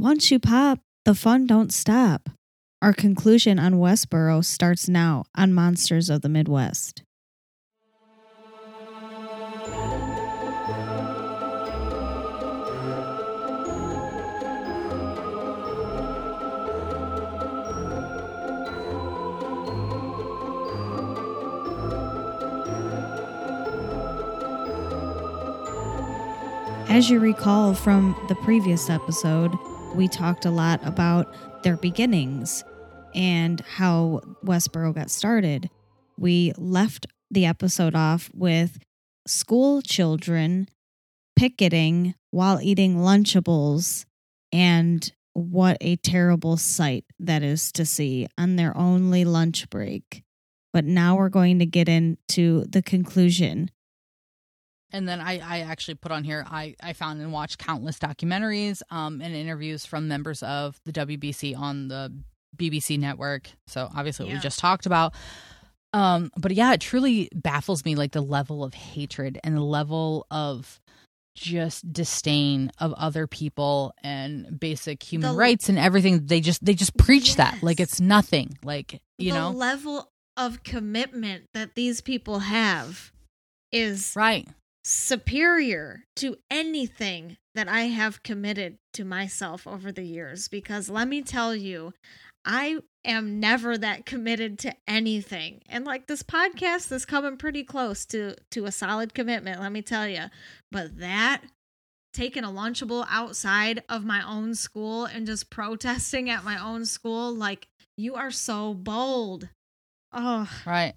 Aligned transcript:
Once 0.00 0.30
you 0.30 0.38
pop, 0.38 0.78
the 1.04 1.12
fun 1.12 1.44
don't 1.44 1.72
stop. 1.72 2.30
Our 2.80 2.92
conclusion 2.92 3.58
on 3.58 3.80
Westboro 3.80 4.44
starts 4.44 4.88
now 4.88 5.24
on 5.36 5.52
Monsters 5.52 6.08
of 6.08 6.22
the 6.22 6.28
Midwest. 6.28 7.02
As 26.88 27.10
you 27.10 27.18
recall 27.18 27.74
from 27.74 28.14
the 28.28 28.36
previous 28.36 28.88
episode, 28.88 29.58
we 29.94 30.08
talked 30.08 30.44
a 30.44 30.50
lot 30.50 30.80
about 30.86 31.62
their 31.62 31.76
beginnings 31.76 32.64
and 33.14 33.60
how 33.60 34.20
Westboro 34.44 34.94
got 34.94 35.10
started. 35.10 35.70
We 36.16 36.52
left 36.56 37.06
the 37.30 37.46
episode 37.46 37.94
off 37.94 38.30
with 38.34 38.78
school 39.26 39.82
children 39.82 40.68
picketing 41.36 42.14
while 42.30 42.60
eating 42.60 42.96
Lunchables 42.96 44.04
and 44.52 45.10
what 45.34 45.76
a 45.80 45.96
terrible 45.96 46.56
sight 46.56 47.04
that 47.20 47.42
is 47.42 47.70
to 47.72 47.86
see 47.86 48.26
on 48.36 48.56
their 48.56 48.76
only 48.76 49.24
lunch 49.24 49.70
break. 49.70 50.24
But 50.72 50.84
now 50.84 51.16
we're 51.16 51.28
going 51.28 51.58
to 51.60 51.66
get 51.66 51.88
into 51.88 52.64
the 52.68 52.82
conclusion 52.82 53.70
and 54.92 55.08
then 55.08 55.20
I, 55.20 55.38
I 55.38 55.60
actually 55.60 55.96
put 55.96 56.12
on 56.12 56.24
here 56.24 56.44
I, 56.48 56.74
I 56.82 56.92
found 56.92 57.20
and 57.20 57.32
watched 57.32 57.58
countless 57.58 57.98
documentaries 57.98 58.82
um, 58.90 59.20
and 59.20 59.34
interviews 59.34 59.84
from 59.84 60.08
members 60.08 60.42
of 60.42 60.80
the 60.84 60.92
WBC 60.92 61.56
on 61.56 61.88
the 61.88 62.12
BBC 62.56 62.98
network. 62.98 63.48
So 63.66 63.88
obviously 63.94 64.28
yeah. 64.28 64.34
we 64.34 64.40
just 64.40 64.58
talked 64.58 64.86
about. 64.86 65.14
Um, 65.92 66.30
but 66.36 66.52
yeah, 66.52 66.72
it 66.74 66.80
truly 66.80 67.28
baffles 67.34 67.84
me 67.84 67.94
like 67.94 68.12
the 68.12 68.20
level 68.20 68.62
of 68.62 68.74
hatred 68.74 69.38
and 69.42 69.56
the 69.56 69.62
level 69.62 70.26
of 70.30 70.80
just 71.34 71.90
disdain 71.92 72.70
of 72.78 72.92
other 72.94 73.26
people 73.26 73.94
and 74.02 74.58
basic 74.58 75.02
human 75.02 75.32
the, 75.32 75.38
rights 75.38 75.68
and 75.68 75.78
everything. 75.78 76.26
They 76.26 76.40
just 76.40 76.64
they 76.64 76.74
just 76.74 76.96
preach 76.96 77.28
yes. 77.28 77.36
that 77.36 77.62
like 77.62 77.80
it's 77.80 78.00
nothing. 78.00 78.58
Like 78.62 79.00
you 79.18 79.32
know 79.32 79.48
the 79.48 79.52
know 79.52 79.58
level 79.58 80.12
of 80.36 80.62
commitment 80.62 81.44
that 81.54 81.74
these 81.74 82.00
people 82.00 82.40
have 82.40 83.12
is 83.72 84.12
right 84.16 84.48
superior 84.84 86.04
to 86.16 86.36
anything 86.50 87.36
that 87.54 87.68
I 87.68 87.82
have 87.82 88.22
committed 88.22 88.78
to 88.94 89.04
myself 89.04 89.66
over 89.66 89.92
the 89.92 90.04
years 90.04 90.48
because 90.48 90.88
let 90.88 91.08
me 91.08 91.22
tell 91.22 91.54
you, 91.54 91.92
I 92.44 92.78
am 93.04 93.40
never 93.40 93.76
that 93.76 94.06
committed 94.06 94.58
to 94.60 94.74
anything. 94.86 95.60
And 95.68 95.84
like 95.84 96.06
this 96.06 96.22
podcast 96.22 96.90
is 96.92 97.04
coming 97.04 97.36
pretty 97.36 97.64
close 97.64 98.06
to 98.06 98.36
to 98.52 98.64
a 98.64 98.72
solid 98.72 99.14
commitment, 99.14 99.60
let 99.60 99.72
me 99.72 99.82
tell 99.82 100.08
you. 100.08 100.24
But 100.70 100.98
that 100.98 101.42
taking 102.14 102.44
a 102.44 102.48
lunchable 102.48 103.06
outside 103.10 103.82
of 103.88 104.04
my 104.04 104.26
own 104.26 104.54
school 104.54 105.04
and 105.04 105.26
just 105.26 105.50
protesting 105.50 106.30
at 106.30 106.44
my 106.44 106.62
own 106.62 106.84
school 106.84 107.34
like 107.34 107.68
you 107.96 108.14
are 108.14 108.30
so 108.30 108.74
bold. 108.74 109.48
Oh. 110.12 110.50
Right. 110.66 110.94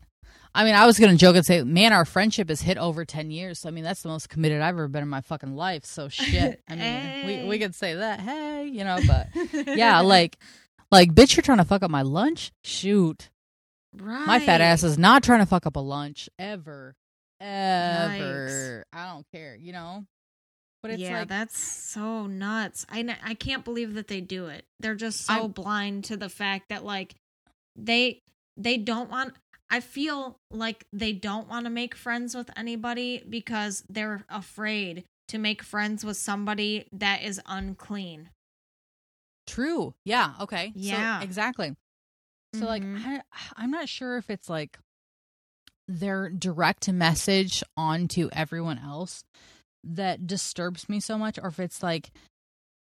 I 0.54 0.66
mean, 0.66 0.76
I 0.76 0.86
was 0.86 1.00
gonna 1.00 1.16
joke 1.16 1.36
and 1.36 1.46
say, 1.46 1.64
man, 1.64 1.94
our 1.94 2.04
friendship 2.06 2.50
has 2.50 2.62
hit 2.62 2.78
over 2.78 3.06
ten 3.06 3.32
years. 3.32 3.60
So, 3.60 3.70
I 3.70 3.72
mean, 3.72 3.84
that's 3.84 4.02
the 4.02 4.10
most 4.10 4.30
committed 4.30 4.62
I've 4.62 4.76
ever 4.76 4.88
been 4.88 5.04
in 5.04 5.10
my 5.10 5.22
fucking 5.22 5.56
life. 5.56 5.86
So 5.86 6.10
shit. 6.10 6.62
I 6.68 6.76
mean, 6.76 6.80
hey. 6.80 7.44
we 7.44 7.50
we 7.50 7.60
could 7.60 7.74
say 7.74 7.96
that, 7.96 8.20
hey, 8.20 8.66
you 8.66 8.84
know, 8.84 9.00
but 9.08 9.30
yeah, 9.78 10.02
like, 10.02 10.38
like, 10.92 11.14
bitch, 11.14 11.36
you're 11.36 11.44
trying 11.44 11.60
to 11.60 11.66
fuck 11.66 11.84
up 11.84 11.92
my 11.92 12.02
lunch. 12.02 12.52
Shoot, 12.64 13.30
right. 13.98 14.28
my 14.28 14.40
fat 14.40 14.60
ass 14.62 14.84
is 14.84 14.98
not 14.98 15.24
trying 15.24 15.40
to 15.40 15.46
fuck 15.46 15.66
up 15.66 15.78
a 15.78 15.80
lunch 15.80 16.30
ever, 16.38 16.96
ever. 17.40 18.84
Yikes. 18.94 19.00
I 19.00 19.14
don't 19.14 19.26
care, 19.32 19.56
you 19.56 19.72
know. 19.72 20.06
But 20.84 20.98
yeah, 20.98 21.20
like, 21.20 21.28
that's 21.28 21.58
so 21.58 22.26
nuts. 22.26 22.86
I 22.90 23.16
I 23.24 23.36
can't 23.36 23.64
believe 23.64 23.94
that 23.94 24.08
they 24.08 24.20
do 24.20 24.48
it. 24.48 24.66
They're 24.80 24.96
just 24.96 25.26
so 25.26 25.46
I'm, 25.46 25.52
blind 25.52 26.06
to 26.06 26.18
the 26.18 26.28
fact 26.28 26.70
that 26.70 26.84
like 26.84 27.16
they 27.78 28.22
they 28.58 28.78
don't 28.78 29.10
want 29.10 29.34
I 29.72 29.80
feel 29.80 30.38
like 30.52 30.86
they 30.92 31.14
don't 31.14 31.48
want 31.48 31.66
to 31.66 31.70
make 31.70 31.96
friends 31.96 32.36
with 32.36 32.50
anybody 32.58 33.24
because 33.28 33.84
they're 33.90 34.26
afraid 34.30 35.06
to 35.30 35.38
make 35.38 35.64
friends 35.64 36.04
with 36.04 36.18
somebody 36.18 36.88
that 36.92 37.24
is 37.24 37.40
unclean. 37.46 38.30
True. 39.48 39.94
Yeah. 40.04 40.34
Okay. 40.42 40.74
Yeah. 40.76 41.20
So, 41.20 41.24
exactly. 41.24 41.76
So, 42.54 42.66
mm-hmm. 42.66 42.96
like, 42.96 43.06
I, 43.06 43.22
I'm 43.56 43.72
not 43.72 43.88
sure 43.88 44.18
if 44.18 44.30
it's 44.30 44.50
like 44.50 44.78
their 45.88 46.30
direct 46.30 46.92
message 46.92 47.64
onto 47.78 48.30
everyone 48.34 48.78
else 48.78 49.24
that 49.86 50.28
disturbs 50.28 50.90
me 50.90 51.00
so 51.00 51.18
much, 51.18 51.40
or 51.42 51.48
if 51.48 51.60
it's 51.60 51.82
like 51.82 52.12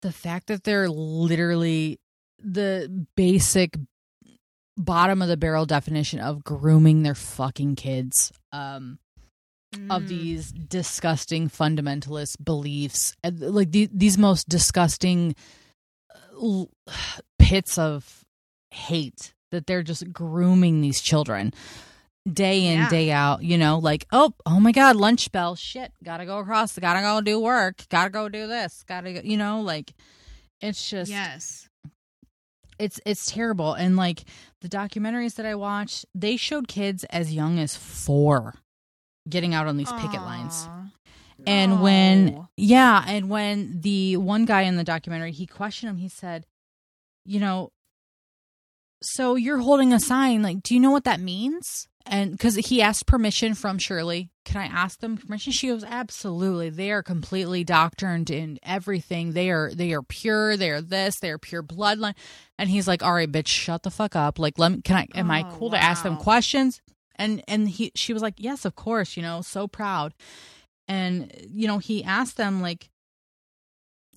the 0.02 0.12
fact 0.12 0.48
that 0.48 0.64
they're 0.64 0.90
literally 0.90 2.00
the 2.44 3.06
basic 3.16 3.78
bottom 4.80 5.22
of 5.22 5.28
the 5.28 5.38
barrel 5.38 5.66
definition 5.66 6.20
of 6.20 6.44
grooming 6.44 7.04
their 7.04 7.16
fucking 7.16 7.76
kids 7.76 8.32
um 8.54 8.98
mm. 9.76 9.96
of 9.96 10.08
these 10.08 10.52
disgusting 10.52 11.50
fundamentalist 11.50 12.44
beliefs 12.44 13.16
like 13.24 13.72
the, 13.72 13.90
these 13.94 14.18
most 14.18 14.48
disgusting 14.48 15.36
uh, 16.42 16.64
pits 17.40 17.78
of 17.78 18.24
hate 18.72 19.34
that 19.52 19.68
they're 19.68 19.84
just 19.84 20.12
grooming 20.14 20.82
these 20.82 21.02
children 21.02 21.52
day 22.32 22.66
in 22.66 22.80
yeah. 22.80 22.90
day 22.90 23.12
out 23.12 23.44
you 23.44 23.58
know 23.58 23.80
like 23.80 24.06
oh 24.12 24.34
oh 24.46 24.60
my 24.60 24.72
god 24.72 24.96
lunch 24.96 25.32
bell 25.32 25.56
shit 25.56 25.92
gotta 26.04 26.26
go 26.26 26.38
across 26.38 26.78
gotta 26.78 27.02
go 27.02 27.22
do 27.22 27.40
work 27.40 27.88
gotta 27.90 28.10
go 28.10 28.30
do 28.30 28.48
this 28.48 28.84
gotta 28.88 29.14
go 29.14 29.22
you 29.24 29.38
know 29.38 29.62
like 29.62 29.94
it's 30.62 30.90
just 30.90 31.10
yes 31.10 31.69
it's 32.80 33.00
it's 33.06 33.30
terrible 33.30 33.74
and 33.74 33.96
like 33.96 34.24
the 34.62 34.70
documentaries 34.70 35.36
that 35.36 35.46
i 35.46 35.54
watched 35.54 36.06
they 36.16 36.38
showed 36.38 36.68
kids 36.68 37.04
as 37.06 37.34
young 37.34 37.60
as 37.60 37.76
four 37.76 38.56
getting 39.28 39.54
out 39.54 39.68
on 39.68 39.78
these 39.78 39.90
Aww. 39.90 40.02
picket 40.02 40.22
lines 40.22 40.68
and 41.46 41.76
no. 41.76 41.82
when 41.82 42.48
yeah 42.58 43.04
and 43.08 43.30
when 43.30 43.82
the 43.82 44.18
one 44.18 44.46
guy 44.46 44.62
in 44.64 44.76
the 44.76 44.84
documentary 44.84 45.32
he 45.32 45.46
questioned 45.46 45.90
him 45.90 45.98
he 45.98 46.10
said 46.10 46.46
you 47.26 47.40
know 47.40 47.72
so 49.02 49.36
you're 49.36 49.60
holding 49.60 49.94
a 49.94 50.00
sign 50.00 50.42
like 50.42 50.64
do 50.64 50.74
you 50.74 50.80
know 50.80 50.92
what 50.92 51.04
that 51.04 51.20
means 51.20 51.88
and 52.12 52.32
because 52.32 52.56
he 52.56 52.82
asked 52.82 53.06
permission 53.06 53.54
from 53.54 53.78
Shirley, 53.78 54.32
can 54.44 54.60
I 54.60 54.66
ask 54.66 55.00
them 55.00 55.16
permission? 55.16 55.54
She 55.54 55.68
goes, 55.68 55.84
absolutely. 55.84 56.72
They 56.72 56.90
are 56.92 57.04
completely 57.04 57.64
doctrined 57.64 58.32
in 58.32 58.58
everything. 58.64 59.34
They 59.34 59.52
are 59.52 59.72
they 59.72 59.94
are 59.94 60.02
pure. 60.02 60.58
They 60.58 60.72
are 60.72 60.82
this. 60.82 61.20
They 61.20 61.30
are 61.30 61.38
pure 61.38 61.62
bloodline. 61.62 62.16
And 62.58 62.68
he's 62.68 62.88
like, 62.88 63.04
all 63.04 63.14
right, 63.14 63.32
bitch, 63.32 63.46
shut 63.46 63.84
the 63.84 63.92
fuck 63.92 64.16
up. 64.16 64.40
Like, 64.40 64.58
let 64.58 64.72
me. 64.72 64.82
Can 64.82 64.98
I? 64.98 65.08
Am 65.14 65.30
oh, 65.30 65.34
I 65.36 65.44
cool 65.44 65.70
wow. 65.70 65.78
to 65.78 65.84
ask 65.84 66.02
them 66.02 66.18
questions? 66.18 66.82
And 67.16 67.44
and 67.48 67.70
he 67.70 67.92
she 67.96 68.12
was 68.12 68.24
like, 68.24 68.36
yes, 68.38 68.66
of 68.66 68.76
course. 68.76 69.16
You 69.16 69.22
know, 69.22 69.44
so 69.44 69.68
proud. 69.68 70.16
And 70.88 71.32
you 71.48 71.68
know, 71.68 71.78
he 71.78 72.04
asked 72.04 72.38
them 72.38 72.60
like 72.60 72.90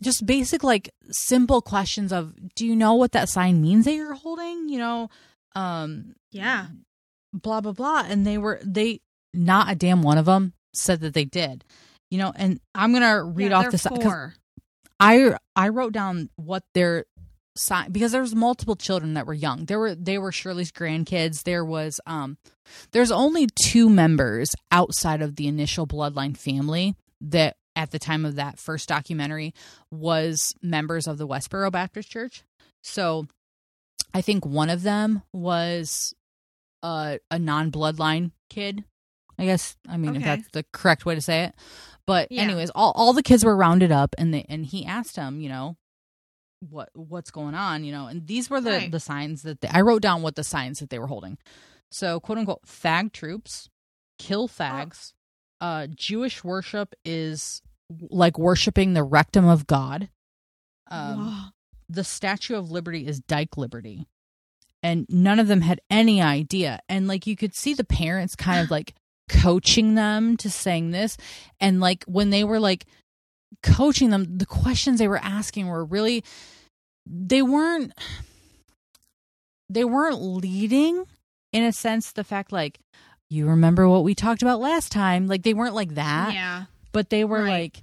just 0.01 0.25
basic 0.25 0.65
like 0.65 0.89
simple 1.11 1.61
questions 1.61 2.11
of 2.11 2.35
do 2.55 2.67
you 2.67 2.75
know 2.75 2.95
what 2.95 3.13
that 3.13 3.29
sign 3.29 3.61
means 3.61 3.85
that 3.85 3.93
you're 3.93 4.15
holding 4.15 4.69
you 4.69 4.77
know 4.77 5.09
um 5.55 6.17
yeah 6.33 6.67
blah 7.33 7.61
blah 7.61 7.73
blah. 7.73 8.05
And 8.07 8.27
they 8.27 8.39
were 8.39 8.61
they 8.65 9.01
not 9.35 9.71
a 9.71 9.75
damn 9.75 10.03
one 10.03 10.19
of 10.19 10.27
them 10.27 10.55
said 10.75 11.01
that 11.01 11.15
they 11.15 11.25
did. 11.25 11.65
You 12.11 12.19
know 12.19 12.33
and 12.37 12.61
i'm 12.75 12.93
gonna 12.93 13.25
read 13.25 13.53
yeah, 13.53 13.59
off 13.59 13.71
this 13.71 13.85
because 13.85 14.33
i 15.01 15.35
i 15.57 15.69
wrote 15.71 15.95
down 15.95 16.29
what 16.37 16.63
their 16.75 17.07
sign 17.57 17.91
because 17.93 18.13
there's 18.13 18.35
multiple 18.35 18.77
children 18.77 19.15
that 19.15 19.27
were 19.27 19.35
young. 19.35 19.65
There 19.67 19.79
were 19.79 19.95
they 19.95 20.19
were 20.19 20.33
shirley's 20.33 20.73
grandkids. 20.73 21.45
There 21.45 21.65
was 21.65 22.01
um 22.07 22.39
there's 22.93 23.11
only 23.11 23.49
two 23.65 23.89
members 23.89 24.51
outside 24.71 25.23
of 25.23 25.37
the 25.37 25.47
initial 25.47 25.87
bloodline 25.87 26.37
family 26.37 26.95
that 27.21 27.57
at 27.75 27.91
the 27.91 27.99
time 27.99 28.25
of 28.25 28.37
that 28.37 28.59
first 28.59 28.89
documentary 28.89 29.55
was 29.91 30.55
members 30.63 31.07
of 31.07 31.19
the 31.19 31.27
westboro 31.27 31.71
baptist 31.71 32.11
church. 32.11 32.43
So 32.83 33.27
i 34.15 34.21
think 34.21 34.45
one 34.45 34.71
of 34.71 34.83
them 34.83 35.23
was 35.33 36.15
a, 36.83 37.19
a 37.31 37.39
non 37.39 37.71
bloodline 37.71 38.33
kid. 38.51 38.85
I 39.39 39.45
guess 39.45 39.77
I 39.89 39.97
mean 39.97 40.11
okay. 40.11 40.19
if 40.19 40.25
that's 40.25 40.49
the 40.53 40.65
correct 40.73 41.07
way 41.07 41.15
to 41.15 41.21
say 41.21 41.45
it. 41.45 41.55
But 42.07 42.31
yeah. 42.31 42.43
anyways, 42.43 42.71
all 42.71 42.93
all 42.95 43.13
the 43.13 43.23
kids 43.23 43.45
were 43.45 43.57
rounded 43.57 43.93
up 43.93 44.15
and 44.19 44.33
they 44.33 44.45
and 44.49 44.67
he 44.67 44.85
asked 44.85 45.17
him, 45.17 45.41
you 45.41 45.49
know, 45.49 45.77
what 46.69 46.91
what's 46.95 47.31
going 47.31 47.55
on, 47.55 47.85
you 47.85 47.93
know, 47.93 48.07
and 48.07 48.27
these 48.27 48.51
were 48.51 48.61
the 48.61 48.71
right. 48.71 48.93
the 48.93 49.01
signs 49.01 49.43
that 49.43 49.61
they, 49.61 49.69
I 49.69 49.81
wrote 49.81 50.03
down 50.03 50.23
what 50.23 50.37
the 50.37 50.45
signs 50.45 50.81
that 50.81 50.91
they 50.91 50.99
were 50.99 51.07
holding. 51.07 51.39
So 51.91 52.21
quote 52.21 52.39
unquote 52.39 52.67
fag 52.67 53.13
troops, 53.13 53.69
kill 54.19 54.49
fags. 54.49 55.13
Oh. 55.61 55.67
Uh 55.67 55.87
Jewish 55.95 56.43
worship 56.45 56.95
is 57.05 57.63
like 58.11 58.39
worshiping 58.39 58.95
the 58.95 59.05
rectum 59.05 59.47
of 59.47 59.67
God. 59.67 60.09
Um 60.91 61.53
the 61.89 62.05
Statue 62.05 62.57
of 62.57 62.71
Liberty 62.71 63.07
is 63.07 63.21
Dyke 63.21 63.57
Liberty. 63.57 64.07
And 64.83 65.07
none 65.09 65.39
of 65.39 65.47
them 65.49 65.61
had 65.61 65.81
any 65.91 66.21
idea. 66.21 66.81
And 66.89 67.07
like 67.07 67.27
you 67.27 67.37
could 67.37 67.55
see 67.55 67.75
the 67.75 67.85
parents 67.85 68.35
kind 68.35 68.61
of 68.65 68.71
like 68.71 68.95
coaching 69.29 69.95
them 69.95 70.37
to 70.39 70.51
saying 70.51 70.91
this. 70.91 71.17
And 71.61 71.81
like 71.81 72.05
when 72.05 72.31
they 72.31 72.43
were 72.45 72.59
like 72.61 72.87
coaching 73.63 74.11
them, 74.11 74.39
the 74.39 74.47
questions 74.47 74.99
they 74.99 75.07
were 75.09 75.21
asking 75.23 75.69
were 75.69 75.85
really 75.85 76.25
they 77.07 77.43
weren't 77.43 77.93
they 79.69 79.85
weren't 79.85 80.21
leading 80.21 81.05
in 81.53 81.63
a 81.65 81.73
sense 81.73 82.13
the 82.13 82.25
fact 82.25 82.53
like 82.53 82.79
you 83.31 83.47
remember 83.49 83.89
what 83.89 84.05
we 84.05 84.15
talked 84.15 84.43
about 84.43 84.61
last 84.61 84.93
time 84.93 85.27
like 85.27 85.43
they 85.43 85.55
weren't 85.55 85.75
like 85.75 85.95
that 85.95 86.33
Yeah. 86.35 86.65
but 86.93 87.11
they 87.11 87.25
were 87.25 87.43
Right. 87.43 87.73
like 87.75 87.83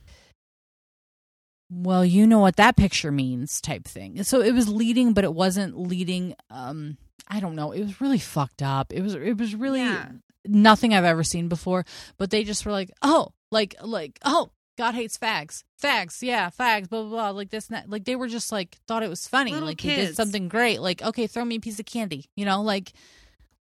well 1.70 2.04
you 2.04 2.26
know 2.26 2.40
what 2.40 2.56
that 2.56 2.76
picture 2.76 3.12
means 3.12 3.62
type 3.62 3.86
thing. 3.86 4.24
So 4.24 4.42
it 4.42 4.54
was 4.54 4.68
leading 4.68 5.14
but 5.14 5.24
it 5.24 5.34
wasn't 5.34 5.78
leading 5.78 6.36
um 6.50 6.98
i 7.28 7.40
don't 7.40 7.56
know. 7.56 7.72
It 7.72 7.82
was 7.82 8.02
really 8.02 8.20
fucked 8.20 8.62
up. 8.62 8.92
It 8.92 9.02
was 9.02 9.14
it 9.16 9.38
was 9.38 9.54
really 9.56 9.82
Yeah. 9.82 10.10
nothing 10.48 10.94
i've 10.94 11.04
ever 11.04 11.24
seen 11.24 11.48
before 11.48 11.86
but 12.18 12.32
they 12.32 12.44
just 12.44 12.66
were 12.66 12.72
like 12.72 12.90
oh 13.02 13.30
like 13.52 13.76
like 13.84 14.18
oh 14.26 14.52
god 14.78 14.96
hates 14.96 15.18
fags. 15.18 15.64
Fags 15.82 16.22
yeah 16.22 16.50
fags 16.50 16.90
blah 16.90 17.02
blah 17.02 17.10
blah 17.10 17.30
like 17.32 17.50
this 17.52 17.68
and 17.68 17.78
that. 17.78 17.90
Like 17.90 18.06
they 18.06 18.16
were 18.16 18.28
just 18.28 18.52
like 18.52 18.78
thought 18.88 19.04
it 19.04 19.10
was 19.10 19.28
funny. 19.28 19.52
Little 19.52 19.68
like 19.68 19.82
he 19.82 19.96
did 19.96 20.16
something 20.16 20.48
great. 20.48 20.82
Like 20.82 21.02
okay 21.04 21.28
throw 21.28 21.46
me 21.46 21.58
a 21.58 21.60
piece 21.60 21.80
of 21.80 21.86
candy 21.86 22.26
you 22.36 22.46
know 22.46 22.62
like 22.64 22.94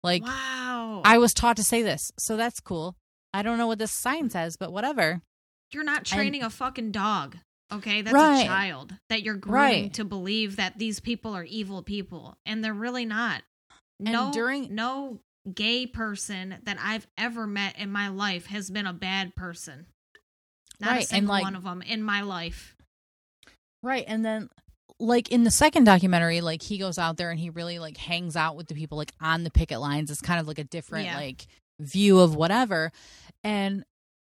like 0.04 0.22
wow. 0.22 1.02
i 1.04 1.18
was 1.18 1.32
taught 1.34 1.56
to 1.56 1.64
say 1.64 1.82
this 1.82 2.10
so 2.18 2.36
that's 2.36 2.60
cool. 2.60 2.96
I 3.34 3.42
don't 3.42 3.58
know 3.58 3.66
what 3.66 3.78
this 3.78 3.92
sign 3.92 4.30
says 4.30 4.56
but 4.56 4.72
whatever. 4.72 5.20
You're 5.72 5.84
not 5.84 6.04
training 6.06 6.42
a 6.42 6.48
fucking 6.48 6.92
dog. 6.92 7.36
Okay, 7.70 8.00
that's 8.02 8.14
Right. 8.14 8.42
a 8.44 8.46
child 8.46 8.94
that 9.10 9.22
you're 9.22 9.34
growing 9.36 9.82
Right. 9.84 9.94
to 9.94 10.04
believe 10.04 10.56
that 10.56 10.78
these 10.78 11.00
people 11.00 11.34
are 11.34 11.44
evil 11.44 11.82
people, 11.82 12.38
and 12.46 12.64
they're 12.64 12.72
really 12.74 13.04
not. 13.04 13.42
No, 14.00 14.32
during- 14.32 14.74
no 14.74 15.20
gay 15.54 15.86
person 15.86 16.58
that 16.62 16.78
I've 16.80 17.06
ever 17.18 17.46
met 17.46 17.78
in 17.78 17.90
my 17.90 18.08
life 18.08 18.46
has 18.46 18.70
been 18.70 18.86
a 18.86 18.92
bad 18.92 19.34
person. 19.34 19.86
Not 20.80 20.90
Right, 20.92 21.04
a 21.04 21.06
single 21.06 21.32
like- 21.34 21.42
one 21.42 21.56
of 21.56 21.64
them 21.64 21.82
in 21.82 22.02
my 22.02 22.20
life. 22.22 22.76
Right. 23.82 24.04
And 24.06 24.24
then 24.24 24.48
like 25.00 25.28
in 25.30 25.44
the 25.44 25.50
second 25.50 25.84
documentary, 25.84 26.40
like 26.40 26.62
he 26.62 26.78
goes 26.78 26.98
out 26.98 27.16
there 27.16 27.30
and 27.30 27.38
he 27.38 27.50
really 27.50 27.78
like 27.78 27.96
hangs 27.96 28.34
out 28.36 28.56
with 28.56 28.66
the 28.66 28.74
people 28.74 28.98
like 28.98 29.12
on 29.20 29.44
the 29.44 29.50
picket 29.50 29.80
lines. 29.80 30.10
It's 30.10 30.20
kind 30.20 30.40
of 30.40 30.48
like 30.48 30.58
a 30.58 30.64
different 30.64 31.06
Yeah. 31.06 31.16
like 31.16 31.46
view 31.80 32.18
of 32.18 32.34
whatever. 32.34 32.90
And 33.44 33.84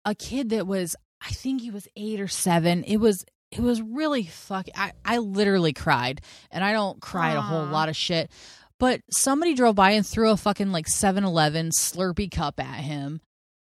a 0.05 0.15
kid 0.15 0.49
that 0.49 0.65
was 0.67 0.95
I 1.25 1.29
think 1.31 1.61
he 1.61 1.71
was 1.71 1.87
eight 1.95 2.19
or 2.19 2.27
seven, 2.27 2.83
it 2.83 2.97
was 2.97 3.25
it 3.51 3.59
was 3.61 3.81
really 3.81 4.23
fuck 4.23 4.67
I, 4.75 4.93
I 5.05 5.19
literally 5.19 5.73
cried. 5.73 6.21
And 6.51 6.63
I 6.63 6.71
don't 6.73 6.99
cry 7.01 7.31
at 7.31 7.37
a 7.37 7.41
whole 7.41 7.65
lot 7.65 7.87
of 7.87 7.95
shit. 7.95 8.31
But 8.79 9.01
somebody 9.11 9.53
drove 9.53 9.75
by 9.75 9.91
and 9.91 10.05
threw 10.05 10.31
a 10.31 10.37
fucking 10.37 10.71
like 10.71 10.87
7 10.87 11.23
Eleven 11.23 11.69
Slurpee 11.69 12.31
cup 12.31 12.59
at 12.59 12.79
him 12.79 13.21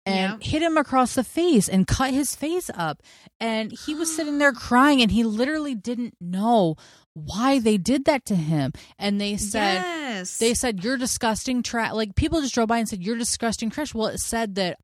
and 0.06 0.34
Yep. 0.34 0.44
hit 0.44 0.62
him 0.62 0.78
across 0.78 1.14
the 1.16 1.24
face 1.26 1.68
and 1.68 1.86
cut 1.86 2.14
his 2.14 2.36
face 2.36 2.70
up. 2.74 3.04
And 3.42 3.72
he 3.86 3.94
was 3.96 4.16
sitting 4.16 4.38
there 4.38 4.54
crying 4.54 5.02
and 5.02 5.12
he 5.12 5.24
literally 5.26 5.76
didn't 5.76 6.16
know 6.22 6.76
why 7.14 7.60
they 7.60 7.78
did 7.78 8.06
that 8.06 8.24
to 8.28 8.36
him. 8.36 8.72
And 8.98 9.20
they 9.20 9.36
said, 9.36 9.82
yes, 9.84 10.38
they 10.38 10.54
said, 10.54 10.84
you're 10.86 10.98
disgusting 10.98 11.64
trash. 11.64 11.92
Like 11.92 12.16
people 12.16 12.40
just 12.42 12.54
drove 12.54 12.70
by 12.70 12.78
and 12.78 12.88
said, 12.88 13.04
you're 13.04 13.18
disgusting 13.18 13.70
trash. 13.70 13.94
Well, 13.94 14.08
it 14.08 14.20
said 14.20 14.56
that, 14.56 14.80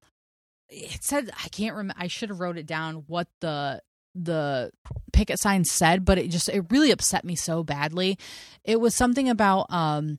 it 0.71 1.03
said, 1.03 1.29
I 1.43 1.49
can't 1.49 1.75
remember, 1.75 2.01
I 2.01 2.07
should 2.07 2.29
have 2.29 2.39
wrote 2.39 2.57
it 2.57 2.65
down 2.65 3.03
what 3.07 3.27
the, 3.41 3.81
the 4.15 4.71
picket 5.13 5.39
sign 5.39 5.65
said, 5.65 6.05
but 6.05 6.17
it 6.17 6.29
just, 6.29 6.49
it 6.49 6.65
really 6.71 6.91
upset 6.91 7.23
me 7.23 7.35
so 7.35 7.63
badly. 7.63 8.17
It 8.63 8.79
was 8.79 8.95
something 8.95 9.29
about, 9.29 9.67
um, 9.69 10.17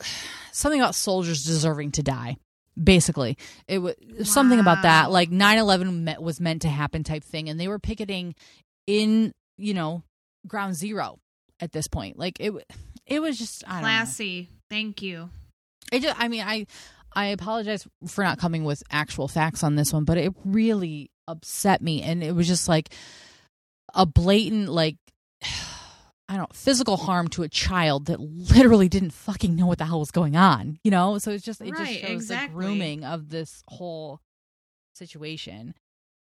something 0.52 0.80
about 0.80 0.94
soldiers 0.94 1.44
deserving 1.44 1.92
to 1.92 2.02
die 2.02 2.36
basically 2.82 3.36
it 3.68 3.78
was 3.78 3.94
something 4.22 4.58
about 4.58 4.82
that 4.82 5.10
like 5.10 5.30
9-11 5.30 6.04
me- 6.04 6.16
was 6.18 6.40
meant 6.40 6.62
to 6.62 6.68
happen 6.68 7.04
type 7.04 7.22
thing 7.22 7.48
and 7.50 7.60
they 7.60 7.68
were 7.68 7.78
picketing 7.78 8.34
in 8.86 9.32
you 9.58 9.74
know 9.74 10.02
ground 10.46 10.74
zero 10.74 11.18
at 11.60 11.72
this 11.72 11.86
point 11.86 12.18
like 12.18 12.40
it 12.40 12.52
it 13.06 13.20
was 13.20 13.38
just 13.38 13.62
I 13.66 13.72
don't 13.72 13.82
know. 13.82 13.88
classy. 13.88 14.48
Thank 14.70 15.02
you. 15.02 15.28
it 15.92 16.00
just 16.00 16.18
i 16.18 16.28
mean 16.28 16.42
i 16.46 16.66
i 17.14 17.26
apologize 17.26 17.86
for 18.08 18.24
not 18.24 18.38
coming 18.38 18.64
with 18.64 18.82
actual 18.90 19.28
facts 19.28 19.62
on 19.62 19.76
this 19.76 19.92
one 19.92 20.04
but 20.04 20.18
it 20.18 20.32
really 20.44 21.10
upset 21.28 21.80
me 21.82 22.02
and 22.02 22.22
it 22.22 22.34
was 22.34 22.46
just 22.48 22.68
like 22.68 22.92
a 23.94 24.04
blatant 24.06 24.68
like 24.68 24.96
I 26.28 26.36
don't 26.36 26.54
physical 26.56 26.96
harm 26.96 27.28
to 27.28 27.42
a 27.42 27.48
child 27.48 28.06
that 28.06 28.18
literally 28.18 28.88
didn't 28.88 29.10
fucking 29.10 29.54
know 29.54 29.66
what 29.66 29.76
the 29.76 29.84
hell 29.84 29.98
was 30.00 30.10
going 30.10 30.34
on, 30.34 30.78
you 30.82 30.90
know. 30.90 31.18
So 31.18 31.30
it's 31.32 31.44
just 31.44 31.60
it 31.60 31.72
Right, 31.72 31.86
just 31.98 32.00
shows 32.00 32.10
exactly. 32.10 32.48
the 32.48 32.54
grooming 32.54 33.04
of 33.04 33.28
this 33.28 33.62
whole 33.68 34.18
situation. 34.94 35.74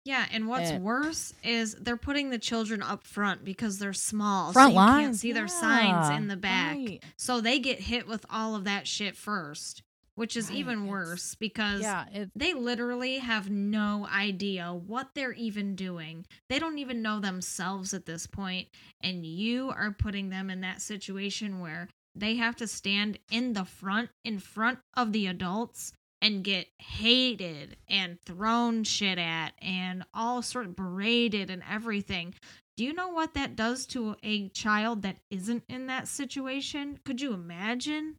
Yeah, 0.03 0.25
and 0.31 0.47
what's 0.47 0.71
And- 0.71 0.83
worse 0.83 1.35
is 1.43 1.75
they're 1.75 1.97
putting 1.97 2.31
the 2.31 2.39
children 2.39 2.81
up 2.81 3.05
front 3.05 3.45
because 3.45 3.77
they're 3.77 3.93
small, 3.93 4.51
Front 4.53 4.73
so 4.73 4.79
you 4.81 4.87
can't 4.87 5.15
see 5.15 5.33
their 5.33 5.47
signs 5.47 6.09
in 6.17 6.27
the 6.27 6.37
back. 6.37 6.77
right. 6.77 7.03
So 7.17 7.39
they 7.39 7.59
get 7.59 7.79
hit 7.79 8.07
with 8.07 8.25
all 8.27 8.55
of 8.55 8.63
that 8.63 8.87
shit 8.87 9.15
first, 9.15 9.83
which 10.21 10.37
is 10.37 10.49
Right, 10.49 10.59
even 10.59 10.85
worse 10.85 11.33
because 11.33 11.81
Yeah, 11.81 12.05
it, 12.13 12.29
they 12.35 12.53
literally 12.53 13.17
have 13.17 13.49
no 13.49 14.07
idea 14.07 14.71
what 14.71 15.15
they're 15.15 15.33
even 15.33 15.75
doing. 15.75 16.27
They 16.47 16.59
don't 16.59 16.77
even 16.77 17.01
know 17.01 17.19
themselves 17.19 17.91
at 17.95 18.05
this 18.05 18.27
point, 18.27 18.67
and 19.01 19.25
you 19.25 19.71
are 19.71 19.89
putting 19.89 20.29
them 20.29 20.51
in 20.51 20.61
that 20.61 20.79
situation 20.79 21.59
where 21.59 21.89
they 22.13 22.35
have 22.35 22.55
to 22.57 22.67
stand 22.67 23.17
in 23.31 23.53
the 23.53 23.65
front 23.65 24.11
in 24.23 24.37
front 24.37 24.77
of 24.95 25.11
the 25.11 25.25
adults 25.25 25.91
and 26.21 26.43
get 26.43 26.67
hated 26.77 27.77
and 27.89 28.19
thrown 28.23 28.83
shit 28.83 29.17
at 29.17 29.53
and 29.59 30.03
all 30.13 30.43
sort 30.43 30.67
of 30.67 30.75
berated 30.75 31.49
and 31.49 31.63
everything. 31.67 32.35
Do 32.77 32.85
you 32.85 32.93
know 32.93 33.09
what 33.09 33.33
that 33.33 33.55
does 33.55 33.87
to 33.87 34.15
a 34.21 34.49
child 34.49 35.01
that 35.01 35.17
isn't 35.31 35.63
in 35.67 35.87
that 35.87 36.07
situation? 36.07 36.99
Could 37.03 37.21
you 37.21 37.33
imagine 37.33 38.17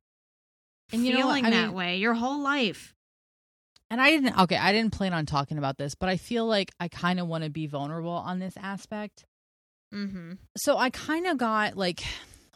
And 0.92 1.04
you 1.06 1.12
know 1.14 1.20
feeling 1.20 1.46
I 1.46 1.50
that 1.50 1.66
mean- 1.68 1.74
way 1.74 1.96
your 1.96 2.14
whole 2.14 2.42
life? 2.42 2.94
and 3.90 4.00
I 4.00 4.08
didn't 4.10 4.38
okay, 4.40 4.56
I 4.56 4.72
didn't 4.72 4.92
plan 4.94 5.12
on 5.12 5.26
talking 5.26 5.58
about 5.58 5.76
this, 5.76 5.94
but 5.94 6.08
I 6.08 6.16
feel 6.16 6.46
like 6.46 6.70
I 6.80 6.88
kind 6.88 7.20
of 7.20 7.26
want 7.28 7.44
to 7.44 7.50
be 7.50 7.66
vulnerable 7.66 8.10
on 8.10 8.38
this 8.38 8.54
aspect. 8.56 9.24
Mm-hmm. 9.92 10.32
so 10.56 10.78
I 10.78 10.88
kind 10.88 11.26
of 11.26 11.36
got 11.36 11.76
like 11.76 12.02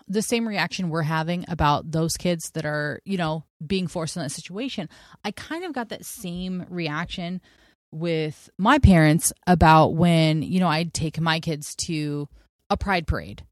the 0.08 0.22
same 0.22 0.48
reaction 0.48 0.88
we're 0.88 1.02
having 1.02 1.44
about 1.48 1.90
those 1.90 2.12
kids 2.16 2.50
that 2.54 2.64
are, 2.64 3.00
you 3.04 3.18
know, 3.18 3.44
being 3.66 3.88
forced 3.88 4.16
in 4.16 4.22
that 4.22 4.30
situation. 4.30 4.88
I 5.24 5.32
kind 5.32 5.64
of 5.64 5.74
got 5.74 5.90
that 5.90 6.06
same 6.06 6.64
reaction 6.70 7.42
with 7.92 8.48
my 8.56 8.78
parents 8.78 9.34
about 9.46 9.88
when, 9.94 10.42
you 10.42 10.60
know, 10.60 10.68
I'd 10.68 10.94
take 10.94 11.20
my 11.20 11.40
kids 11.40 11.74
to 11.86 12.28
a 12.70 12.76
pride 12.78 13.06
parade, 13.06 13.44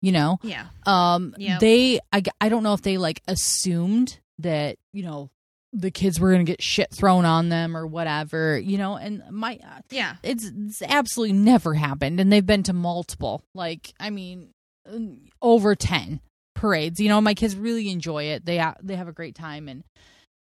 you 0.00 0.10
know? 0.10 0.38
Yeah. 0.42 0.66
Um 0.84 1.34
Yep. 1.38 1.60
they 1.60 2.00
I 2.12 2.22
I 2.40 2.48
don't 2.48 2.64
know 2.64 2.74
if 2.74 2.82
they 2.82 2.98
like 2.98 3.22
assumed 3.28 4.18
that, 4.38 4.76
you 4.92 5.02
know, 5.02 5.30
the 5.72 5.90
kids 5.90 6.18
were 6.18 6.30
going 6.32 6.44
to 6.46 6.50
get 6.50 6.62
shit 6.62 6.88
thrown 6.92 7.24
on 7.26 7.50
them 7.50 7.76
or 7.76 7.86
whatever, 7.86 8.58
you 8.58 8.78
know, 8.78 8.96
and 8.96 9.22
my 9.30 9.58
Yeah. 9.90 10.16
it's, 10.22 10.44
it's 10.44 10.80
absolutely 10.82 11.34
never 11.36 11.74
happened 11.74 12.20
and 12.20 12.32
they've 12.32 12.44
been 12.46 12.62
to 12.64 12.72
multiple 12.72 13.42
like 13.54 13.92
i 14.00 14.08
mean 14.10 14.48
um, 14.90 15.18
over 15.42 15.74
10 15.74 16.20
parades 16.54 16.98
you 16.98 17.08
know 17.08 17.20
my 17.20 17.34
kids 17.34 17.54
really 17.54 17.90
enjoy 17.90 18.24
it 18.24 18.44
they 18.46 18.64
they 18.82 18.96
have 18.96 19.06
a 19.08 19.12
great 19.12 19.34
time 19.34 19.68
and 19.68 19.84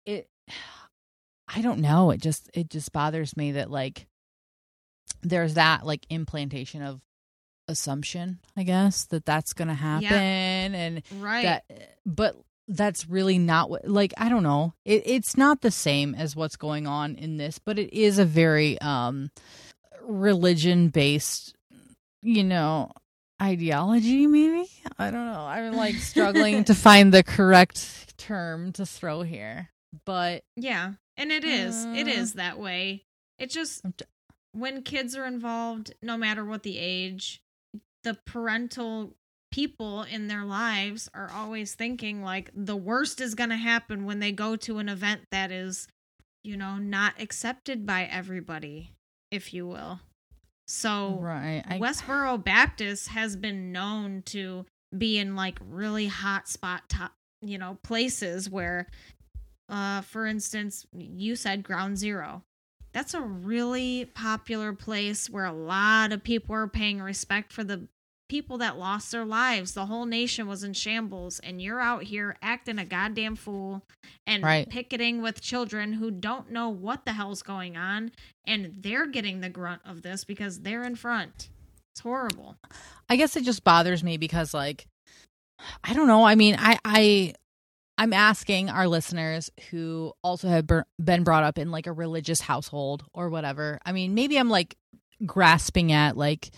it 0.05 0.27
i 1.53 1.62
don't 1.62 1.79
know 1.79 2.12
it 2.12 2.21
just 2.21 2.50
it 2.53 2.69
just 2.69 2.91
bothers 2.93 3.36
me 3.36 3.53
that 3.53 3.71
like 3.71 4.05
there's 5.24 5.55
that 5.55 5.86
like 5.86 6.05
implantation 6.09 6.81
of 6.83 7.01
assumption 7.67 8.39
i 8.55 8.63
guess 8.63 9.05
that 9.07 9.25
that's 9.25 9.53
gonna 9.53 9.74
happen 9.74 10.05
and 10.75 11.01
Right. 11.19 11.43
that 11.43 11.63
but 12.05 12.36
that's 12.69 13.09
really 13.09 13.38
not 13.38 13.69
what 13.69 13.85
like 13.88 14.13
i 14.17 14.29
don't 14.29 14.43
know 14.43 14.73
it, 14.85 15.01
it's 15.05 15.35
not 15.35 15.61
the 15.61 15.71
same 15.71 16.15
as 16.15 16.35
what's 16.35 16.55
going 16.55 16.88
on 16.88 17.15
in 17.15 17.38
this 17.38 17.59
but 17.59 17.77
it 17.77 17.91
is 17.93 18.19
a 18.19 18.25
very 18.25 18.79
um 18.81 19.29
religion 20.03 20.89
based 20.89 21.55
you 22.21 22.43
know 22.43 22.91
ideology 23.41 24.27
maybe 24.27 24.69
i 24.97 25.09
don't 25.09 25.25
know 25.25 25.45
i'm 25.45 25.73
like 25.75 25.95
struggling 26.11 26.63
to 26.63 26.75
find 26.75 27.13
the 27.13 27.23
correct 27.23 28.17
term 28.17 28.71
to 28.71 28.85
throw 28.85 29.21
here 29.23 29.69
but 30.05 30.43
yeah. 30.55 30.93
And 31.17 31.31
it 31.31 31.43
is. 31.43 31.85
it 31.85 32.07
Uh, 32.07 32.11
is 32.11 32.33
that 32.33 32.59
way. 32.59 33.05
It 33.38 33.49
just 33.49 33.81
t- 33.97 34.05
when 34.51 34.83
kids 34.83 35.15
are 35.15 35.25
involved, 35.25 35.93
no 36.01 36.17
matter 36.17 36.45
what 36.45 36.63
the 36.63 36.77
age, 36.77 37.41
the 38.03 38.17
parental 38.25 39.15
people 39.51 40.03
in 40.03 40.27
their 40.27 40.45
lives 40.45 41.09
are 41.13 41.31
always 41.33 41.73
thinking 41.73 42.23
like 42.23 42.51
the 42.53 42.75
worst 42.75 43.19
is 43.19 43.35
going 43.35 43.49
to 43.49 43.55
happen 43.55 44.05
when 44.05 44.19
they 44.19 44.31
go 44.31 44.55
to 44.55 44.77
an 44.77 44.89
event 44.89 45.21
that 45.31 45.51
is, 45.51 45.87
you 46.43 46.55
know, 46.55 46.77
not 46.77 47.13
accepted 47.19 47.85
by 47.85 48.03
everybody, 48.03 48.91
if 49.31 49.53
you 49.53 49.67
will. 49.67 49.99
So 50.67 51.17
right. 51.19 51.63
I... 51.67 51.79
Westboro 51.79 52.43
Baptist 52.43 53.09
has 53.09 53.35
been 53.35 53.71
known 53.71 54.21
to 54.27 54.65
be 54.95 55.17
in 55.17 55.35
like 55.35 55.57
really 55.69 56.07
hot 56.07 56.47
spot 56.47 56.83
top, 56.89 57.13
you 57.41 57.57
know, 57.57 57.77
places 57.83 58.49
where 58.49 58.87
uh 59.67 60.01
for 60.01 60.25
instance, 60.25 60.85
you 60.93 61.35
said 61.35 61.63
ground 61.63 61.97
zero. 61.97 62.43
That's 62.91 63.13
a 63.13 63.21
really 63.21 64.05
popular 64.13 64.73
place 64.73 65.29
where 65.29 65.45
a 65.45 65.53
lot 65.53 66.11
of 66.11 66.23
people 66.23 66.55
are 66.55 66.67
paying 66.67 67.01
respect 67.01 67.53
for 67.53 67.63
the 67.63 67.87
people 68.29 68.59
that 68.59 68.77
lost 68.77 69.12
their 69.12 69.25
lives. 69.25 69.74
The 69.74 69.88
whole 69.88 70.05
nation 70.05 70.48
was 70.48 70.63
in 70.63 70.74
shambles, 70.74 71.39
and 71.39 71.62
you're 71.62 71.81
out 71.81 72.03
here 72.03 72.38
acting 72.41 72.79
a 72.79 72.86
goddamn 72.86 73.36
fool 73.36 73.83
and 74.25 74.43
right. 74.43 74.69
picketing 74.69 75.21
with 75.21 75.41
children 75.41 75.93
who 75.93 76.12
don't 76.12 76.51
know 76.51 76.69
what 76.69 77.03
the 77.03 77.13
hell's 77.13 77.41
going 77.41 77.75
on, 77.75 78.12
and 78.45 78.75
they're 78.79 79.07
getting 79.07 79.41
the 79.41 79.50
grunt 79.50 79.81
of 79.83 80.03
this 80.03 80.24
because 80.24 80.62
they're 80.62 80.83
in 80.83 80.95
front. 80.95 81.50
It's 81.93 82.01
horrible. 82.01 82.55
I 83.09 83.17
guess 83.17 83.36
it 83.36 83.43
just 83.43 83.63
bothers 83.63 84.03
me 84.03 84.17
because, 84.17 84.53
like, 84.53 84.86
I 85.83 85.93
don't 85.93 86.07
know. 86.07 86.24
I 86.24 86.36
mean, 86.36 86.55
I, 86.57 86.79
I, 86.86 87.33
I'm 87.98 88.13
asking 88.13 88.69
our 88.69 88.88
listeners 88.88 89.50
who 89.71 90.13
also 90.24 90.48
have 90.48 90.65
been 91.03 91.24
brought 91.24 91.43
up 91.43 91.57
in 91.57 91.71
like 91.71 91.88
a 91.88 91.91
religious 91.91 92.39
household 92.39 93.03
or 93.13 93.29
whatever. 93.29 93.79
I 93.86 93.91
mean, 93.91 94.13
maybe 94.13 94.38
I'm 94.38 94.50
like 94.50 94.77
grasping 95.25 95.91
at 95.91 96.15
like 96.15 96.51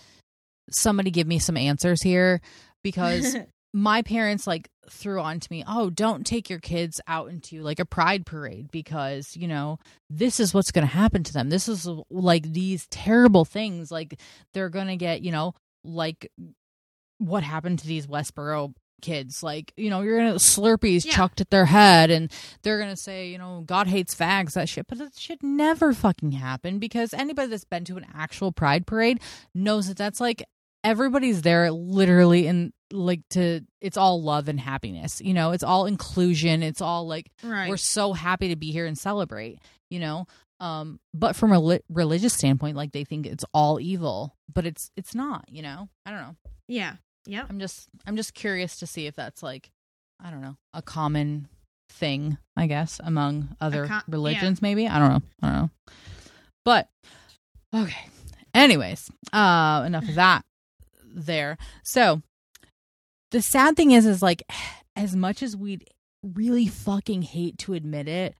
somebody 0.70 1.10
give 1.10 1.26
me 1.26 1.38
some 1.38 1.56
answers 1.56 2.02
here 2.02 2.40
because 2.82 3.36
my 3.74 4.02
parents 4.02 4.46
like 4.46 4.68
threw 4.90 5.20
on 5.20 5.40
to 5.40 5.48
me, 5.50 5.64
"Oh, 5.66 5.90
don't 5.90 6.26
take 6.26 6.50
your 6.50 6.58
kids 6.58 7.00
out 7.06 7.30
into 7.30 7.62
like 7.62 7.80
a 7.80 7.84
pride 7.84 8.26
parade 8.26 8.70
because, 8.70 9.36
you 9.36 9.48
know, 9.48 9.78
this 10.10 10.40
is 10.40 10.52
what's 10.52 10.72
going 10.72 10.86
to 10.86 10.92
happen 10.92 11.22
to 11.24 11.32
them. 11.32 11.50
This 11.50 11.68
is 11.68 11.88
like 12.10 12.52
these 12.52 12.86
terrible 12.90 13.44
things 13.44 13.90
like 13.90 14.18
they're 14.54 14.68
going 14.68 14.88
to 14.88 14.96
get, 14.96 15.22
you 15.22 15.32
know, 15.32 15.54
like 15.84 16.30
what 17.18 17.42
happened 17.42 17.78
to 17.80 17.86
these 17.86 18.06
Westboro 18.06 18.74
kids. 19.00 19.42
Like 19.42 19.72
you 19.76 19.90
know 19.90 20.00
you're 20.00 20.18
gonna 20.18 20.34
slurpees 20.34 21.04
yeah. 21.04 21.12
chucked 21.12 21.40
at 21.40 21.50
their 21.50 21.66
head 21.66 22.10
and 22.10 22.32
they're 22.62 22.78
gonna 22.78 22.96
say 22.96 23.28
you 23.28 23.38
know 23.38 23.62
god 23.66 23.86
hates 23.88 24.14
fags 24.14 24.52
that 24.54 24.68
shit. 24.68 24.86
But 24.86 24.98
that 24.98 25.18
should 25.18 25.42
never 25.42 25.92
fucking 25.92 26.32
happen 26.32 26.78
because 26.78 27.12
anybody 27.12 27.48
that's 27.48 27.64
been 27.64 27.84
to 27.86 27.96
an 27.96 28.06
actual 28.14 28.52
pride 28.52 28.86
parade 28.86 29.20
knows 29.54 29.88
that 29.88 29.96
that's 29.96 30.20
like 30.20 30.44
everybody's 30.84 31.42
there 31.42 31.70
literally 31.70 32.46
in 32.46 32.72
like 32.90 33.20
to 33.30 33.60
it's 33.80 33.96
all 33.96 34.22
love 34.22 34.48
and 34.48 34.60
happiness 34.60 35.20
you 35.20 35.34
know? 35.34 35.52
It's 35.52 35.64
all 35.64 35.86
inclusion. 35.86 36.62
It's 36.62 36.80
all 36.80 37.06
like 37.06 37.30
right. 37.42 37.68
we're 37.68 37.76
so 37.76 38.12
happy 38.12 38.48
to 38.48 38.56
be 38.56 38.72
here 38.72 38.86
and 38.86 38.98
celebrate 38.98 39.58
you 39.90 40.00
know? 40.00 40.26
Um 40.60 41.00
but 41.14 41.34
from 41.34 41.52
a 41.52 41.60
li- 41.60 41.80
religious 41.88 42.34
standpoint 42.34 42.76
like 42.76 42.92
they 42.92 43.04
think 43.04 43.26
it's 43.26 43.44
all 43.52 43.80
evil 43.80 44.36
but 44.52 44.66
it's 44.66 44.90
it's 44.96 45.14
not 45.14 45.44
you 45.48 45.62
know? 45.62 45.88
I 46.04 46.10
don't 46.10 46.20
know. 46.20 46.36
Yeah 46.68 46.96
yeah 47.26 47.44
i'm 47.48 47.58
just 47.58 47.88
i'm 48.06 48.16
just 48.16 48.34
curious 48.34 48.78
to 48.78 48.86
see 48.86 49.06
if 49.06 49.14
that's 49.14 49.42
like 49.42 49.70
i 50.22 50.30
don't 50.30 50.40
know 50.42 50.56
a 50.74 50.82
common 50.82 51.48
thing 51.90 52.38
i 52.56 52.66
guess 52.66 53.00
among 53.04 53.54
other 53.60 53.86
com- 53.86 54.02
religions 54.08 54.58
yeah. 54.60 54.68
maybe 54.68 54.88
i 54.88 54.98
don't 54.98 55.10
know 55.10 55.22
i 55.42 55.50
don't 55.50 55.62
know 55.62 55.70
but 56.64 56.88
okay 57.74 58.06
anyways 58.54 59.10
uh 59.32 59.82
enough 59.86 60.08
of 60.08 60.14
that 60.14 60.44
there. 61.14 61.56
So 61.82 62.22
the 63.30 63.42
sad 63.42 63.76
thing 63.76 63.92
is, 63.92 64.06
is 64.06 64.22
like, 64.22 64.42
as 64.96 65.16
much 65.16 65.42
as 65.42 65.56
we'd 65.56 65.88
really 66.22 66.66
fucking 66.66 67.22
hate 67.22 67.58
to 67.58 67.74
admit 67.74 68.08
it, 68.08 68.34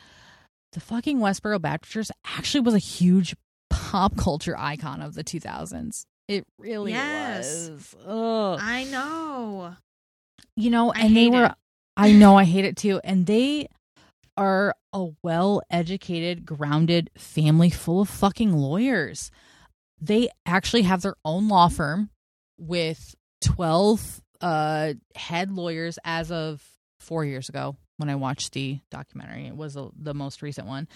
the 0.73 0.81
fucking 0.81 1.19
Westboro 1.19 1.61
Baptisters 1.61 2.11
actually 2.25 2.61
was 2.61 2.75
a 2.75 2.79
huge 2.79 3.35
pop 3.71 4.17
culture 4.17 4.57
icon 4.59 5.03
of 5.03 5.15
the 5.15 5.25
2000s. 5.25 6.05
It 6.33 6.47
really 6.59 6.93
yes. 6.93 7.69
was. 7.69 7.97
Ugh. 8.07 8.59
I 8.61 8.85
know. 8.85 9.77
You 10.57 10.71
know, 10.71 10.93
and 10.93 11.17
they 11.17 11.29
were, 11.29 11.47
it. 11.47 11.53
I 11.97 12.13
know, 12.13 12.37
I 12.37 12.45
hate 12.45 12.65
it 12.65 12.77
too. 12.77 13.01
And 13.05 13.27
they 13.27 13.69
are 14.37 14.75
a 14.93 15.09
well 15.23 15.63
educated, 15.71 16.47
grounded 16.47 17.11
family 17.17 17.71
full 17.71 18.01
of 18.03 18.09
fucking 18.09 18.53
lawyers. 18.53 19.31
They 20.01 20.29
actually 20.47 20.83
have 20.83 21.03
their 21.03 21.17
own 21.25 21.49
law 21.49 21.69
firm 21.69 22.11
with 22.59 23.15
12 23.43 24.21
uh, 24.41 24.95
head 25.15 25.53
lawyers 25.53 25.99
as 26.05 26.31
of 26.33 26.63
four 27.01 27.25
years 27.25 27.49
ago 27.49 27.77
when 27.99 28.09
I 28.09 28.17
watched 28.17 28.53
the 28.53 28.81
documentary. 28.91 29.47
It 29.47 29.57
was 29.57 29.77
a, 29.77 29.91
the 29.97 30.15
most 30.15 30.43
recent 30.43 30.67
one. 30.67 30.89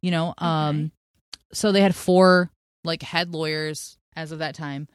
You 0.00 0.10
know, 0.10 0.34
um, 0.38 0.76
okay. 0.76 0.90
so 1.52 1.72
they 1.72 1.80
had 1.80 1.94
four 1.94 2.50
like 2.84 3.02
head 3.02 3.32
lawyers 3.32 3.96
as 4.16 4.32
of 4.32 4.38
that 4.38 4.54
time. 4.54 4.88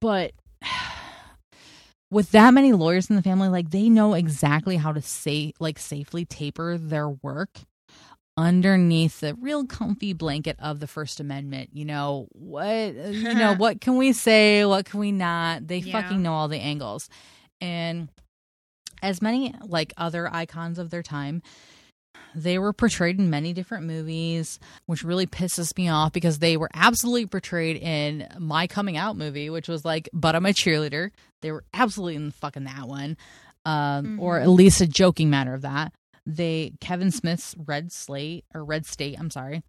But 0.00 0.32
with 2.10 2.30
that 2.32 2.54
many 2.54 2.72
lawyers 2.72 3.10
in 3.10 3.16
the 3.16 3.22
family, 3.22 3.48
like 3.48 3.70
they 3.70 3.88
know 3.88 4.14
exactly 4.14 4.76
how 4.76 4.92
to 4.92 5.02
say 5.02 5.52
like 5.60 5.78
safely 5.78 6.24
taper 6.24 6.78
their 6.78 7.08
work 7.08 7.50
underneath 8.36 9.20
the 9.20 9.34
real 9.34 9.64
comfy 9.64 10.12
blanket 10.12 10.56
of 10.58 10.80
the 10.80 10.86
First 10.86 11.20
Amendment. 11.20 11.70
You 11.72 11.84
know, 11.84 12.28
what 12.32 12.94
you 12.94 13.34
know, 13.34 13.54
what 13.58 13.80
can 13.80 13.96
we 13.96 14.12
say, 14.12 14.64
what 14.64 14.84
can 14.86 15.00
we 15.00 15.12
not? 15.12 15.66
They 15.66 15.78
yeah. 15.78 16.00
fucking 16.00 16.22
know 16.22 16.32
all 16.32 16.48
the 16.48 16.58
angles. 16.58 17.08
And 17.60 18.08
as 19.02 19.22
many 19.22 19.54
like 19.62 19.92
other 19.96 20.32
icons 20.32 20.78
of 20.78 20.90
their 20.90 21.02
time, 21.02 21.42
they 22.34 22.58
were 22.58 22.72
portrayed 22.72 23.18
in 23.18 23.30
many 23.30 23.52
different 23.52 23.86
movies, 23.86 24.58
which 24.86 25.04
really 25.04 25.26
pisses 25.26 25.76
me 25.76 25.88
off 25.88 26.12
because 26.12 26.38
they 26.38 26.56
were 26.56 26.70
absolutely 26.74 27.26
portrayed 27.26 27.76
in 27.76 28.26
my 28.38 28.66
coming 28.66 28.96
out 28.96 29.16
movie, 29.16 29.50
which 29.50 29.68
was 29.68 29.84
like 29.84 30.08
But 30.12 30.34
I'm 30.34 30.46
a 30.46 30.50
Cheerleader. 30.50 31.10
They 31.42 31.52
were 31.52 31.64
absolutely 31.72 32.16
in 32.16 32.30
fucking 32.30 32.64
that 32.64 32.88
one. 32.88 33.16
Um, 33.66 34.04
mm-hmm. 34.04 34.20
or 34.20 34.38
at 34.40 34.50
least 34.50 34.82
a 34.82 34.86
joking 34.86 35.30
matter 35.30 35.54
of 35.54 35.62
that. 35.62 35.94
They 36.26 36.72
Kevin 36.80 37.10
Smith's 37.10 37.54
Red 37.58 37.92
Slate 37.92 38.44
or 38.54 38.64
Red 38.64 38.84
State, 38.84 39.18
I'm 39.18 39.30
sorry. 39.30 39.62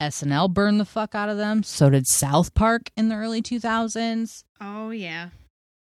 SNL 0.00 0.52
burned 0.52 0.80
the 0.80 0.84
fuck 0.84 1.14
out 1.14 1.28
of 1.28 1.36
them. 1.36 1.62
So 1.62 1.90
did 1.90 2.06
South 2.06 2.54
Park 2.54 2.90
in 2.96 3.08
the 3.08 3.16
early 3.16 3.42
2000s. 3.42 4.44
Oh 4.60 4.90
yeah. 4.90 5.30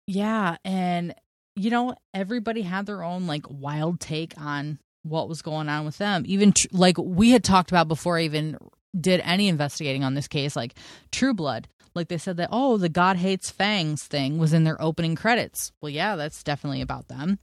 Yeah, 0.07 0.57
and 0.63 1.15
you 1.55 1.69
know, 1.69 1.95
everybody 2.13 2.61
had 2.61 2.85
their 2.85 3.03
own 3.03 3.27
like 3.27 3.45
wild 3.49 3.99
take 3.99 4.33
on 4.37 4.79
what 5.05 5.29
was 5.29 5.41
going 5.41 5.69
on 5.69 5.85
with 5.85 5.97
them. 5.97 6.23
Even 6.25 6.51
tr- 6.51 6.67
like 6.71 6.97
we 6.97 7.31
had 7.31 7.43
talked 7.43 7.71
about 7.71 7.87
before 7.87 8.17
I 8.17 8.23
even 8.23 8.57
did 8.99 9.21
any 9.23 9.47
investigating 9.47 10.03
on 10.03 10.15
this 10.15 10.27
case, 10.27 10.55
like 10.55 10.73
True 11.11 11.33
Blood. 11.33 11.67
Like 11.93 12.09
they 12.09 12.17
said 12.17 12.37
that, 12.37 12.49
oh, 12.51 12.77
the 12.77 12.89
God 12.89 13.15
Hates 13.15 13.49
Fangs 13.49 14.03
thing 14.03 14.37
was 14.37 14.51
in 14.51 14.65
their 14.65 14.81
opening 14.81 15.15
credits. 15.15 15.71
Well, 15.81 15.89
yeah, 15.89 16.17
that's 16.17 16.43
definitely 16.43 16.81
about 16.81 17.07
them. 17.07 17.39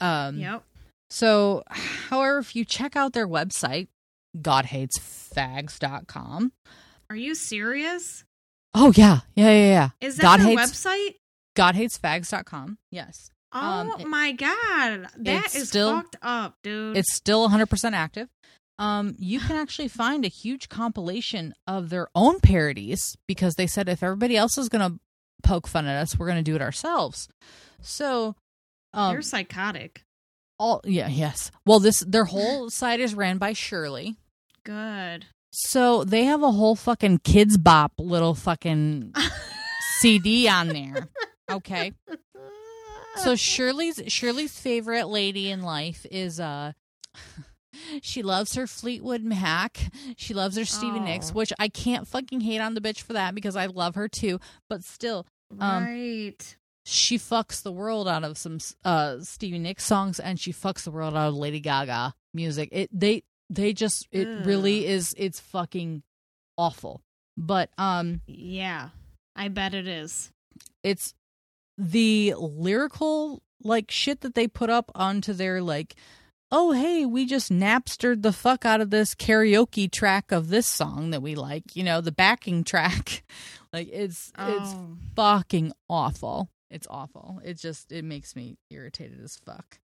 Um, 0.00 0.38
yep. 0.38 0.62
So, 1.10 1.64
however, 1.68 2.38
if 2.38 2.56
you 2.56 2.64
check 2.64 2.96
out 2.96 3.12
their 3.12 3.28
website, 3.28 3.88
godhatesfags.com. 4.38 6.52
Are 7.10 7.16
you 7.16 7.34
serious? 7.34 8.24
Oh, 8.72 8.90
yeah. 8.96 9.20
Yeah, 9.34 9.50
yeah, 9.50 9.66
yeah. 9.66 9.88
Is 10.00 10.16
that 10.16 10.22
God 10.22 10.40
their 10.40 10.46
hates, 10.46 10.62
website? 10.62 11.16
Godhatesfags.com. 11.56 12.78
Yes. 12.90 13.29
Oh 13.52 13.96
um, 13.98 14.08
my 14.10 14.32
god. 14.32 15.08
That 15.16 15.54
is 15.54 15.68
still, 15.68 15.96
fucked 15.96 16.16
up, 16.22 16.56
dude. 16.62 16.96
It's 16.96 17.14
still 17.14 17.48
100% 17.48 17.92
active. 17.92 18.28
Um, 18.78 19.14
you 19.18 19.40
can 19.40 19.56
actually 19.56 19.88
find 19.88 20.24
a 20.24 20.28
huge 20.28 20.68
compilation 20.68 21.54
of 21.66 21.90
their 21.90 22.08
own 22.14 22.40
parodies 22.40 23.16
because 23.26 23.54
they 23.54 23.66
said 23.66 23.88
if 23.88 24.02
everybody 24.02 24.36
else 24.36 24.56
is 24.56 24.68
going 24.68 24.90
to 24.90 24.98
poke 25.42 25.66
fun 25.66 25.86
at 25.86 26.00
us, 26.00 26.18
we're 26.18 26.26
going 26.26 26.42
to 26.42 26.42
do 26.42 26.56
it 26.56 26.62
ourselves. 26.62 27.28
So, 27.82 28.36
um, 28.94 29.12
they're 29.12 29.22
psychotic 29.22 30.04
all 30.60 30.82
yeah 30.84 31.08
yes 31.08 31.50
well 31.64 31.80
this 31.80 32.00
their 32.00 32.26
whole 32.26 32.70
site 32.70 33.00
is 33.00 33.14
ran 33.14 33.38
by 33.38 33.52
shirley 33.52 34.16
good 34.62 35.24
so 35.50 36.04
they 36.04 36.24
have 36.24 36.42
a 36.44 36.52
whole 36.52 36.76
fucking 36.76 37.18
Kidz 37.20 37.60
Bop 37.60 37.92
little 37.98 38.34
fucking 38.34 39.12
cd 39.98 40.48
on 40.48 40.68
there 40.68 41.08
okay 41.50 41.92
so 43.16 43.36
shirley's 43.36 44.00
shirley's 44.08 44.58
favorite 44.58 45.08
lady 45.08 45.50
in 45.50 45.62
life 45.62 46.06
is 46.10 46.40
uh 46.40 46.72
she 48.02 48.22
loves 48.22 48.54
her 48.54 48.66
Fleetwood 48.66 49.22
Mac. 49.22 49.78
She 50.16 50.34
loves 50.34 50.56
her 50.56 50.64
Stevie 50.64 50.98
oh. 50.98 51.04
Nicks, 51.04 51.32
which 51.32 51.52
I 51.58 51.68
can't 51.68 52.06
fucking 52.06 52.40
hate 52.40 52.60
on 52.60 52.74
the 52.74 52.80
bitch 52.80 53.02
for 53.02 53.14
that 53.14 53.34
because 53.34 53.56
I 53.56 53.66
love 53.66 53.94
her 53.94 54.08
too. 54.08 54.38
But 54.68 54.84
still, 54.84 55.26
um, 55.58 55.84
right 55.84 56.56
she 56.84 57.18
fucks 57.18 57.62
the 57.62 57.72
world 57.72 58.08
out 58.08 58.24
of 58.24 58.38
some 58.38 58.58
uh 58.84 59.18
Stevie 59.20 59.58
Nicks 59.58 59.84
songs 59.84 60.18
and 60.18 60.40
she 60.40 60.52
fucks 60.52 60.84
the 60.84 60.90
world 60.90 61.16
out 61.16 61.28
of 61.28 61.34
Lady 61.34 61.60
Gaga 61.60 62.14
music. 62.34 62.68
It 62.72 62.90
they 62.92 63.22
they 63.48 63.72
just 63.72 64.08
it 64.10 64.26
Ugh. 64.26 64.46
really 64.46 64.86
is 64.86 65.14
it's 65.16 65.40
fucking 65.40 66.02
awful. 66.56 67.02
But 67.36 67.70
um 67.78 68.22
yeah, 68.26 68.90
I 69.36 69.48
bet 69.48 69.74
it 69.74 69.86
is. 69.86 70.32
It's 70.82 71.14
the 71.80 72.34
lyrical 72.38 73.42
like 73.62 73.90
shit 73.90 74.20
that 74.20 74.34
they 74.34 74.46
put 74.46 74.70
up 74.70 74.90
onto 74.94 75.32
their 75.32 75.62
like 75.62 75.94
oh 76.52 76.72
hey 76.72 77.06
we 77.06 77.24
just 77.26 77.50
napstered 77.50 78.22
the 78.22 78.32
fuck 78.32 78.64
out 78.64 78.80
of 78.80 78.90
this 78.90 79.14
karaoke 79.14 79.90
track 79.90 80.32
of 80.32 80.48
this 80.48 80.66
song 80.66 81.10
that 81.10 81.22
we 81.22 81.34
like 81.34 81.74
you 81.74 81.82
know 81.82 82.00
the 82.00 82.12
backing 82.12 82.64
track 82.64 83.22
like 83.72 83.88
it's 83.92 84.32
oh. 84.38 84.56
it's 84.56 84.74
fucking 85.16 85.72
awful. 85.88 86.48
It's 86.70 86.86
awful. 86.88 87.40
It 87.44 87.58
just 87.58 87.92
it 87.92 88.04
makes 88.04 88.36
me 88.36 88.56
irritated 88.70 89.20
as 89.22 89.36
fuck. 89.36 89.78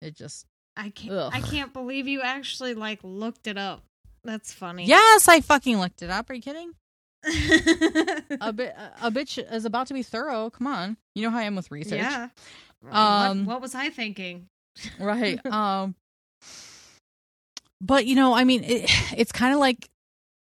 It 0.00 0.14
just 0.14 0.46
I 0.76 0.90
can't 0.90 1.12
ugh. 1.12 1.32
I 1.34 1.40
can't 1.40 1.72
believe 1.72 2.08
you 2.08 2.22
actually 2.22 2.74
like 2.74 3.00
looked 3.02 3.46
it 3.46 3.58
up. 3.58 3.82
That's 4.24 4.52
funny. 4.52 4.84
Yes, 4.84 5.28
I 5.28 5.40
fucking 5.40 5.78
looked 5.78 6.02
it 6.02 6.10
up. 6.10 6.28
Are 6.30 6.34
you 6.34 6.42
kidding? 6.42 6.72
a 8.40 8.52
bit 8.52 8.74
a 9.02 9.10
bitch 9.10 9.52
is 9.52 9.64
about 9.64 9.88
to 9.88 9.94
be 9.94 10.02
thorough. 10.02 10.50
Come 10.50 10.66
on. 10.66 10.96
You 11.14 11.22
know 11.22 11.30
how 11.30 11.38
I 11.38 11.42
am 11.44 11.56
with 11.56 11.70
research. 11.70 11.98
Yeah. 11.98 12.28
Um 12.90 13.46
what, 13.46 13.54
what 13.54 13.62
was 13.62 13.74
I 13.74 13.90
thinking? 13.90 14.48
right. 15.00 15.44
Um 15.50 15.94
but 17.80 18.06
you 18.06 18.14
know, 18.14 18.34
I 18.34 18.44
mean, 18.44 18.64
it, 18.64 18.90
it's 19.16 19.32
kind 19.32 19.52
of 19.52 19.60
like 19.60 19.88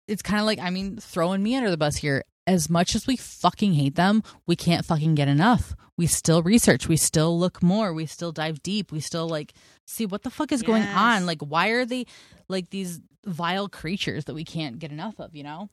it's 0.07 0.23
kind 0.23 0.41
of 0.41 0.47
like 0.47 0.59
I 0.59 0.71
mean, 0.71 0.99
throwing 0.99 1.43
me 1.43 1.57
under 1.57 1.71
the 1.71 1.77
bus 1.77 1.97
here. 1.97 2.25
As 2.47 2.69
much 2.69 2.95
as 2.95 3.07
we 3.07 3.17
fucking 3.17 3.73
hate 3.73 3.95
them, 3.95 4.23
we 4.47 4.55
can't 4.55 4.85
fucking 4.85 5.15
get 5.15 5.29
enough. 5.29 5.75
We 5.97 6.07
still 6.07 6.43
research, 6.43 6.89
we 6.89 6.99
still 6.99 7.39
look 7.39 7.63
more, 7.63 7.95
we 7.95 8.05
still 8.05 8.33
dive 8.33 8.63
deep, 8.63 8.93
we 8.93 9.01
still 9.01 9.29
like 9.29 9.55
see 9.87 10.05
what 10.05 10.23
the 10.23 10.31
fuck 10.31 10.53
is 10.53 10.61
yes. 10.61 10.67
going 10.67 10.83
on. 10.83 11.25
Like 11.25 11.41
why 11.41 11.69
are 11.69 11.87
they 11.87 12.05
like 12.49 12.69
these 12.71 13.01
vile 13.25 13.69
creatures 13.69 14.27
that 14.27 14.35
we 14.35 14.45
can't 14.45 14.79
get 14.79 14.93
enough 14.93 15.19
of, 15.19 15.35
you 15.35 15.43
know? 15.43 15.71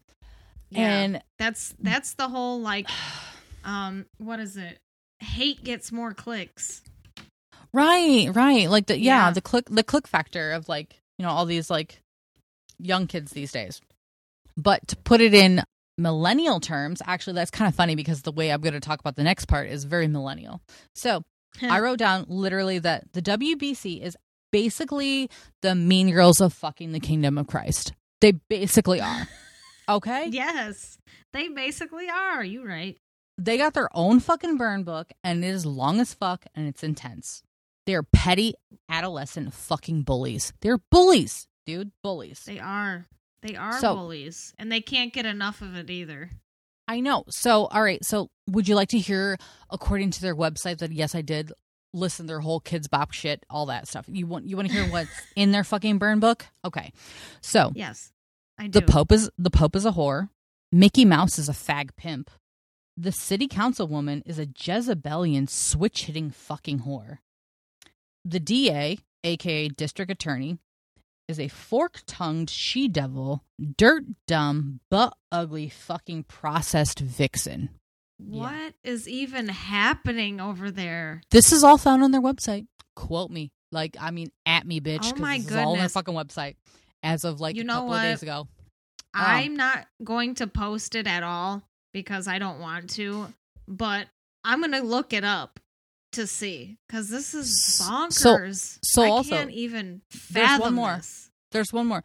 Yeah, 0.71 0.99
and 0.99 1.23
that's 1.37 1.75
that's 1.79 2.13
the 2.13 2.27
whole 2.27 2.59
like 2.59 2.89
um 3.63 4.05
what 4.17 4.39
is 4.39 4.57
it? 4.57 4.79
Hate 5.19 5.63
gets 5.63 5.91
more 5.91 6.13
clicks. 6.13 6.81
Right, 7.73 8.29
right. 8.33 8.69
Like 8.69 8.87
the 8.87 8.97
yeah, 8.97 9.27
yeah, 9.27 9.31
the 9.31 9.41
click 9.41 9.65
the 9.69 9.83
click 9.83 10.07
factor 10.07 10.51
of 10.51 10.67
like, 10.67 10.99
you 11.17 11.25
know, 11.25 11.31
all 11.31 11.45
these 11.45 11.69
like 11.69 12.01
young 12.79 13.07
kids 13.07 13.31
these 13.31 13.51
days. 13.51 13.81
But 14.57 14.87
to 14.89 14.95
put 14.97 15.21
it 15.21 15.33
in 15.33 15.63
millennial 15.97 16.59
terms, 16.59 17.01
actually 17.05 17.33
that's 17.33 17.51
kind 17.51 17.69
of 17.69 17.75
funny 17.75 17.95
because 17.95 18.23
the 18.23 18.31
way 18.31 18.51
I'm 18.51 18.61
going 18.61 18.73
to 18.73 18.79
talk 18.79 18.99
about 18.99 19.15
the 19.15 19.23
next 19.23 19.45
part 19.45 19.69
is 19.69 19.83
very 19.83 20.07
millennial. 20.07 20.61
So, 20.95 21.23
I 21.61 21.79
wrote 21.81 21.99
down 21.99 22.25
literally 22.27 22.79
that 22.79 23.13
the 23.13 23.21
WBC 23.21 24.01
is 24.01 24.17
basically 24.51 25.29
the 25.61 25.75
mean 25.75 26.11
girls 26.11 26.41
of 26.41 26.53
fucking 26.53 26.91
the 26.91 26.99
kingdom 26.99 27.37
of 27.37 27.47
Christ. 27.47 27.93
They 28.19 28.33
basically 28.33 28.99
are. 28.99 29.27
Okay? 29.91 30.27
yes. 30.31 30.97
They 31.33 31.47
basically 31.49 32.09
are. 32.09 32.43
You 32.43 32.65
right. 32.65 32.97
They 33.37 33.57
got 33.57 33.73
their 33.73 33.89
own 33.93 34.19
fucking 34.19 34.57
burn 34.57 34.83
book 34.83 35.11
and 35.23 35.43
it 35.43 35.47
is 35.47 35.65
long 35.65 35.99
as 35.99 36.13
fuck 36.13 36.45
and 36.55 36.67
it's 36.67 36.83
intense. 36.83 37.43
They're 37.85 38.03
petty 38.03 38.53
adolescent 38.89 39.53
fucking 39.53 40.03
bullies. 40.03 40.53
They're 40.61 40.79
bullies, 40.91 41.47
dude. 41.65 41.91
Bullies. 42.03 42.43
They 42.45 42.59
are. 42.59 43.07
They 43.41 43.55
are 43.55 43.79
so, 43.79 43.95
bullies. 43.95 44.53
And 44.59 44.71
they 44.71 44.81
can't 44.81 45.13
get 45.13 45.25
enough 45.25 45.61
of 45.61 45.75
it 45.75 45.89
either. 45.89 46.29
I 46.87 46.99
know. 46.99 47.23
So, 47.29 47.65
all 47.65 47.81
right. 47.81 48.03
So, 48.03 48.29
would 48.49 48.67
you 48.67 48.75
like 48.75 48.89
to 48.89 48.99
hear, 48.99 49.37
according 49.69 50.11
to 50.11 50.21
their 50.21 50.35
website, 50.35 50.79
that 50.79 50.91
yes, 50.91 51.15
I 51.15 51.21
did 51.21 51.51
listen 51.93 52.25
to 52.25 52.27
their 52.27 52.39
whole 52.39 52.61
Kidz 52.61 52.89
Bop 52.89 53.11
shit, 53.11 53.45
all 53.49 53.67
that 53.67 53.87
stuff. 53.87 54.05
You 54.07 54.27
want 54.27 54.45
you 54.47 54.55
want 54.55 54.67
to 54.67 54.73
hear 54.73 54.85
what's 54.91 55.09
in 55.35 55.51
their 55.51 55.63
fucking 55.63 55.97
burn 55.97 56.19
book? 56.19 56.45
Okay. 56.65 56.91
So, 57.41 57.71
yes. 57.75 58.11
I 58.61 58.67
do. 58.67 58.79
The 58.79 58.85
Pope 58.85 59.11
is 59.11 59.27
the 59.39 59.49
Pope 59.49 59.75
is 59.75 59.87
a 59.87 59.91
whore. 59.91 60.29
Mickey 60.71 61.03
Mouse 61.03 61.39
is 61.39 61.49
a 61.49 61.53
fag 61.53 61.95
pimp. 61.97 62.29
The 62.95 63.11
city 63.11 63.47
councilwoman 63.47 64.21
is 64.23 64.37
a 64.37 64.45
Jezebelian 64.45 65.49
switch 65.49 66.05
hitting 66.05 66.29
fucking 66.29 66.81
whore. 66.81 67.17
The 68.23 68.39
DA, 68.39 68.99
aka 69.23 69.67
district 69.67 70.11
attorney, 70.11 70.59
is 71.27 71.39
a 71.39 71.47
fork 71.47 72.03
tongued 72.05 72.51
she 72.51 72.87
devil, 72.87 73.43
dirt 73.77 74.03
dumb, 74.27 74.79
but 74.91 75.17
ugly 75.31 75.67
fucking 75.67 76.25
processed 76.25 76.99
vixen. 76.99 77.69
What 78.19 78.53
yeah. 78.53 78.91
is 78.91 79.09
even 79.09 79.47
happening 79.47 80.39
over 80.39 80.69
there? 80.69 81.23
This 81.31 81.51
is 81.51 81.63
all 81.63 81.79
found 81.79 82.03
on 82.03 82.11
their 82.11 82.21
website. 82.21 82.67
Quote 82.95 83.31
me. 83.31 83.49
Like, 83.71 83.97
I 83.99 84.11
mean, 84.11 84.31
at 84.45 84.67
me, 84.67 84.79
bitch. 84.79 85.13
Oh 85.15 85.19
my 85.19 85.39
goodness. 85.39 85.57
all 85.57 85.71
on 85.71 85.79
their 85.79 85.89
fucking 85.89 86.13
website 86.13 86.57
as 87.03 87.23
of 87.23 87.39
like 87.39 87.55
you 87.55 87.61
a 87.61 87.65
know 87.65 87.73
couple 87.73 87.87
what? 87.89 88.05
of 88.05 88.11
days 88.11 88.23
ago. 88.23 88.47
I'm 89.13 89.51
um, 89.51 89.57
not 89.57 89.87
going 90.03 90.35
to 90.35 90.47
post 90.47 90.95
it 90.95 91.05
at 91.07 91.23
all 91.23 91.63
because 91.93 92.27
I 92.27 92.39
don't 92.39 92.59
want 92.59 92.89
to, 92.91 93.27
but 93.67 94.07
I'm 94.43 94.59
going 94.59 94.71
to 94.71 94.81
look 94.81 95.11
it 95.13 95.23
up 95.23 95.59
to 96.13 96.27
see 96.27 96.77
because 96.87 97.09
this 97.09 97.33
is 97.33 97.81
bonkers. 97.81 98.55
So, 98.55 98.79
so 98.83 99.01
I 99.03 99.09
also, 99.09 99.29
can't 99.29 99.51
even 99.51 100.01
fathom 100.09 100.33
there's 100.33 100.59
one 100.59 100.73
more. 100.73 100.95
This. 100.97 101.29
There's 101.51 101.73
one 101.73 101.87
more. 101.87 102.03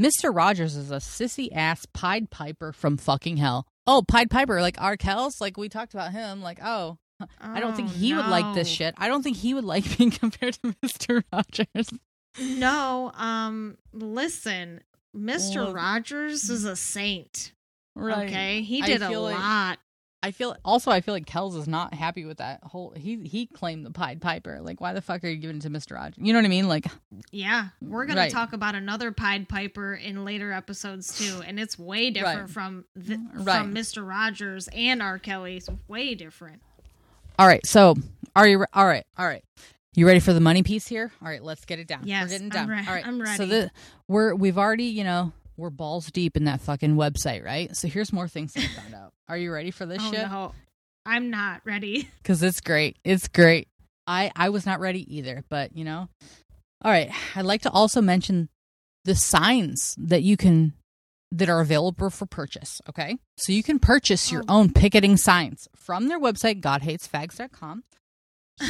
Mr. 0.00 0.34
Rogers 0.34 0.76
is 0.76 0.90
a 0.90 0.96
sissy 0.96 1.48
ass 1.52 1.86
Pied 1.92 2.30
Piper 2.30 2.72
from 2.72 2.96
fucking 2.96 3.36
hell. 3.36 3.66
Oh, 3.86 4.02
Pied 4.06 4.30
Piper, 4.30 4.60
like 4.62 4.76
Arkell's, 4.76 5.40
like 5.40 5.56
we 5.56 5.68
talked 5.68 5.92
about 5.92 6.12
him. 6.12 6.40
Like, 6.40 6.60
oh, 6.62 6.98
oh 7.20 7.26
I 7.40 7.60
don't 7.60 7.74
think 7.74 7.88
oh, 7.88 7.94
he 7.94 8.12
no. 8.12 8.18
would 8.18 8.28
like 8.28 8.54
this 8.54 8.68
shit. 8.68 8.94
I 8.96 9.08
don't 9.08 9.22
think 9.22 9.36
he 9.36 9.54
would 9.54 9.64
like 9.64 9.96
being 9.98 10.10
compared 10.10 10.54
to 10.54 10.74
Mr. 10.84 11.22
Rogers. 11.32 11.90
No, 12.40 13.12
um, 13.14 13.78
listen, 13.92 14.80
Mr. 15.16 15.56
Well, 15.56 15.72
Rogers 15.72 16.48
is 16.50 16.64
a 16.64 16.76
saint. 16.76 17.52
Right. 17.94 18.28
Okay. 18.28 18.62
He 18.62 18.80
did 18.80 19.02
a 19.02 19.18
like, 19.18 19.36
lot. 19.36 19.78
I 20.20 20.32
feel 20.32 20.56
also 20.64 20.90
I 20.90 21.00
feel 21.00 21.14
like 21.14 21.26
Kells 21.26 21.54
is 21.54 21.68
not 21.68 21.94
happy 21.94 22.24
with 22.24 22.38
that 22.38 22.62
whole 22.64 22.92
he 22.96 23.16
he 23.24 23.46
claimed 23.46 23.86
the 23.86 23.90
Pied 23.90 24.20
Piper. 24.20 24.58
Like 24.60 24.80
why 24.80 24.92
the 24.92 25.00
fuck 25.00 25.22
are 25.22 25.28
you 25.28 25.36
giving 25.36 25.58
it 25.58 25.62
to 25.62 25.70
Mr. 25.70 25.94
Rogers? 25.94 26.18
You 26.18 26.32
know 26.32 26.40
what 26.40 26.44
I 26.44 26.48
mean? 26.48 26.66
Like 26.66 26.86
Yeah. 27.30 27.68
We're 27.80 28.04
gonna 28.04 28.22
right. 28.22 28.30
talk 28.30 28.52
about 28.52 28.74
another 28.74 29.12
Pied 29.12 29.48
Piper 29.48 29.94
in 29.94 30.24
later 30.24 30.52
episodes 30.52 31.18
too. 31.18 31.42
And 31.46 31.60
it's 31.60 31.78
way 31.78 32.10
different 32.10 32.40
right. 32.40 32.50
from 32.50 32.84
the, 32.96 33.20
right. 33.34 33.60
from 33.60 33.74
Mr. 33.74 34.06
Rogers 34.06 34.68
and 34.72 35.00
R. 35.00 35.18
Kelly's 35.20 35.68
way 35.86 36.16
different. 36.16 36.62
All 37.38 37.46
right, 37.46 37.64
so 37.64 37.94
are 38.34 38.48
you 38.48 38.64
all 38.72 38.86
right, 38.86 39.06
all 39.16 39.26
right. 39.26 39.44
You 39.98 40.06
ready 40.06 40.20
for 40.20 40.32
the 40.32 40.38
money 40.38 40.62
piece 40.62 40.86
here? 40.86 41.10
All 41.20 41.26
right, 41.26 41.42
let's 41.42 41.64
get 41.64 41.80
it 41.80 41.88
down. 41.88 42.02
Yes, 42.04 42.26
we're 42.26 42.28
getting 42.28 42.50
down. 42.50 42.68
Re- 42.68 42.84
All 42.86 42.94
right, 42.94 43.04
I'm 43.04 43.20
ready. 43.20 43.36
So 43.36 43.46
the, 43.46 43.70
we're 44.06 44.32
we've 44.32 44.56
already, 44.56 44.84
you 44.84 45.02
know, 45.02 45.32
we're 45.56 45.70
balls 45.70 46.12
deep 46.12 46.36
in 46.36 46.44
that 46.44 46.60
fucking 46.60 46.94
website, 46.94 47.44
right? 47.44 47.76
So 47.76 47.88
here's 47.88 48.12
more 48.12 48.28
things 48.28 48.52
I 48.56 48.60
found 48.80 48.94
out. 48.94 49.12
Are 49.28 49.36
you 49.36 49.52
ready 49.52 49.72
for 49.72 49.86
this 49.86 49.98
oh, 50.00 50.10
shit? 50.12 50.20
No. 50.20 50.54
I'm 51.04 51.30
not 51.30 51.62
ready. 51.64 52.08
Cuz 52.22 52.44
it's 52.44 52.60
great. 52.60 52.96
It's 53.02 53.26
great. 53.26 53.66
I 54.06 54.30
I 54.36 54.50
was 54.50 54.64
not 54.64 54.78
ready 54.78 55.16
either, 55.16 55.42
but, 55.48 55.76
you 55.76 55.84
know. 55.84 56.08
All 56.82 56.92
right, 56.92 57.10
I'd 57.34 57.44
like 57.44 57.62
to 57.62 57.70
also 57.72 58.00
mention 58.00 58.50
the 59.04 59.16
signs 59.16 59.96
that 59.98 60.22
you 60.22 60.36
can 60.36 60.74
that 61.32 61.48
are 61.48 61.60
available 61.60 62.08
for 62.08 62.24
purchase, 62.24 62.80
okay? 62.88 63.18
So 63.36 63.52
you 63.52 63.64
can 63.64 63.80
purchase 63.80 64.30
your 64.30 64.44
oh. 64.48 64.60
own 64.60 64.72
picketing 64.72 65.16
signs 65.16 65.66
from 65.74 66.06
their 66.06 66.20
website 66.20 66.60
godhatesfags.com 66.60 67.82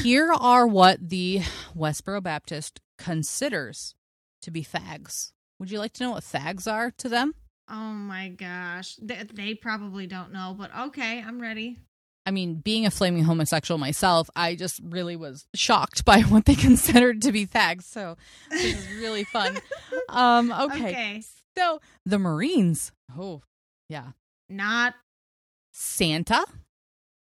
here 0.02 0.32
are 0.32 0.66
what 0.66 1.08
the 1.08 1.42
Westboro 1.76 2.22
Baptist 2.22 2.80
considers 2.98 3.94
to 4.42 4.50
be 4.50 4.62
fags. 4.62 5.32
Would 5.58 5.70
you 5.70 5.78
like 5.78 5.92
to 5.94 6.04
know 6.04 6.10
what 6.12 6.24
fags 6.24 6.70
are 6.70 6.90
to 6.98 7.08
them? 7.08 7.34
Oh 7.70 7.74
my 7.92 8.28
gosh. 8.28 8.96
They, 8.96 9.22
they 9.32 9.54
probably 9.54 10.06
don't 10.06 10.32
know, 10.32 10.54
but 10.56 10.70
okay, 10.76 11.22
I'm 11.22 11.40
ready. 11.40 11.78
I 12.24 12.30
mean, 12.30 12.56
being 12.56 12.84
a 12.84 12.90
flaming 12.90 13.24
homosexual 13.24 13.78
myself, 13.78 14.28
I 14.36 14.54
just 14.54 14.80
really 14.84 15.16
was 15.16 15.46
shocked 15.54 16.04
by 16.04 16.20
what 16.22 16.44
they 16.44 16.54
considered 16.54 17.22
to 17.22 17.32
be 17.32 17.46
fags. 17.46 17.84
So 17.84 18.16
this 18.50 18.76
is 18.78 19.00
really 19.00 19.24
fun. 19.24 19.58
um, 20.08 20.52
okay. 20.52 20.88
okay. 20.88 21.22
So 21.56 21.80
the 22.04 22.18
Marines. 22.18 22.92
Oh, 23.18 23.42
yeah. 23.88 24.08
Not 24.48 24.94
Santa. 25.72 26.44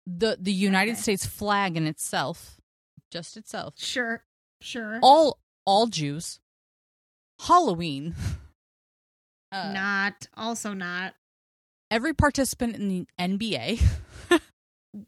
The 0.08 0.38
the 0.40 0.54
United 0.54 0.94
okay. 0.94 1.02
States 1.02 1.26
flag 1.26 1.78
in 1.78 1.88
itself 1.88 2.56
just 3.16 3.38
itself. 3.38 3.76
Sure. 3.78 4.24
Sure. 4.62 5.00
All 5.02 5.40
all 5.66 5.88
Jews. 5.88 6.40
Halloween. 7.40 8.16
Uh, 9.52 9.72
not 9.74 10.28
also 10.36 10.74
not. 10.74 11.14
Every 11.90 12.14
participant 12.14 12.76
in 12.76 12.90
the 12.90 13.08
NBA. 13.18 13.82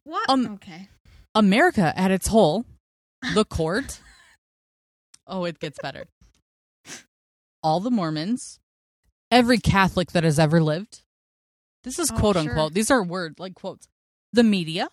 what? 0.04 0.30
Um, 0.30 0.54
okay. 0.54 0.88
America 1.36 1.94
at 1.98 2.12
its 2.12 2.28
whole. 2.28 2.66
The 3.34 3.44
court. 3.50 4.00
oh, 5.26 5.44
it 5.44 5.60
gets 5.60 5.78
better. 5.82 6.06
All 7.62 7.82
the 7.82 7.92
Mormons. 7.92 8.60
Every 9.30 9.58
Catholic 9.58 10.14
that 10.14 10.24
has 10.24 10.40
ever 10.40 10.62
lived. 10.62 11.02
This 11.84 12.00
is 12.00 12.10
oh, 12.10 12.16
quote 12.18 12.38
unquote. 12.38 12.56
Sure. 12.56 12.70
These 12.70 12.92
are 12.92 13.04
word 13.04 13.40
like 13.40 13.56
quotes. 13.56 13.90
The 14.34 14.44
media, 14.44 14.90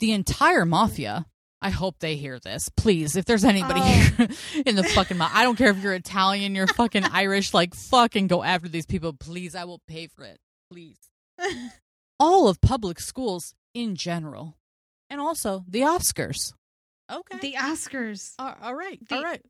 the 0.00 0.12
entire 0.12 0.64
mafia, 0.64 1.26
I 1.60 1.70
hope 1.70 1.98
they 1.98 2.16
hear 2.16 2.38
this. 2.38 2.68
Please, 2.76 3.16
if 3.16 3.24
there's 3.24 3.44
anybody 3.44 3.80
oh. 3.80 3.84
here 3.84 4.28
in 4.66 4.76
the 4.76 4.84
fucking 4.84 5.20
I 5.20 5.42
don't 5.42 5.56
care 5.56 5.70
if 5.70 5.82
you're 5.82 5.94
Italian, 5.94 6.54
you're 6.54 6.68
fucking 6.68 7.04
Irish, 7.12 7.52
like 7.52 7.74
fucking 7.74 8.28
go 8.28 8.42
after 8.42 8.68
these 8.68 8.86
people. 8.86 9.12
Please, 9.12 9.54
I 9.54 9.64
will 9.64 9.80
pay 9.88 10.06
for 10.06 10.24
it. 10.24 10.38
Please. 10.70 10.98
All 12.20 12.48
of 12.48 12.60
public 12.60 13.00
schools 13.00 13.54
in 13.74 13.96
general. 13.96 14.56
And 15.10 15.20
also 15.20 15.64
the 15.66 15.80
Oscars. 15.80 16.52
Okay. 17.10 17.38
The 17.38 17.54
Oscars. 17.54 18.34
Uh, 18.38 18.54
all 18.60 18.74
right. 18.74 18.98
The, 19.08 19.16
all 19.16 19.22
right. 19.22 19.40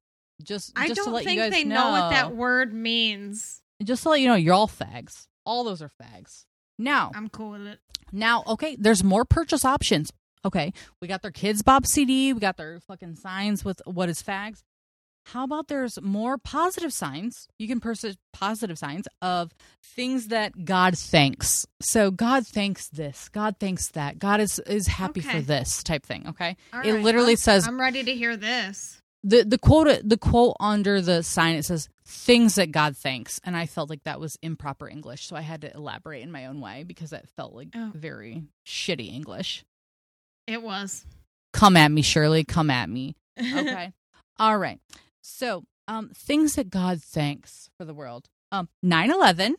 Just, 0.41 0.75
just 0.77 0.79
I 0.79 0.87
don't 0.87 1.07
to 1.07 1.11
let 1.11 1.25
think 1.25 1.37
you 1.37 1.43
guys 1.43 1.53
they 1.53 1.65
know, 1.65 1.75
know 1.75 1.91
what 1.91 2.11
that 2.11 2.37
word 2.37 2.73
means. 2.73 3.61
Just 3.83 4.05
to 4.05 4.11
let 4.11 4.21
you 4.21 4.29
know, 4.29 4.37
you're 4.37 4.55
all 4.55 4.69
fags. 4.69 5.27
All 5.45 5.65
those 5.65 5.83
are 5.83 5.91
fags. 6.01 6.45
Now, 6.79 7.11
I'm 7.15 7.29
cool 7.29 7.51
with 7.51 7.67
it. 7.67 7.81
Now, 8.13 8.45
okay, 8.47 8.77
there's 8.79 9.05
more 9.05 9.25
purchase 9.25 9.65
options. 9.65 10.13
Okay, 10.45 10.73
we 11.03 11.09
got 11.09 11.23
their 11.23 11.33
kids' 11.33 11.63
Bob 11.63 11.87
CD, 11.87 12.33
we 12.33 12.41
got 12.41 12.57
their 12.57 12.81
fucking 12.81 13.17
signs 13.17 13.65
with 13.65 13.83
what 13.85 14.09
is 14.09 14.23
fags. 14.23 14.63
How 15.27 15.45
about 15.45 15.69
there's 15.69 16.01
more 16.01 16.39
positive 16.39 16.91
signs? 16.91 17.49
You 17.59 17.69
can 17.69 17.81
purchase 17.81 18.17
positive 18.33 18.79
signs 18.79 19.07
of 19.21 19.53
things 19.85 20.29
that 20.29 20.65
God 20.65 20.97
thanks. 20.97 21.67
So 21.83 22.11
God 22.11 22.47
thanks 22.47 22.89
this, 22.89 23.29
God 23.29 23.57
thanks 23.61 23.91
that, 23.91 24.19
God 24.19 24.41
is 24.41 24.59
is 24.61 24.87
happy 24.87 25.21
okay. 25.21 25.33
for 25.33 25.41
this 25.43 25.83
type 25.83 26.07
thing. 26.07 26.29
Okay, 26.29 26.57
All 26.73 26.81
it 26.81 26.93
right. 26.93 27.03
literally 27.03 27.33
I'm, 27.33 27.37
says, 27.37 27.69
"I'm 27.69 27.79
ready 27.79 28.05
to 28.05 28.15
hear 28.15 28.39
this." 28.39 29.03
The 29.25 29.45
the 29.45 29.59
quote 29.59 30.01
the 30.05 30.17
quote 30.17 30.57
under 30.61 31.01
the 31.01 31.23
sign 31.23 31.57
it 31.57 31.65
says 31.65 31.89
things 32.05 32.55
that 32.55 32.73
God 32.73 32.97
thanks, 32.97 33.41
and 33.45 33.57
I 33.57 33.67
felt 33.67 33.91
like 33.91 34.05
that 34.05 34.21
was 34.21 34.39
improper 34.43 34.89
English, 34.89 35.27
so 35.27 35.37
I 35.37 35.43
had 35.43 35.63
to 35.63 35.75
elaborate 35.75 36.23
in 36.23 36.33
my 36.33 36.47
own 36.47 36.61
way 36.61 36.85
because 36.85 37.11
that 37.11 37.29
felt 37.29 37.55
like 37.55 37.69
oh. 37.75 37.93
very 37.95 38.45
shitty 38.67 39.13
English. 39.13 39.65
It 40.47 40.63
was. 40.63 41.05
Come 41.53 41.77
at 41.77 41.91
me, 41.91 42.03
Shirley. 42.03 42.45
Come 42.45 42.71
at 42.71 42.89
me. 42.89 43.17
Okay. 43.39 43.93
All 44.41 44.59
right. 44.59 44.81
So, 45.21 45.65
um, 45.87 46.11
things 46.13 46.55
that 46.55 46.71
God 46.71 47.01
thanks 47.01 47.71
for 47.77 47.85
the 47.85 47.95
world. 47.95 48.29
Um, 48.51 48.69
9-11. 48.85 49.55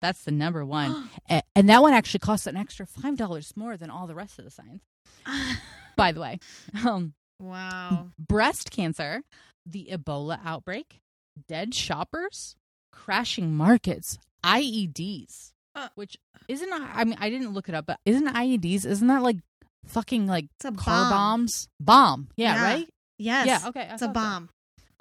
That's 0.00 0.24
the 0.24 0.30
number 0.30 0.64
one, 0.64 1.10
and 1.28 1.68
that 1.68 1.82
one 1.82 1.92
actually 1.92 2.20
costs 2.20 2.46
an 2.46 2.56
extra 2.56 2.86
five 2.86 3.16
dollars 3.16 3.52
more 3.56 3.76
than 3.76 3.90
all 3.90 4.06
the 4.06 4.14
rest 4.14 4.38
of 4.38 4.44
the 4.44 4.50
signs. 4.50 4.80
by 5.96 6.12
the 6.12 6.20
way, 6.20 6.38
um, 6.86 7.12
wow. 7.40 8.08
Breast 8.18 8.70
cancer, 8.70 9.22
the 9.66 9.88
Ebola 9.90 10.38
outbreak, 10.44 11.00
dead 11.48 11.74
shoppers, 11.74 12.56
crashing 12.92 13.54
markets, 13.54 14.18
IEDs, 14.44 15.52
uh, 15.74 15.88
which 15.94 16.16
isn't. 16.48 16.72
I 16.72 17.04
mean, 17.04 17.16
I 17.20 17.30
didn't 17.30 17.52
look 17.52 17.68
it 17.68 17.74
up, 17.74 17.86
but 17.86 17.98
isn't 18.04 18.28
IEDs? 18.28 18.86
Isn't 18.86 19.08
that 19.08 19.22
like 19.22 19.38
fucking 19.86 20.26
like 20.26 20.46
car 20.62 20.72
bomb. 20.76 21.10
bombs? 21.10 21.68
Bomb. 21.78 22.28
Yeah, 22.36 22.54
yeah. 22.54 22.62
right? 22.62 22.88
Yes. 23.18 23.46
Yeah, 23.46 23.68
okay. 23.68 23.88
It's 23.92 24.02
a 24.02 24.08
bomb. 24.08 24.48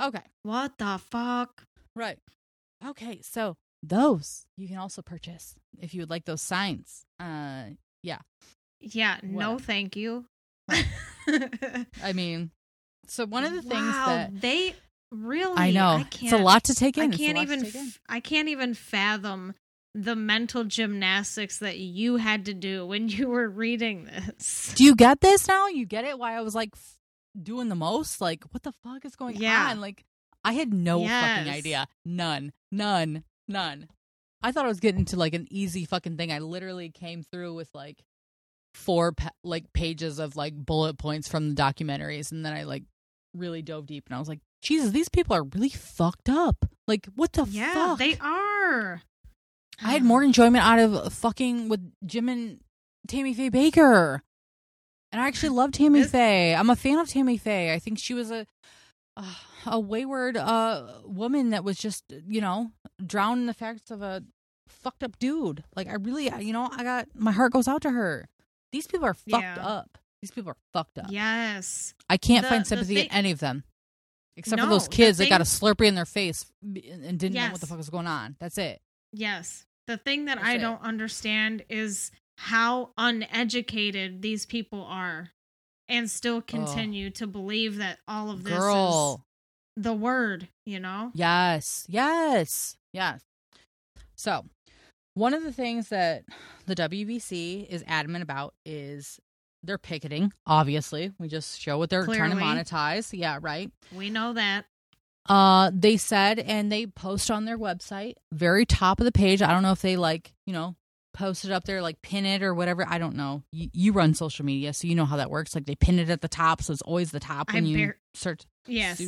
Okay. 0.02 0.22
What 0.44 0.78
the 0.78 1.00
fuck? 1.12 1.64
Right. 1.96 2.18
Okay, 2.86 3.20
so 3.22 3.56
those 3.84 4.46
you 4.58 4.68
can 4.68 4.78
also 4.78 5.02
purchase 5.02 5.56
if 5.82 5.94
you 5.94 6.02
would 6.02 6.10
like 6.10 6.26
those 6.26 6.42
signs. 6.42 7.06
Uh 7.20 7.64
yeah. 8.04 8.20
Yeah, 8.80 9.18
no 9.24 9.58
thank 9.58 9.96
you. 9.96 10.26
I 12.04 12.14
mean, 12.14 12.52
so 13.08 13.26
one 13.26 13.46
of 13.46 13.54
the 13.54 13.62
things 13.62 13.94
that 13.94 14.42
they 14.42 14.76
really 15.12 15.58
I 15.58 15.72
know. 15.72 15.88
I 15.88 16.08
it's 16.22 16.34
a 16.34 16.38
lot 16.38 16.66
to 16.66 16.76
take 16.76 16.98
in. 16.98 17.14
I 17.14 17.16
can't 17.16 17.38
even 17.38 17.66
f- 17.66 18.00
I 18.08 18.20
can't 18.20 18.50
even 18.50 18.74
fathom 18.74 19.56
the 19.96 20.16
mental 20.16 20.64
gymnastics 20.64 21.60
that 21.60 21.80
you 21.80 22.18
had 22.18 22.46
to 22.46 22.54
do 22.54 22.86
when 22.86 23.10
you 23.10 23.28
were 23.28 23.50
reading 23.50 24.06
this. 24.06 24.74
Do 24.76 24.84
you 24.84 24.96
get 24.96 25.22
this 25.22 25.48
now? 25.48 25.68
You 25.68 25.86
get 25.86 26.06
it 26.06 26.20
why 26.20 26.36
I 26.36 26.42
was 26.42 26.56
like 26.56 26.70
f- 26.74 26.98
doing 27.42 27.70
the 27.70 27.76
most? 27.76 28.22
Like 28.22 28.44
what 28.52 28.64
the 28.64 28.74
fuck 28.84 29.06
is 29.06 29.16
going 29.16 29.38
yeah. 29.38 29.70
on? 29.72 29.82
Like 29.82 30.06
I 30.44 30.54
had 30.54 30.74
no 30.74 31.02
yes. 31.02 31.38
fucking 31.38 31.54
idea. 31.54 31.88
None. 32.06 32.54
None. 32.72 33.24
None. 33.48 33.88
I 34.42 34.52
thought 34.52 34.66
I 34.66 34.70
was 34.70 34.80
getting 34.80 35.06
to 35.06 35.18
like 35.18 35.34
an 35.34 35.48
easy 35.50 35.86
fucking 35.86 36.18
thing. 36.18 36.32
I 36.32 36.40
literally 36.40 36.90
came 36.90 37.24
through 37.24 37.56
with 37.56 37.70
like 37.74 38.04
four 38.74 39.14
like 39.44 39.72
pages 39.74 40.20
of 40.20 40.36
like 40.36 40.54
bullet 40.56 40.98
points 40.98 41.28
from 41.28 41.50
the 41.50 41.62
documentaries 41.62 42.32
and 42.32 42.46
then 42.46 42.54
I 42.54 42.64
like 42.64 42.84
really 43.34 43.62
dove 43.62 43.86
deep 43.86 44.06
and 44.08 44.16
I 44.16 44.20
was 44.20 44.30
like, 44.30 44.40
Jesus, 44.62 44.92
these 44.92 45.10
people 45.10 45.36
are 45.36 45.44
really 45.44 45.70
fucked 45.70 46.30
up. 46.30 46.66
Like 46.88 47.08
what 47.16 47.34
the 47.34 47.46
yeah, 47.50 47.74
fuck? 47.74 48.00
they 48.00 48.18
are. 48.20 49.02
I 49.82 49.92
had 49.92 50.04
more 50.04 50.24
enjoyment 50.24 50.64
out 50.66 50.80
of 50.80 51.14
fucking 51.14 51.70
with 51.70 51.92
Jim 52.06 52.28
and 52.30 52.60
Tammy 53.08 53.34
Faye 53.34 53.50
Bakker. 53.50 54.20
And 55.12 55.22
I 55.22 55.28
actually 55.28 55.50
love 55.50 55.72
Tammy 55.72 56.02
this- 56.02 56.12
Faye. 56.12 56.54
I'm 56.54 56.70
a 56.70 56.76
fan 56.76 57.00
of 57.00 57.08
Tammy 57.08 57.38
Faye. 57.38 57.74
I 57.74 57.80
think 57.80 57.98
she 57.98 58.14
was 58.14 58.30
a 58.32 58.46
uh, 59.18 59.34
a 59.66 59.80
wayward 59.80 60.38
uh 60.38 60.86
woman 61.06 61.50
that 61.50 61.64
was 61.64 61.78
just, 61.78 62.04
you 62.28 62.42
know, 62.42 62.72
drowned 63.06 63.42
in 63.42 63.46
the 63.48 63.54
facts 63.54 63.90
of 63.92 64.02
a 64.02 64.24
fucked 64.68 65.04
up 65.04 65.18
dude. 65.20 65.64
Like 65.76 65.88
I 65.88 65.96
really, 65.96 66.30
you 66.44 66.54
know, 66.54 66.70
I 66.72 66.84
got 66.84 67.08
my 67.16 67.32
heart 67.32 67.54
goes 67.54 67.68
out 67.68 67.82
to 67.84 67.92
her. 67.92 68.28
These 68.72 68.88
people 68.88 69.06
are 69.06 69.14
fucked 69.14 69.44
yeah. 69.44 69.58
up. 69.66 69.98
These 70.22 70.32
people 70.32 70.52
are 70.52 70.58
fucked 70.74 71.00
up. 71.00 71.08
Yes. 71.10 71.94
I 72.10 72.18
can't 72.18 72.44
The- 72.44 72.50
find 72.50 72.68
sympathy 72.68 73.02
in 73.02 73.12
any 73.12 73.32
of 73.32 73.40
them. 73.40 73.64
Except 74.38 74.58
No, 74.58 74.66
for 74.66 74.70
those 74.70 74.88
kids 74.88 75.18
that 75.18 75.28
got 75.30 75.42
a 75.42 75.46
thing- 75.46 75.70
Slurpee 75.76 75.88
in 75.88 75.96
their 75.96 76.06
face 76.06 76.46
and 76.62 77.20
didn't 77.20 77.34
know 77.34 77.52
what 77.52 77.60
the 77.62 77.68
fuck 77.68 77.78
was 77.78 77.90
going 77.90 78.08
on. 78.08 78.36
That's 78.40 78.58
it. 78.58 78.82
Yes. 79.12 79.66
The 79.88 79.98
thing 79.98 80.26
that 80.26 80.36
That's 80.36 80.48
I 80.48 80.54
it. 80.56 80.60
don't 80.60 80.82
understand 80.82 81.66
is 81.70 82.12
how 82.38 82.92
uneducated 82.98 84.22
these 84.22 84.46
people 84.46 84.84
are 84.84 85.32
and 85.90 86.10
still 86.10 86.42
continue 86.42 87.10
to 87.10 87.26
believe 87.28 87.78
that 87.78 88.00
all 88.08 88.30
of 88.30 88.44
this 88.44 88.58
Girl. 88.58 89.26
is 89.76 89.84
the 89.84 89.94
word, 89.94 90.48
you 90.66 90.80
know? 90.80 91.12
Yes, 91.16 91.86
yes, 91.90 92.78
yes. 92.94 93.22
So, 94.16 94.46
one 95.14 95.34
of 95.34 95.44
the 95.44 95.52
things 95.52 95.90
that 95.90 96.24
the 96.66 96.76
WBC 96.76 97.68
is 97.68 97.84
adamant 97.88 98.24
about 98.24 98.54
is 98.66 99.20
they're 99.64 99.78
picketing. 99.78 100.32
Obviously, 100.46 101.12
we 101.20 101.28
just 101.28 101.60
show 101.60 101.78
what 101.78 101.90
they're 101.90 102.06
trying 102.06 102.32
to 102.32 102.38
monetize. 102.38 103.10
Yeah, 103.12 103.40
right. 103.42 103.72
We 103.94 104.10
know 104.10 104.34
that. 104.34 104.66
Uh, 105.28 105.70
they 105.74 105.98
said, 105.98 106.40
and 106.40 106.72
they 106.72 106.88
post 106.88 107.30
on 107.30 107.46
their 107.46 107.58
website, 107.58 108.14
very 108.32 108.66
top 108.66 109.00
of 109.00 109.06
the 109.06 109.12
page. 109.12 109.42
I 109.42 109.52
don't 109.52 109.62
know 109.62 109.72
if 109.74 109.82
they 109.82 109.96
like, 109.96 110.34
you 110.48 110.54
know, 110.54 110.76
post 111.14 111.46
it 111.46 111.52
up 111.52 111.66
there, 111.66 111.82
like 111.82 112.02
pin 112.02 112.26
it 112.26 112.42
or 112.42 112.54
whatever. 112.54 112.86
I 112.88 112.98
don't 112.98 113.16
know. 113.16 113.44
You, 113.52 113.70
you 113.74 113.92
run 113.92 114.14
social 114.16 114.46
media, 114.46 114.74
so 114.74 114.88
you 114.88 114.96
know 114.96 115.06
how 115.06 115.18
that 115.18 115.30
works. 115.30 115.54
Like 115.54 115.66
they 115.66 115.76
pin 115.76 116.00
it 116.00 116.10
at 116.10 116.22
the 116.22 116.28
top, 116.28 116.62
so 116.64 116.74
it's 116.74 116.82
always 116.82 117.12
the 117.12 117.20
top 117.20 117.50
I 117.52 117.56
when 117.56 117.66
you 117.66 117.78
bear- 117.78 117.98
search. 118.14 118.42
Yes. 118.66 119.02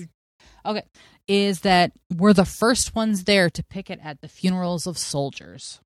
Okay. 0.65 0.83
Is 1.27 1.61
that 1.61 1.91
we're 2.15 2.33
the 2.33 2.45
first 2.45 2.93
ones 2.93 3.23
there 3.23 3.49
to 3.49 3.63
picket 3.63 3.99
at 4.03 4.21
the 4.21 4.27
funerals 4.27 4.85
of 4.85 4.97
soldiers. 4.97 5.79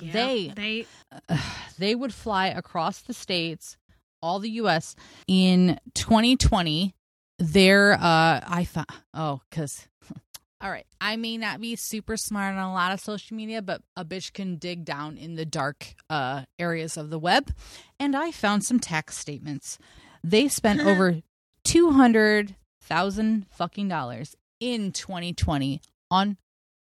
They- 0.00 0.48
they 0.54 0.86
They 1.78 1.94
would 1.94 2.12
fly 2.12 2.48
across 2.48 3.00
the 3.00 3.14
states, 3.14 3.76
all 4.22 4.38
the 4.38 4.50
US 4.62 4.94
in 5.26 5.78
2020. 5.94 6.94
There 7.38 7.92
uh 7.94 8.40
I 8.46 8.64
found 8.70 8.86
oh 9.14 9.40
cuz 9.50 9.88
all 10.60 10.70
right, 10.70 10.86
I 11.00 11.16
may 11.16 11.38
not 11.38 11.58
be 11.60 11.74
super 11.74 12.18
smart 12.18 12.54
on 12.54 12.62
a 12.62 12.72
lot 12.74 12.92
of 12.92 13.00
social 13.00 13.34
media, 13.34 13.62
but 13.62 13.80
a 13.96 14.04
bitch 14.04 14.34
can 14.34 14.56
dig 14.56 14.84
down 14.84 15.16
in 15.16 15.36
the 15.36 15.46
dark 15.46 15.94
uh 16.10 16.42
areas 16.58 16.98
of 16.98 17.08
the 17.08 17.18
web 17.18 17.50
and 17.98 18.14
I 18.14 18.30
found 18.30 18.64
some 18.64 18.78
tax 18.78 19.16
statements. 19.16 19.78
They 20.22 20.48
spent 20.48 20.80
over 20.86 21.22
200,000 21.64 23.46
fucking 23.50 23.88
dollars 23.88 24.36
in 24.60 24.92
2020 24.92 25.80
on 26.10 26.36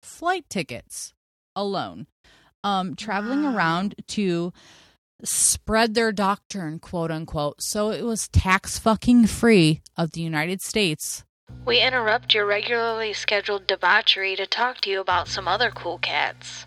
flight 0.02 0.44
tickets 0.48 1.12
alone. 1.54 2.06
Um 2.64 2.94
traveling 2.96 3.42
Wow. 3.44 3.54
around 3.54 3.94
to 4.08 4.52
spread 5.24 5.94
their 5.94 6.12
doctrine, 6.12 6.78
quote 6.78 7.10
unquote. 7.10 7.62
So 7.62 7.90
it 7.90 8.02
was 8.02 8.28
tax 8.28 8.78
fucking 8.78 9.26
free 9.28 9.80
of 9.96 10.12
the 10.12 10.20
United 10.20 10.60
States. 10.60 11.24
We 11.64 11.80
interrupt 11.80 12.34
your 12.34 12.44
regularly 12.46 13.12
scheduled 13.12 13.66
debauchery 13.66 14.36
to 14.36 14.46
talk 14.46 14.80
to 14.82 14.90
you 14.90 15.00
about 15.00 15.28
some 15.28 15.46
other 15.48 15.70
cool 15.70 15.98
cats. 15.98 16.66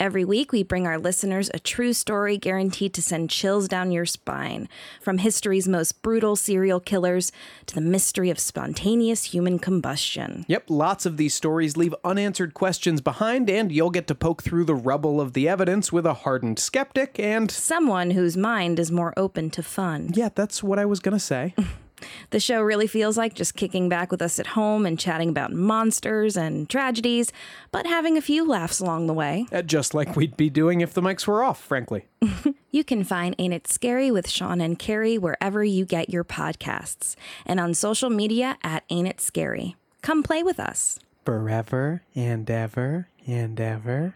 Every 0.00 0.24
week, 0.24 0.52
we 0.52 0.62
bring 0.62 0.86
our 0.86 0.96
listeners 0.96 1.50
a 1.52 1.58
true 1.58 1.92
story 1.92 2.38
guaranteed 2.38 2.94
to 2.94 3.02
send 3.02 3.30
chills 3.30 3.66
down 3.66 3.90
your 3.90 4.06
spine. 4.06 4.68
From 5.00 5.18
history's 5.18 5.66
most 5.66 6.02
brutal 6.02 6.36
serial 6.36 6.78
killers 6.78 7.32
to 7.66 7.74
the 7.74 7.80
mystery 7.80 8.30
of 8.30 8.38
spontaneous 8.38 9.24
human 9.24 9.58
combustion. 9.58 10.44
Yep, 10.46 10.66
lots 10.68 11.04
of 11.04 11.16
these 11.16 11.34
stories 11.34 11.76
leave 11.76 11.96
unanswered 12.04 12.54
questions 12.54 13.00
behind, 13.00 13.50
and 13.50 13.72
you'll 13.72 13.90
get 13.90 14.06
to 14.06 14.14
poke 14.14 14.44
through 14.44 14.66
the 14.66 14.74
rubble 14.76 15.20
of 15.20 15.32
the 15.32 15.48
evidence 15.48 15.92
with 15.92 16.06
a 16.06 16.14
hardened 16.14 16.60
skeptic 16.60 17.18
and. 17.18 17.50
Someone 17.50 18.12
whose 18.12 18.36
mind 18.36 18.78
is 18.78 18.92
more 18.92 19.12
open 19.16 19.50
to 19.50 19.64
fun. 19.64 20.12
Yeah, 20.14 20.28
that's 20.32 20.62
what 20.62 20.78
I 20.78 20.84
was 20.84 21.00
gonna 21.00 21.18
say. 21.18 21.56
The 22.30 22.40
show 22.40 22.60
really 22.60 22.86
feels 22.86 23.16
like 23.16 23.34
just 23.34 23.54
kicking 23.54 23.88
back 23.88 24.10
with 24.10 24.22
us 24.22 24.38
at 24.38 24.48
home 24.48 24.86
and 24.86 24.98
chatting 24.98 25.28
about 25.28 25.52
monsters 25.52 26.36
and 26.36 26.68
tragedies, 26.68 27.32
but 27.72 27.86
having 27.86 28.16
a 28.16 28.22
few 28.22 28.46
laughs 28.46 28.80
along 28.80 29.06
the 29.06 29.14
way. 29.14 29.46
Uh, 29.52 29.62
just 29.62 29.94
like 29.94 30.16
we'd 30.16 30.36
be 30.36 30.50
doing 30.50 30.80
if 30.80 30.94
the 30.94 31.00
mics 31.00 31.26
were 31.26 31.42
off, 31.42 31.62
frankly. 31.62 32.06
you 32.70 32.84
can 32.84 33.04
find 33.04 33.34
Ain't 33.38 33.54
It 33.54 33.66
Scary 33.68 34.10
with 34.10 34.28
Sean 34.28 34.60
and 34.60 34.78
Carrie 34.78 35.18
wherever 35.18 35.64
you 35.64 35.84
get 35.84 36.10
your 36.10 36.24
podcasts 36.24 37.16
and 37.46 37.58
on 37.60 37.74
social 37.74 38.10
media 38.10 38.56
at 38.62 38.84
Ain't 38.90 39.08
It 39.08 39.20
Scary. 39.20 39.76
Come 40.02 40.22
play 40.22 40.42
with 40.42 40.60
us. 40.60 40.98
Forever 41.24 42.02
and 42.14 42.50
ever 42.50 43.08
and 43.26 43.60
ever. 43.60 44.14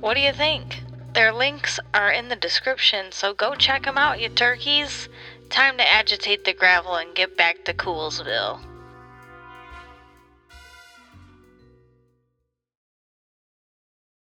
What 0.00 0.14
do 0.14 0.20
you 0.20 0.32
think? 0.32 0.82
Their 1.12 1.32
links 1.32 1.80
are 1.92 2.10
in 2.12 2.28
the 2.28 2.36
description, 2.36 3.10
so 3.10 3.34
go 3.34 3.54
check 3.54 3.84
them 3.84 3.98
out, 3.98 4.20
you 4.20 4.28
turkeys. 4.28 5.08
Time 5.48 5.76
to 5.78 5.88
agitate 5.90 6.44
the 6.44 6.52
gravel 6.52 6.94
and 6.94 7.14
get 7.14 7.36
back 7.36 7.64
to 7.64 7.74
Coolsville. 7.74 8.60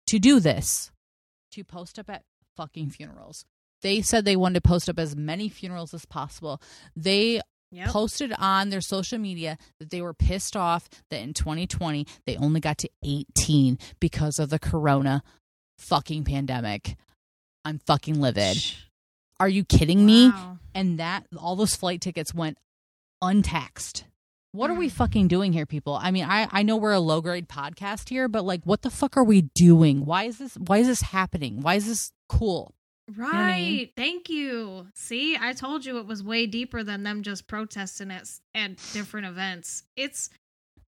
To 0.06 0.18
do 0.18 0.40
this, 0.40 0.90
to 1.52 1.64
post 1.64 1.98
up 1.98 2.08
at 2.08 2.22
fucking 2.56 2.90
funerals. 2.90 3.44
They 3.82 4.00
said 4.00 4.24
they 4.24 4.36
wanted 4.36 4.62
to 4.62 4.68
post 4.68 4.88
up 4.88 4.98
as 4.98 5.14
many 5.14 5.48
funerals 5.48 5.92
as 5.92 6.06
possible. 6.06 6.60
They 6.96 7.40
Yep. 7.70 7.88
posted 7.88 8.32
on 8.38 8.70
their 8.70 8.80
social 8.80 9.18
media 9.18 9.58
that 9.78 9.90
they 9.90 10.00
were 10.00 10.14
pissed 10.14 10.56
off 10.56 10.88
that 11.10 11.20
in 11.20 11.34
2020 11.34 12.06
they 12.24 12.34
only 12.38 12.60
got 12.60 12.78
to 12.78 12.88
18 13.02 13.78
because 14.00 14.38
of 14.38 14.48
the 14.48 14.58
corona 14.58 15.22
fucking 15.78 16.24
pandemic. 16.24 16.96
I'm 17.64 17.78
fucking 17.86 18.20
livid. 18.20 18.56
Are 19.40 19.48
you 19.48 19.64
kidding 19.64 20.04
me? 20.04 20.30
Wow. 20.30 20.58
And 20.74 20.98
that 20.98 21.26
all 21.36 21.56
those 21.56 21.76
flight 21.76 22.00
tickets 22.00 22.34
went 22.34 22.58
untaxed. 23.22 24.04
What 24.52 24.70
are 24.70 24.74
we 24.74 24.88
mm. 24.88 24.92
fucking 24.92 25.28
doing 25.28 25.52
here, 25.52 25.66
people? 25.66 25.98
I 26.00 26.10
mean, 26.10 26.24
I, 26.24 26.48
I 26.50 26.62
know 26.62 26.76
we're 26.76 26.92
a 26.92 27.00
low 27.00 27.20
grade 27.20 27.48
podcast 27.48 28.08
here, 28.08 28.28
but 28.28 28.44
like, 28.44 28.64
what 28.64 28.82
the 28.82 28.90
fuck 28.90 29.16
are 29.16 29.24
we 29.24 29.42
doing? 29.54 30.04
Why 30.04 30.24
is 30.24 30.38
this? 30.38 30.54
Why 30.54 30.78
is 30.78 30.86
this 30.86 31.02
happening? 31.02 31.60
Why 31.60 31.74
is 31.74 31.86
this 31.86 32.12
cool? 32.28 32.74
Right. 33.14 33.26
You 33.26 33.32
know 33.32 33.38
I 33.38 33.60
mean? 33.60 33.90
Thank 33.96 34.28
you. 34.28 34.86
See, 34.94 35.36
I 35.36 35.52
told 35.52 35.84
you 35.84 35.98
it 35.98 36.06
was 36.06 36.22
way 36.22 36.46
deeper 36.46 36.82
than 36.82 37.02
them 37.02 37.22
just 37.22 37.46
protesting 37.46 38.10
at 38.10 38.28
at 38.54 38.76
different 38.92 39.26
events. 39.26 39.84
It's 39.96 40.30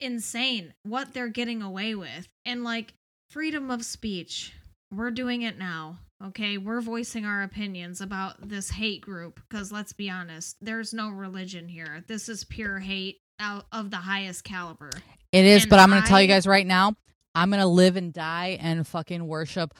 insane 0.00 0.72
what 0.82 1.12
they're 1.12 1.28
getting 1.28 1.62
away 1.62 1.94
with. 1.94 2.28
And 2.46 2.64
like 2.64 2.94
freedom 3.30 3.70
of 3.70 3.84
speech 3.84 4.52
we're 4.92 5.10
doing 5.10 5.42
it 5.42 5.58
now. 5.58 5.98
Okay, 6.22 6.58
we're 6.58 6.82
voicing 6.82 7.24
our 7.24 7.42
opinions 7.42 8.00
about 8.00 8.46
this 8.46 8.70
hate 8.70 9.00
group 9.00 9.40
because 9.48 9.72
let's 9.72 9.94
be 9.94 10.10
honest, 10.10 10.56
there's 10.60 10.92
no 10.92 11.08
religion 11.08 11.68
here. 11.68 12.04
This 12.06 12.28
is 12.28 12.44
pure 12.44 12.78
hate 12.78 13.20
out 13.38 13.64
of 13.72 13.90
the 13.90 13.96
highest 13.96 14.44
caliber. 14.44 14.90
It 15.32 15.44
is, 15.46 15.62
and 15.62 15.70
but 15.70 15.78
I'm 15.78 15.88
going 15.88 16.02
to 16.02 16.08
tell 16.08 16.20
you 16.20 16.28
guys 16.28 16.46
right 16.46 16.66
now, 16.66 16.94
I'm 17.34 17.50
going 17.50 17.60
to 17.60 17.66
live 17.66 17.96
and 17.96 18.12
die 18.12 18.58
and 18.60 18.86
fucking 18.86 19.26
worship 19.26 19.72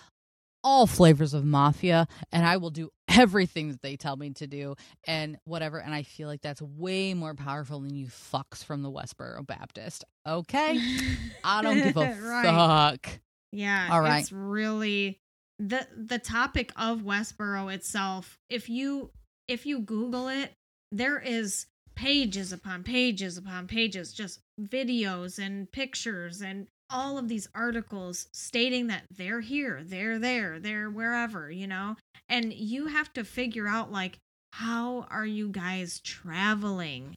all 0.63 0.87
flavors 0.87 1.35
of 1.35 1.45
mafia 1.45 2.07
and 2.33 2.45
I 2.45 2.59
will 2.59 2.71
do 2.71 2.91
everything 3.09 3.71
that 3.71 3.83
they 3.83 3.97
tell 3.97 4.17
me 4.17 4.31
to 4.35 4.47
do 4.47 4.77
and 5.07 5.39
whatever 5.45 5.79
and 5.79 5.95
I 5.95 6.03
feel 6.03 6.29
like 6.29 6.43
that's 6.43 6.63
way 6.63 7.15
more 7.15 7.35
powerful 7.35 7.81
than 7.81 7.95
you 7.95 8.07
fucks 8.07 8.65
from 8.65 8.83
the 8.83 8.91
Westboro 8.91 9.47
Baptist. 9.47 10.05
Okay? 10.27 10.81
I 11.45 11.63
don't 11.63 11.77
give 11.77 11.97
a 11.97 12.17
right. 12.23 12.45
fuck. 12.45 13.21
Yeah. 13.53 13.89
All 13.91 14.01
right. 14.01 14.21
It's 14.21 14.33
really 14.33 15.19
the 15.59 15.87
the 15.97 16.19
topic 16.19 16.73
of 16.77 17.01
Westboro 17.01 17.73
itself. 17.73 18.39
If 18.49 18.69
you 18.69 19.11
if 19.49 19.67
you 19.67 19.81
Google 19.81 20.29
it, 20.29 20.53
there 20.93 21.19
is 21.19 21.67
pages 21.95 22.53
upon 22.53 22.83
pages 22.83 23.37
upon 23.37 23.67
pages, 23.67 24.13
just 24.13 24.41
videos 24.61 25.39
and 25.39 25.71
pictures 25.71 26.41
and 26.41 26.67
all 26.89 27.19
of 27.19 27.29
these 27.29 27.49
articles 27.55 28.29
stating 28.33 28.89
that 28.89 29.05
they're 29.17 29.41
here, 29.41 29.81
they're 29.85 30.19
there, 30.19 30.59
they're 30.59 30.91
wherever, 30.91 31.51
you 31.51 31.67
know? 31.67 31.97
And 32.29 32.53
you 32.53 32.87
have 32.87 33.13
to 33.13 33.25
figure 33.25 33.69
out 33.69 33.93
like 33.93 34.19
how 34.53 35.07
are 35.11 35.27
you 35.27 35.49
guys 35.49 36.01
traveling? 36.01 37.17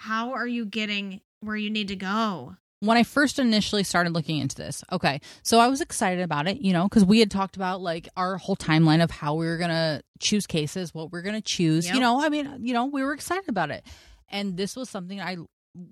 How 0.00 0.32
are 0.32 0.46
you 0.46 0.64
getting 0.64 1.20
where 1.40 1.56
you 1.56 1.70
need 1.70 1.88
to 1.88 1.96
go? 1.96 2.56
When 2.80 2.96
I 2.96 3.02
first 3.02 3.38
initially 3.38 3.82
started 3.82 4.12
looking 4.12 4.38
into 4.38 4.56
this, 4.56 4.84
okay, 4.92 5.20
so 5.42 5.58
I 5.58 5.68
was 5.68 5.80
excited 5.80 6.22
about 6.22 6.46
it, 6.46 6.60
you 6.60 6.72
know, 6.72 6.84
because 6.84 7.04
we 7.04 7.20
had 7.20 7.30
talked 7.30 7.56
about 7.56 7.80
like 7.80 8.08
our 8.16 8.36
whole 8.36 8.56
timeline 8.56 9.02
of 9.02 9.10
how 9.10 9.34
we 9.34 9.46
were 9.46 9.56
going 9.56 9.70
to 9.70 10.02
choose 10.20 10.46
cases, 10.46 10.92
what 10.92 11.12
we 11.12 11.18
are 11.18 11.22
going 11.22 11.34
to 11.34 11.40
choose. 11.40 11.86
Yep. 11.86 11.94
You 11.94 12.00
know, 12.00 12.22
I 12.22 12.28
mean, 12.28 12.58
you 12.60 12.74
know, 12.74 12.86
we 12.86 13.02
were 13.02 13.12
excited 13.12 13.48
about 13.48 13.70
it. 13.70 13.84
And 14.28 14.56
this 14.56 14.76
was 14.76 14.90
something 14.90 15.20
I 15.20 15.36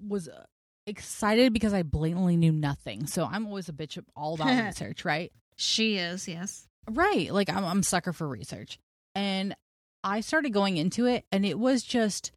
was 0.06 0.28
uh, 0.28 0.44
excited 0.86 1.52
because 1.52 1.72
I 1.72 1.82
blatantly 1.82 2.36
knew 2.36 2.52
nothing. 2.52 3.06
So 3.06 3.24
I'm 3.24 3.46
always 3.46 3.68
a 3.68 3.72
bitch 3.72 4.02
all 4.16 4.34
about 4.34 4.64
research, 4.66 5.04
right? 5.04 5.32
She 5.56 5.96
is, 5.96 6.28
yes. 6.28 6.66
Right. 6.90 7.32
Like 7.32 7.48
I'm, 7.48 7.64
I'm 7.64 7.82
sucker 7.82 8.12
for 8.12 8.28
research. 8.28 8.78
And 9.14 9.54
I 10.04 10.20
started 10.20 10.52
going 10.52 10.76
into 10.76 11.06
it, 11.06 11.24
and 11.30 11.46
it 11.46 11.58
was 11.58 11.82
just 11.82 12.32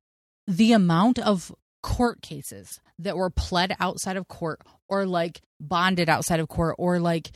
the 0.47 0.73
amount 0.73 1.17
of 1.17 1.51
court 1.85 2.19
cases 2.23 2.79
that 2.97 3.15
were 3.15 3.29
pled 3.29 3.75
outside 3.79 4.17
of 4.17 4.27
court 4.27 4.59
or 4.89 5.05
like 5.05 5.41
bonded 5.59 6.09
outside 6.09 6.39
of 6.39 6.47
court 6.47 6.75
or 6.79 6.99
like 6.99 7.29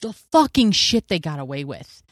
the 0.00 0.14
fucking 0.32 0.72
shit 0.72 1.08
they 1.08 1.18
got 1.18 1.38
away 1.38 1.64
with. 1.64 2.02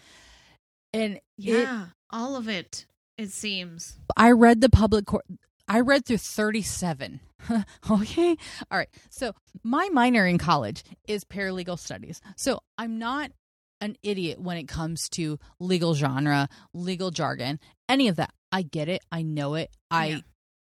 And 0.93 1.19
yeah, 1.39 1.85
it, 1.85 1.89
all 2.11 2.37
of 2.37 2.47
it, 2.47 2.85
it 3.17 3.31
seems. 3.31 3.97
I 4.19 4.33
read 4.33 4.61
the 4.61 4.69
public 4.69 5.07
court. 5.07 5.25
I 5.67 5.81
read 5.81 6.05
through 6.05 6.19
37. 6.19 7.21
okay. 7.91 8.37
All 8.71 8.79
right. 8.79 8.91
So, 9.09 9.33
my 9.65 9.89
minor 9.91 10.27
in 10.27 10.37
college 10.37 10.85
is 11.09 11.25
paralegal 11.25 11.79
studies. 11.79 12.21
So, 12.37 12.61
I'm 12.77 12.99
not 12.99 13.31
an 13.81 13.97
idiot 14.03 14.41
when 14.41 14.59
it 14.59 14.69
comes 14.69 15.09
to 15.11 15.39
legal 15.59 15.95
genre, 15.95 16.49
legal 16.75 17.11
jargon, 17.11 17.61
any 17.89 18.09
of 18.09 18.17
that. 18.17 18.33
I 18.53 18.61
get 18.63 18.89
it. 18.89 19.03
I 19.11 19.23
know 19.23 19.55
it. 19.55 19.71
I 19.91 20.07
yeah. 20.07 20.19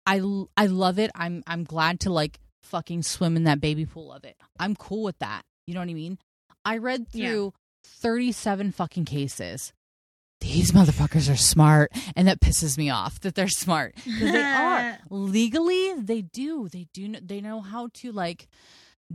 I 0.09 0.43
I 0.57 0.65
love 0.65 0.97
it. 0.97 1.11
I'm 1.13 1.43
I'm 1.45 1.63
glad 1.63 1.99
to 2.01 2.09
like 2.09 2.39
fucking 2.63 3.03
swim 3.03 3.35
in 3.35 3.43
that 3.43 3.61
baby 3.61 3.85
pool 3.85 4.11
of 4.11 4.25
it. 4.25 4.35
I'm 4.59 4.75
cool 4.75 5.03
with 5.03 5.19
that. 5.19 5.43
You 5.67 5.75
know 5.75 5.81
what 5.81 5.89
I 5.89 5.93
mean? 5.93 6.17
I 6.65 6.77
read 6.77 7.09
through 7.09 7.53
yeah. 7.53 7.89
37 8.01 8.71
fucking 8.71 9.05
cases. 9.05 9.71
These 10.41 10.71
motherfuckers 10.71 11.31
are 11.31 11.37
smart, 11.37 11.91
and 12.15 12.27
that 12.27 12.39
pisses 12.39 12.77
me 12.77 12.89
off 12.89 13.19
that 13.19 13.35
they're 13.35 13.49
smart 13.49 13.95
because 13.95 14.31
they 14.31 14.43
are 14.43 14.97
legally. 15.11 15.93
They 15.95 16.21
do. 16.21 16.69
They 16.69 16.87
do. 16.91 17.15
They 17.21 17.39
know 17.41 17.61
how 17.61 17.89
to 17.95 18.11
like 18.11 18.47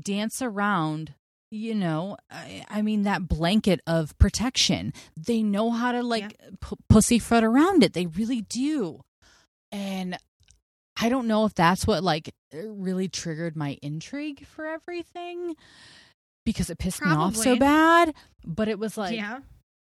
dance 0.01 0.43
around 0.43 1.15
you 1.51 1.73
know 1.73 2.17
I, 2.29 2.65
I, 2.69 2.83
mean 2.83 3.05
that 3.05 3.29
blanket 3.29 3.81
of 3.87 4.19
protection 4.19 4.93
they 5.17 5.41
know 5.41 5.71
how 5.71 5.93
to 5.93 6.03
like 6.03 6.37
yeah. 6.41 6.51
p- 6.61 6.77
pussyfoot 6.89 7.45
around 7.45 7.85
it 7.85 7.93
they 7.93 8.07
really 8.07 8.41
do 8.41 9.03
and 9.71 10.19
I 11.01 11.09
don't 11.09 11.27
know 11.27 11.45
if 11.45 11.55
that's 11.55 11.87
what 11.87 12.03
like 12.03 12.33
really 12.53 13.09
triggered 13.09 13.57
my 13.57 13.79
intrigue 13.83 14.47
for 14.47 14.67
everything 14.67 15.57
because 16.45 16.71
it 16.71 16.79
pissed 16.79 17.01
Probably. 17.01 17.17
me 17.17 17.23
off 17.23 17.37
so 17.37 17.57
bad. 17.57 18.15
But 18.45 18.69
it 18.69 18.79
was 18.79 18.97
like, 18.97 19.17
yeah. 19.17 19.39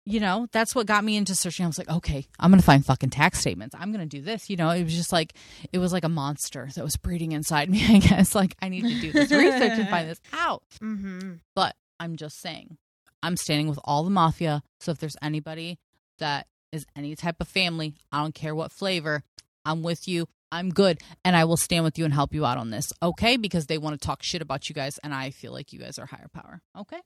you 0.06 0.20
know, 0.20 0.48
that's 0.52 0.76
what 0.76 0.86
got 0.86 1.04
me 1.04 1.16
into 1.16 1.36
searching. 1.36 1.64
I 1.64 1.68
was 1.68 1.78
like, 1.78 1.90
okay, 1.90 2.26
I'm 2.40 2.52
going 2.52 2.60
to 2.60 2.66
find 2.66 2.86
fucking 2.86 3.12
tax 3.12 3.40
statements. 3.40 3.76
I'm 3.78 3.92
going 3.92 4.08
to 4.08 4.18
do 4.18 4.22
this. 4.22 4.50
You 4.50 4.58
know, 4.58 4.70
it 4.72 4.84
was 4.84 4.96
just 4.96 5.14
like, 5.14 5.34
it 5.72 5.78
was 5.78 5.94
like 5.94 6.04
a 6.04 6.10
monster 6.10 6.70
that 6.76 6.84
was 6.84 6.98
breeding 6.98 7.32
inside 7.32 7.70
me, 7.72 7.86
I 7.88 8.00
guess. 8.00 8.36
Like, 8.36 8.56
I 8.62 8.70
need 8.70 8.84
to 8.84 9.00
do 9.00 9.12
this 9.12 9.32
research 9.32 9.78
and 9.80 9.90
find 9.90 10.10
this 10.10 10.22
out. 10.34 10.64
Mm-hmm. 10.82 11.34
But 11.56 11.76
I'm 12.00 12.16
just 12.16 12.40
saying, 12.42 12.78
I'm 13.24 13.38
standing 13.38 13.70
with 13.70 13.80
all 13.84 14.04
the 14.04 14.10
mafia. 14.10 14.64
So 14.80 14.92
if 14.92 14.98
there's 14.98 15.18
anybody 15.22 15.80
that 16.20 16.48
is 16.72 16.86
any 16.96 17.16
type 17.16 17.38
of 17.40 17.48
family, 17.48 17.96
I 18.12 18.22
don't 18.22 18.36
care 18.36 18.54
what 18.56 18.72
flavor, 18.72 19.24
I'm 19.66 19.84
with 19.84 20.08
you. 20.08 20.28
I'm 20.52 20.70
good 20.70 21.00
and 21.26 21.36
I 21.36 21.46
will 21.46 21.58
stand 21.58 21.84
with 21.84 21.98
you 21.98 22.06
and 22.06 22.14
help 22.14 22.34
you 22.34 22.46
out 22.46 22.58
on 22.58 22.70
this. 22.70 22.92
Okay? 23.02 23.38
Because 23.38 23.68
they 23.68 23.78
want 23.78 24.00
to 24.00 24.06
talk 24.06 24.24
shit 24.24 24.42
about 24.42 24.70
you 24.70 24.76
guys 24.76 25.00
and 25.04 25.14
I 25.14 25.32
feel 25.32 25.52
like 25.52 25.74
you 25.74 25.80
guys 25.80 26.00
are 26.00 26.06
higher 26.06 26.30
power. 26.34 26.62
Okay? 26.78 27.00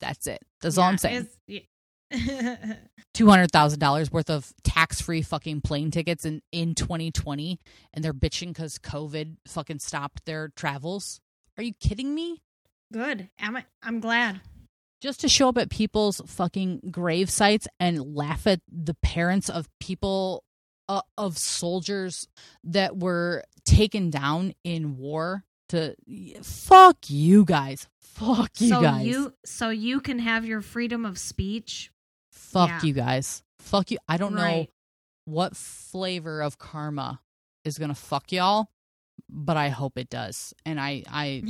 That's 0.00 0.26
it. 0.26 0.40
That's 0.60 0.76
yeah, 0.76 0.82
all 0.82 0.88
I'm 0.88 0.98
saying. 0.98 1.28
Thousand 3.52 3.80
dollars 3.80 4.12
worth 4.12 4.30
of 4.30 4.52
tax 4.62 5.00
free 5.00 5.22
fucking 5.22 5.62
plane 5.62 5.90
tickets 5.90 6.24
in 6.24 6.42
in 6.52 6.74
2020, 6.74 7.58
and 7.92 8.04
they're 8.04 8.14
bitching 8.14 8.48
because 8.48 8.78
COVID 8.78 9.36
fucking 9.48 9.80
stopped 9.80 10.24
their 10.24 10.50
travels. 10.54 11.20
Are 11.56 11.64
you 11.64 11.72
kidding 11.80 12.14
me? 12.14 12.42
Good. 12.92 13.28
Am 13.40 13.56
I? 13.56 13.64
I'm 13.82 14.00
glad. 14.00 14.40
Just 15.00 15.20
to 15.20 15.28
show 15.28 15.48
up 15.48 15.58
at 15.58 15.70
people's 15.70 16.20
fucking 16.26 16.88
grave 16.90 17.28
sites 17.28 17.66
and 17.80 18.14
laugh 18.14 18.46
at 18.46 18.60
the 18.70 18.94
parents 18.94 19.48
of 19.48 19.68
people 19.80 20.44
uh, 20.88 21.02
of 21.18 21.38
soldiers 21.38 22.28
that 22.64 22.96
were 22.96 23.42
taken 23.64 24.10
down 24.10 24.54
in 24.64 24.96
war 24.96 25.44
to 25.68 25.96
fuck 26.42 26.96
you 27.08 27.44
guys 27.44 27.88
fuck 28.00 28.52
you 28.60 28.68
so 28.68 28.80
guys 28.80 29.04
you 29.04 29.34
so 29.44 29.68
you 29.68 30.00
can 30.00 30.20
have 30.20 30.44
your 30.44 30.60
freedom 30.60 31.04
of 31.04 31.18
speech 31.18 31.90
fuck 32.30 32.68
yeah. 32.68 32.80
you 32.82 32.92
guys 32.92 33.42
fuck 33.66 33.90
you. 33.90 33.98
I 34.08 34.16
don't 34.16 34.34
right. 34.34 34.42
know 34.42 34.66
what 35.26 35.56
flavor 35.56 36.40
of 36.40 36.58
karma 36.58 37.20
is 37.64 37.76
going 37.78 37.88
to 37.90 37.94
fuck 37.94 38.32
y'all, 38.32 38.68
but 39.28 39.56
I 39.56 39.68
hope 39.68 39.98
it 39.98 40.08
does. 40.08 40.54
And 40.64 40.80
I, 40.80 41.02
I, 41.08 41.42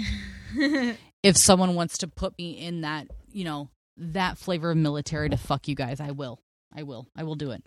if 1.22 1.36
someone 1.36 1.74
wants 1.74 1.98
to 1.98 2.08
put 2.08 2.36
me 2.38 2.52
in 2.52 2.80
that, 2.80 3.08
you 3.30 3.44
know, 3.44 3.68
that 3.98 4.38
flavor 4.38 4.70
of 4.70 4.76
military 4.76 5.28
to 5.28 5.36
fuck 5.36 5.68
you 5.68 5.74
guys, 5.74 6.00
I 6.00 6.10
will. 6.10 6.40
I 6.74 6.82
will. 6.82 7.06
I 7.14 7.22
will 7.22 7.36
do 7.36 7.50
it. 7.52 7.62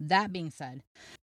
That 0.00 0.32
being 0.32 0.50
said, 0.50 0.82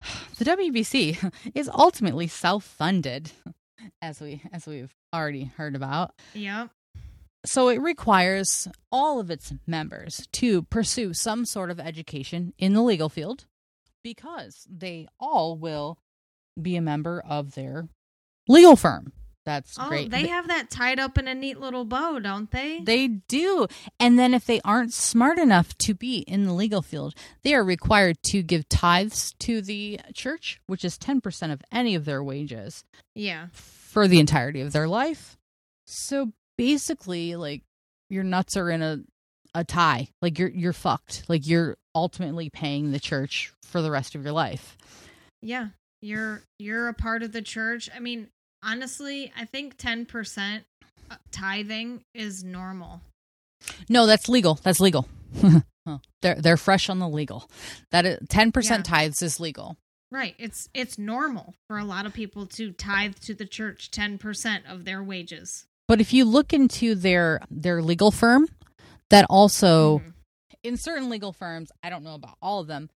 the 0.38 0.46
WBC 0.46 1.32
is 1.56 1.70
ultimately 1.74 2.28
self-funded, 2.28 3.32
as 4.02 4.22
we 4.22 4.42
as 4.52 4.68
we've 4.68 4.94
already 5.14 5.46
heard 5.46 5.76
about. 5.76 6.14
Yep. 6.34 6.70
So 7.44 7.70
it 7.70 7.82
requires 7.82 8.68
all 8.92 9.20
of 9.20 9.32
its 9.32 9.52
members 9.66 10.28
to 10.34 10.62
pursue 10.64 11.14
some 11.14 11.46
sort 11.46 11.72
of 11.72 11.80
education 11.80 12.54
in 12.60 12.74
the 12.74 12.84
legal 12.84 13.10
field 13.10 13.46
because 14.04 14.68
they 14.70 15.08
all 15.20 15.58
will 15.58 15.98
be 16.62 16.76
a 16.76 16.82
member 16.82 17.24
of 17.28 17.56
their 17.56 17.88
legal 18.48 18.76
firm. 18.76 19.12
That's 19.46 19.76
oh, 19.80 19.90
great. 19.90 20.12
They 20.12 20.28
have 20.28 20.48
that 20.48 20.70
tied 20.70 21.00
up 21.00 21.18
in 21.18 21.28
a 21.28 21.34
neat 21.34 21.60
little 21.60 21.86
bow, 21.86 22.20
don't 22.20 22.52
they? 22.52 22.82
They 22.84 23.08
do. 23.08 23.68
And 24.00 24.20
then 24.20 24.34
if 24.34 24.46
they 24.46 24.62
aren't 24.64 24.94
smart 24.94 25.40
enough 25.40 25.76
to 25.80 25.94
be 25.94 26.20
in 26.20 26.46
the 26.46 26.54
legal 26.54 26.82
field, 26.82 27.16
they 27.44 27.56
are 27.56 27.64
required 27.64 28.18
to 28.28 28.44
give 28.44 28.70
tithes 28.70 29.34
to 29.40 29.62
the 29.62 30.00
church, 30.14 30.62
which 30.68 30.86
is 30.86 30.98
10% 30.98 31.52
of 31.52 31.62
any 31.72 31.96
of 31.96 32.06
their 32.06 32.24
wages. 32.24 32.84
Yeah. 33.16 33.48
For 33.54 34.08
the 34.08 34.20
entirety 34.20 34.62
of 34.62 34.74
their 34.74 34.88
life. 34.88 35.38
So 35.86 36.32
basically, 36.58 37.36
like 37.36 37.64
your 38.10 38.24
nuts 38.24 38.56
are 38.56 38.70
in 38.70 38.82
a 38.82 39.00
a 39.54 39.64
tie. 39.64 40.08
Like 40.22 40.40
you're 40.40 40.50
you're 40.50 40.74
fucked. 40.74 41.26
Like 41.28 41.48
you're 41.48 41.78
ultimately 41.94 42.50
paying 42.50 42.92
the 42.92 43.00
church 43.00 43.52
for 43.64 43.82
the 43.82 43.92
rest 43.92 44.16
of 44.16 44.24
your 44.24 44.34
life. 44.34 44.78
Yeah. 45.42 45.70
You're 46.02 46.44
you're 46.58 46.88
a 46.88 46.94
part 46.94 47.24
of 47.24 47.32
the 47.32 47.42
church. 47.42 47.90
I 47.94 48.00
mean, 48.00 48.30
honestly, 48.64 49.32
I 49.38 49.46
think 49.46 49.78
10% 49.78 50.64
uh, 51.10 51.16
tithing 51.32 52.04
is 52.14 52.44
normal. 52.44 53.02
No, 53.90 54.06
that's 54.06 54.30
legal. 54.30 54.60
That's 54.64 54.80
legal. 54.80 55.08
they're 56.22 56.36
they're 56.36 56.58
fresh 56.58 56.90
on 56.90 57.00
the 57.00 57.08
legal. 57.08 57.50
That 57.92 58.06
is, 58.06 58.20
10% 58.28 58.70
yeah. 58.70 58.78
tithes 58.82 59.22
is 59.22 59.40
legal. 59.40 59.78
Right. 60.12 60.36
It's 60.38 60.68
it's 60.74 60.98
normal 60.98 61.56
for 61.68 61.78
a 61.78 61.86
lot 61.86 62.06
of 62.06 62.14
people 62.14 62.46
to 62.48 62.72
tithe 62.72 63.16
to 63.22 63.34
the 63.34 63.46
church 63.46 63.92
10% 63.92 64.70
of 64.70 64.84
their 64.84 65.04
wages. 65.04 65.66
But 65.88 66.02
if 66.02 66.14
you 66.14 66.26
look 66.26 66.54
into 66.54 66.96
their 66.96 67.42
their 67.50 67.82
legal 67.82 68.12
firm, 68.12 68.48
that 69.10 69.26
also 69.30 70.00
mm-hmm. 70.00 70.10
in 70.64 70.78
certain 70.78 71.10
legal 71.10 71.34
firms, 71.34 71.72
I 71.82 71.90
don't 71.90 72.04
know 72.04 72.16
about 72.16 72.38
all 72.42 72.60
of 72.60 72.68
them, 72.68 72.90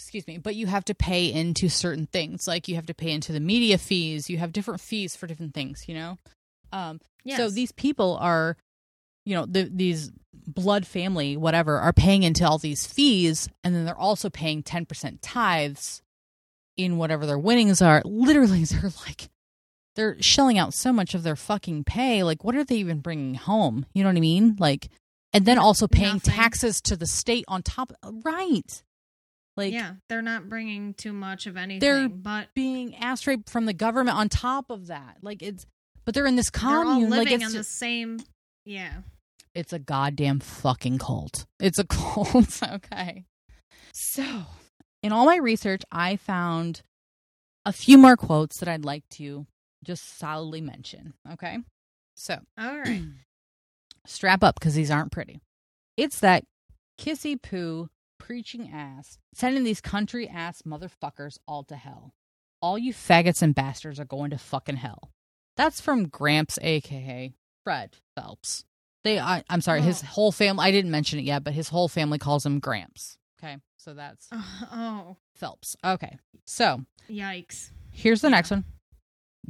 excuse 0.00 0.26
me, 0.26 0.38
but 0.38 0.56
you 0.56 0.66
have 0.66 0.86
to 0.86 0.94
pay 0.94 1.30
into 1.30 1.68
certain 1.68 2.06
things. 2.06 2.48
Like 2.48 2.68
you 2.68 2.74
have 2.76 2.86
to 2.86 2.94
pay 2.94 3.10
into 3.10 3.32
the 3.32 3.40
media 3.40 3.76
fees. 3.76 4.30
You 4.30 4.38
have 4.38 4.50
different 4.50 4.80
fees 4.80 5.14
for 5.14 5.26
different 5.26 5.52
things, 5.52 5.84
you 5.86 5.94
know? 5.94 6.16
Um, 6.72 7.00
yes. 7.22 7.36
So 7.36 7.50
these 7.50 7.70
people 7.72 8.16
are, 8.18 8.56
you 9.26 9.36
know, 9.36 9.44
the, 9.44 9.70
these 9.70 10.10
blood 10.32 10.86
family, 10.86 11.36
whatever, 11.36 11.78
are 11.78 11.92
paying 11.92 12.22
into 12.22 12.48
all 12.48 12.56
these 12.56 12.86
fees. 12.86 13.46
And 13.62 13.74
then 13.74 13.84
they're 13.84 13.94
also 13.94 14.30
paying 14.30 14.62
10% 14.62 15.18
tithes 15.20 16.00
in 16.78 16.96
whatever 16.96 17.26
their 17.26 17.38
winnings 17.38 17.82
are. 17.82 18.00
Literally, 18.06 18.64
they're 18.64 18.92
like, 19.06 19.28
they're 19.96 20.16
shelling 20.22 20.56
out 20.56 20.72
so 20.72 20.94
much 20.94 21.14
of 21.14 21.24
their 21.24 21.36
fucking 21.36 21.84
pay. 21.84 22.22
Like, 22.22 22.42
what 22.42 22.56
are 22.56 22.64
they 22.64 22.76
even 22.76 23.00
bringing 23.00 23.34
home? 23.34 23.84
You 23.92 24.02
know 24.02 24.08
what 24.08 24.16
I 24.16 24.20
mean? 24.20 24.56
Like, 24.58 24.88
and 25.34 25.44
then 25.44 25.58
also 25.58 25.86
paying 25.86 26.14
Nothing. 26.14 26.32
taxes 26.32 26.80
to 26.82 26.96
the 26.96 27.06
state 27.06 27.44
on 27.48 27.62
top. 27.62 27.92
Right. 28.24 28.82
Like 29.60 29.74
yeah, 29.74 29.94
they're 30.08 30.22
not 30.22 30.48
bringing 30.48 30.94
too 30.94 31.12
much 31.12 31.46
of 31.46 31.58
anything. 31.58 31.80
They're 31.80 32.08
but 32.08 32.48
being 32.54 32.96
asked 32.96 33.26
right 33.26 33.38
from 33.48 33.66
the 33.66 33.74
government 33.74 34.16
on 34.16 34.30
top 34.30 34.70
of 34.70 34.86
that. 34.86 35.18
Like 35.20 35.42
it's, 35.42 35.66
but 36.06 36.14
they're 36.14 36.26
in 36.26 36.36
this 36.36 36.48
commune. 36.48 37.10
like 37.10 37.30
it's 37.30 37.44
on 37.44 37.52
the 37.52 37.62
same. 37.62 38.20
Yeah. 38.64 39.02
It's 39.54 39.74
a 39.74 39.78
goddamn 39.78 40.40
fucking 40.40 40.98
cult. 40.98 41.44
It's 41.60 41.78
a 41.78 41.84
cult. 41.88 42.62
okay. 42.62 43.24
So, 43.92 44.24
in 45.02 45.12
all 45.12 45.26
my 45.26 45.36
research, 45.36 45.82
I 45.92 46.16
found 46.16 46.80
a 47.66 47.72
few 47.72 47.98
more 47.98 48.16
quotes 48.16 48.58
that 48.58 48.68
I'd 48.68 48.86
like 48.86 49.06
to 49.10 49.46
just 49.84 50.18
solidly 50.18 50.62
mention. 50.62 51.12
Okay. 51.32 51.58
So, 52.16 52.38
all 52.58 52.78
right. 52.78 53.02
strap 54.06 54.42
up 54.42 54.58
because 54.58 54.74
these 54.74 54.90
aren't 54.90 55.12
pretty. 55.12 55.42
It's 55.96 56.20
that 56.20 56.44
kissy 56.98 57.40
poo 57.40 57.90
preaching 58.30 58.70
ass, 58.72 59.18
sending 59.34 59.64
these 59.64 59.80
country 59.80 60.28
ass 60.28 60.62
motherfuckers 60.62 61.38
all 61.48 61.64
to 61.64 61.74
hell. 61.74 62.14
All 62.62 62.78
you 62.78 62.94
faggots 62.94 63.42
and 63.42 63.56
bastards 63.56 63.98
are 63.98 64.04
going 64.04 64.30
to 64.30 64.38
fucking 64.38 64.76
hell. 64.76 65.10
That's 65.56 65.80
from 65.80 66.06
Gramps, 66.06 66.56
aka 66.62 67.32
Fred 67.64 67.96
Phelps. 68.14 68.64
They, 69.02 69.18
I, 69.18 69.42
am 69.50 69.60
sorry, 69.60 69.80
oh. 69.80 69.82
his 69.82 70.02
whole 70.02 70.30
family. 70.30 70.64
I 70.64 70.70
didn't 70.70 70.92
mention 70.92 71.18
it 71.18 71.24
yet, 71.24 71.42
but 71.42 71.54
his 71.54 71.70
whole 71.70 71.88
family 71.88 72.18
calls 72.18 72.46
him 72.46 72.60
Gramps. 72.60 73.18
Okay, 73.42 73.56
so 73.78 73.94
that's 73.94 74.28
oh 74.72 75.16
Phelps. 75.34 75.74
Okay, 75.84 76.16
so 76.44 76.84
yikes. 77.10 77.72
Here's 77.90 78.20
the 78.20 78.28
yeah. 78.28 78.36
next 78.36 78.52
one. 78.52 78.64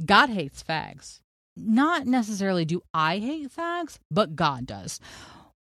God 0.03 0.29
hates 0.29 0.63
fags. 0.63 1.19
Not 1.55 2.07
necessarily 2.07 2.65
do 2.65 2.81
I 2.95 3.19
hate 3.19 3.55
fags, 3.55 3.99
but 4.09 4.35
God 4.35 4.65
does. 4.65 4.99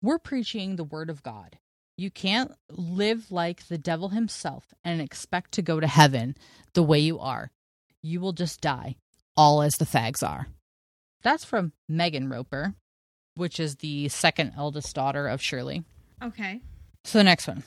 We're 0.01 0.19
preaching 0.19 0.77
the 0.77 0.85
word 0.85 1.11
of 1.11 1.23
God. 1.23 1.59
You 1.97 2.11
can't 2.11 2.53
live 2.71 3.31
like 3.31 3.69
the 3.69 3.79
devil 3.79 4.11
himself 4.11 4.73
and 4.85 5.01
expect 5.01 5.53
to 5.53 5.63
go 5.63 5.79
to 5.81 5.87
heaven 5.87 6.37
the 6.75 6.83
way 6.83 6.99
you 6.99 7.19
are. 7.19 7.51
You 8.03 8.21
will 8.21 8.33
just 8.33 8.61
die, 8.61 8.97
all 9.37 9.63
as 9.63 9.75
the 9.75 9.85
fags 9.85 10.27
are. 10.27 10.49
That's 11.23 11.45
from 11.45 11.73
Megan 11.89 12.29
Roper, 12.29 12.75
which 13.37 13.61
is 13.61 13.77
the 13.77 14.09
second 14.09 14.55
eldest 14.57 14.95
daughter 14.95 15.29
of 15.29 15.41
Shirley. 15.41 15.85
Okay. 16.23 16.61
So 17.05 17.19
the 17.19 17.25
next 17.25 17.47
one. 17.47 17.63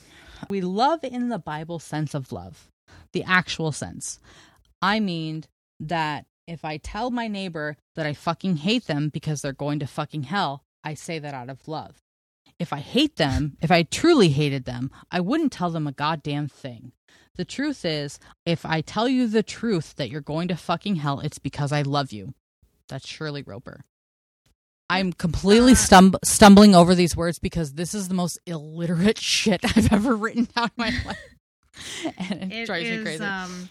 We 0.50 0.60
love 0.60 1.02
in 1.02 1.28
the 1.28 1.38
Bible 1.38 1.78
sense 1.78 2.14
of 2.14 2.32
love, 2.32 2.68
the 3.12 3.24
actual 3.24 3.72
sense. 3.72 4.18
I 4.82 5.00
mean 5.00 5.44
that 5.80 6.26
if 6.46 6.64
I 6.64 6.76
tell 6.76 7.10
my 7.10 7.28
neighbor 7.28 7.76
that 7.94 8.06
I 8.06 8.12
fucking 8.12 8.58
hate 8.58 8.86
them 8.86 9.08
because 9.08 9.40
they're 9.40 9.52
going 9.52 9.78
to 9.80 9.86
fucking 9.86 10.24
hell, 10.24 10.62
I 10.84 10.94
say 10.94 11.18
that 11.18 11.34
out 11.34 11.48
of 11.50 11.66
love. 11.66 11.96
If 12.58 12.72
I 12.72 12.78
hate 12.78 13.16
them, 13.16 13.56
if 13.60 13.70
I 13.70 13.82
truly 13.82 14.28
hated 14.28 14.64
them, 14.64 14.90
I 15.10 15.20
wouldn't 15.20 15.52
tell 15.52 15.70
them 15.70 15.86
a 15.86 15.92
goddamn 15.92 16.48
thing. 16.48 16.92
The 17.36 17.44
truth 17.44 17.84
is, 17.84 18.18
if 18.46 18.64
I 18.64 18.80
tell 18.80 19.08
you 19.08 19.28
the 19.28 19.42
truth 19.42 19.94
that 19.96 20.08
you're 20.08 20.22
going 20.22 20.48
to 20.48 20.56
fucking 20.56 20.96
hell, 20.96 21.20
it's 21.20 21.38
because 21.38 21.70
I 21.70 21.82
love 21.82 22.12
you. 22.12 22.32
That's 22.88 23.06
Shirley 23.06 23.42
Roper. 23.42 23.84
I'm 24.88 25.12
completely 25.12 25.72
uh, 25.72 25.76
stum- 25.76 26.16
stumbling 26.24 26.74
over 26.74 26.94
these 26.94 27.16
words 27.16 27.38
because 27.38 27.74
this 27.74 27.92
is 27.92 28.08
the 28.08 28.14
most 28.14 28.38
illiterate 28.46 29.18
shit 29.20 29.60
I've 29.64 29.92
ever 29.92 30.16
written 30.16 30.48
down 30.56 30.66
in 30.66 30.70
my 30.76 30.92
life. 31.06 32.14
and 32.18 32.52
it, 32.52 32.62
it 32.62 32.66
drives 32.66 32.88
is, 32.88 32.98
me 32.98 33.04
crazy. 33.04 33.24
Um, 33.24 33.68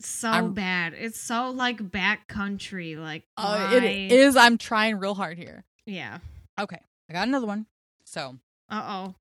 so 0.00 0.28
I'm, 0.28 0.52
bad. 0.52 0.94
It's 0.94 1.20
so 1.20 1.50
like 1.50 1.78
backcountry. 1.78 2.98
Like 2.98 3.24
uh, 3.36 3.70
it 3.72 4.12
is. 4.12 4.36
I'm 4.36 4.58
trying 4.58 4.98
real 4.98 5.14
hard 5.14 5.38
here. 5.38 5.64
Yeah. 5.86 6.18
Okay. 6.60 6.80
I 7.08 7.12
got 7.12 7.26
another 7.26 7.46
one. 7.46 7.66
So, 8.08 8.38
uh 8.70 8.82
oh. 8.86 9.14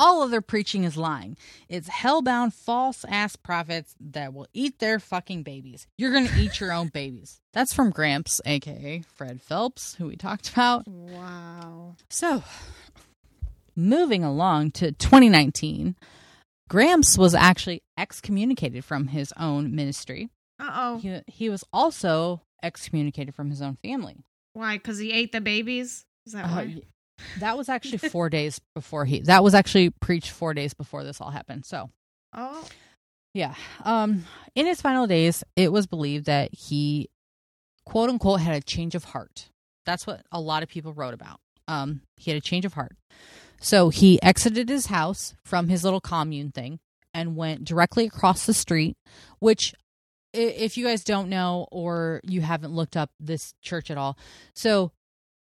All 0.00 0.22
of 0.22 0.30
their 0.30 0.40
preaching 0.40 0.84
is 0.84 0.96
lying. 0.96 1.36
It's 1.68 1.88
hellbound, 1.88 2.52
false 2.52 3.04
ass 3.08 3.34
prophets 3.34 3.96
that 3.98 4.32
will 4.32 4.46
eat 4.52 4.78
their 4.78 5.00
fucking 5.00 5.42
babies. 5.42 5.88
You're 5.98 6.12
going 6.12 6.28
to 6.28 6.38
eat 6.38 6.60
your 6.60 6.72
own 6.72 6.86
babies. 6.94 7.40
That's 7.52 7.74
from 7.74 7.90
Gramps, 7.90 8.40
aka 8.46 9.02
Fred 9.16 9.42
Phelps, 9.42 9.96
who 9.96 10.06
we 10.06 10.14
talked 10.14 10.50
about. 10.50 10.86
Wow. 10.86 11.96
So, 12.08 12.44
moving 13.74 14.22
along 14.22 14.70
to 14.72 14.92
2019, 14.92 15.96
Gramps 16.68 17.18
was 17.18 17.34
actually 17.34 17.82
excommunicated 17.98 18.84
from 18.84 19.08
his 19.08 19.32
own 19.36 19.74
ministry. 19.74 20.28
Uh 20.60 20.70
oh. 20.72 20.98
He, 20.98 21.20
he 21.26 21.50
was 21.50 21.64
also 21.72 22.42
excommunicated 22.62 23.34
from 23.34 23.50
his 23.50 23.60
own 23.60 23.78
family. 23.82 24.16
Why? 24.52 24.76
Because 24.76 24.98
he 24.98 25.10
ate 25.12 25.32
the 25.32 25.40
babies? 25.40 26.04
Is 26.24 26.34
that 26.34 26.44
uh, 26.44 26.48
why? 26.48 26.82
That 27.40 27.56
was 27.56 27.68
actually 27.68 27.98
four 28.10 28.28
days 28.28 28.60
before 28.74 29.04
he. 29.04 29.20
That 29.20 29.42
was 29.42 29.54
actually 29.54 29.90
preached 29.90 30.30
four 30.30 30.54
days 30.54 30.74
before 30.74 31.04
this 31.04 31.20
all 31.20 31.30
happened. 31.30 31.66
So, 31.66 31.90
oh, 32.34 32.64
yeah. 33.34 33.54
Um, 33.84 34.24
in 34.54 34.66
his 34.66 34.80
final 34.80 35.06
days, 35.06 35.44
it 35.56 35.72
was 35.72 35.86
believed 35.86 36.26
that 36.26 36.54
he, 36.54 37.08
quote 37.84 38.10
unquote, 38.10 38.40
had 38.40 38.56
a 38.56 38.60
change 38.60 38.94
of 38.94 39.04
heart. 39.04 39.48
That's 39.86 40.06
what 40.06 40.22
a 40.32 40.40
lot 40.40 40.62
of 40.62 40.68
people 40.68 40.92
wrote 40.92 41.14
about. 41.14 41.40
Um, 41.66 42.02
he 42.16 42.30
had 42.30 42.38
a 42.38 42.42
change 42.42 42.64
of 42.64 42.74
heart. 42.74 42.96
So 43.60 43.88
he 43.88 44.22
exited 44.22 44.68
his 44.68 44.86
house 44.86 45.34
from 45.44 45.68
his 45.68 45.84
little 45.84 46.00
commune 46.00 46.52
thing 46.52 46.78
and 47.12 47.36
went 47.36 47.64
directly 47.64 48.06
across 48.06 48.46
the 48.46 48.54
street, 48.54 48.96
which 49.40 49.74
if 50.32 50.76
you 50.76 50.86
guys 50.86 51.02
don't 51.04 51.28
know 51.28 51.66
or 51.72 52.20
you 52.24 52.40
haven't 52.40 52.72
looked 52.72 52.96
up 52.96 53.10
this 53.18 53.54
church 53.62 53.90
at 53.90 53.98
all. 53.98 54.16
So 54.54 54.92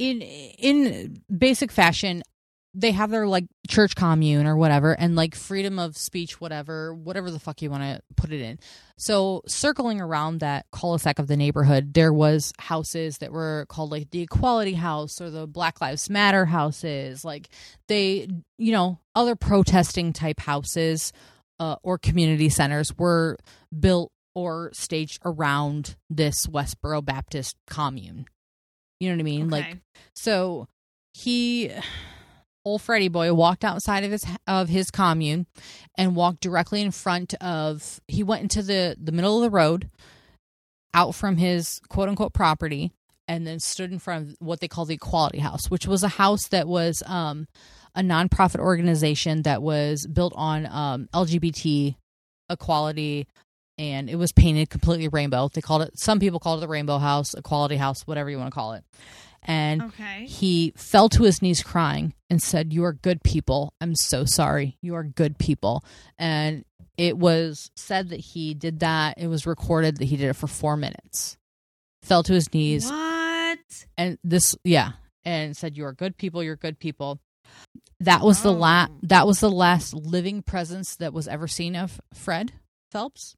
in 0.04 0.22
in 0.22 1.22
basic 1.36 1.72
fashion, 1.72 2.24
they 2.74 2.92
have 2.92 3.12
their 3.12 3.28
like 3.28 3.46
church 3.70 3.96
commune 3.96 4.48
or 4.48 4.58
whatever 4.58 4.94
and 4.94 5.16
like 5.16 5.36
freedom 5.36 5.78
of 5.78 5.96
speech 5.96 6.42
whatever 6.42 6.94
whatever 6.94 7.30
the 7.30 7.40
fuck 7.40 7.62
you 7.62 7.70
want 7.70 7.84
to 7.84 8.02
put 8.16 8.32
it 8.32 8.42
in. 8.42 8.60
So 8.98 9.44
circling 9.48 10.02
around 10.02 10.40
that 10.40 10.66
cul-de-sac 10.72 11.20
of 11.20 11.28
the 11.28 11.38
neighborhood 11.38 11.94
there 11.94 12.12
was 12.12 12.52
houses 12.60 13.20
that 13.20 13.32
were 13.32 13.66
called 13.70 13.92
like 13.92 14.10
the 14.10 14.22
equality 14.22 14.74
house 14.74 15.22
or 15.22 15.30
the 15.30 15.48
black 15.48 15.80
lives 15.82 16.10
matter 16.10 16.46
houses 16.46 17.24
like 17.24 17.50
they 17.88 18.28
you 18.58 18.72
know 18.72 19.00
other 19.16 19.36
protesting 19.36 20.12
type 20.12 20.40
houses 20.40 21.14
uh, 21.60 21.76
or 21.84 21.98
community 21.98 22.50
centers 22.50 22.98
were 22.98 23.38
built 23.80 24.12
or 24.36 24.72
staged 24.74 25.22
around 25.24 25.96
this 26.10 26.48
westboro 26.48 27.06
baptist 27.06 27.56
commune 27.68 28.26
you 29.00 29.10
know 29.10 29.16
what 29.16 29.22
i 29.22 29.24
mean 29.24 29.42
Okay. 29.48 29.50
like 29.52 29.78
so 30.16 30.68
he 31.14 31.72
old 32.66 32.82
Freddy 32.82 33.10
boy 33.10 33.34
walked 33.34 33.66
outside 33.66 34.04
of 34.04 34.12
his 34.12 34.26
of 34.48 34.70
his 34.70 34.90
commune 34.90 35.46
and 35.98 36.16
walked 36.16 36.40
directly 36.42 36.82
in 36.82 36.92
front 36.92 37.34
of 37.36 38.00
he 38.08 38.24
went 38.24 38.42
into 38.44 38.62
the 38.62 38.96
the 39.02 39.12
middle 39.12 39.38
of 39.38 39.44
the 39.44 39.50
road 39.56 39.90
out 40.94 41.14
from 41.16 41.38
his 41.38 41.80
quote 41.90 42.10
unquote 42.10 42.34
property 42.34 42.92
and 43.28 43.48
then 43.48 43.60
stood 43.60 43.92
in 43.92 44.00
front 44.00 44.30
of 44.30 44.36
what 44.40 44.60
they 44.60 44.68
call 44.68 44.86
the 44.86 44.94
equality 44.96 45.40
house 45.40 45.70
which 45.70 45.88
was 45.88 46.04
a 46.04 46.08
house 46.08 46.48
that 46.50 46.68
was 46.68 47.04
um 47.06 47.48
a 47.96 48.02
nonprofit 48.02 48.60
organization 48.60 49.42
that 49.44 49.62
was 49.62 50.08
built 50.08 50.34
on 50.36 50.66
um 50.68 51.08
lgbt 51.14 51.96
equality 52.50 53.28
and 53.78 54.10
it 54.10 54.16
was 54.16 54.32
painted 54.32 54.70
completely 54.70 55.08
rainbow 55.08 55.50
they 55.54 55.62
called 55.62 55.82
it 55.82 55.92
some 55.98 56.20
people 56.20 56.40
called 56.40 56.60
it 56.60 56.62
the 56.62 56.68
rainbow 56.68 56.98
house 56.98 57.34
equality 57.34 57.76
house 57.76 58.06
whatever 58.08 58.30
you 58.30 58.38
want 58.38 58.50
to 58.52 58.56
call 58.56 58.74
it 58.74 58.84
and 59.46 59.82
Okay. 59.82 60.26
he 60.26 60.72
fell 60.78 61.10
to 61.10 61.24
his 61.24 61.42
knees 61.42 61.62
crying 61.62 62.14
and 62.30 62.42
said, 62.42 62.72
You 62.72 62.86
are 62.86 62.94
good 62.94 63.24
people. 63.24 63.74
I'm 63.82 63.94
so 63.94 64.24
sorry. 64.24 64.78
You 64.82 64.96
are 64.96 65.04
good 65.04 65.38
people. 65.38 65.84
And 66.18 66.64
it 66.98 67.18
was 67.18 67.70
said 67.76 68.08
that 68.12 68.22
he 68.22 68.54
did 68.54 68.80
that. 68.80 69.16
It 69.18 69.28
was 69.28 69.46
recorded 69.46 69.98
that 69.98 70.06
he 70.06 70.16
did 70.16 70.30
it 70.30 70.38
for 70.38 70.48
four 70.48 70.78
minutes. 70.78 71.36
Fell 72.04 72.24
to 72.24 72.32
his 72.32 72.54
knees 72.54 72.90
What? 72.90 73.60
and 73.98 74.18
this 74.24 74.56
yeah. 74.64 74.92
And 75.26 75.58
said, 75.58 75.76
You 75.76 75.84
are 75.88 75.94
good 75.94 76.16
people, 76.16 76.42
you're 76.42 76.56
good 76.56 76.80
people. 76.80 77.20
That 78.00 78.22
was 78.22 78.44
the 78.44 78.54
la- 78.54 78.88
Oh. 78.90 78.98
that 79.04 79.28
was 79.28 79.42
the 79.42 79.52
last 79.52 79.94
living 79.94 80.42
presence 80.42 80.96
that 80.96 81.12
was 81.12 81.28
ever 81.28 81.50
seen 81.50 81.76
of 81.76 82.00
Fred 82.14 82.54
Phelps. 82.92 83.36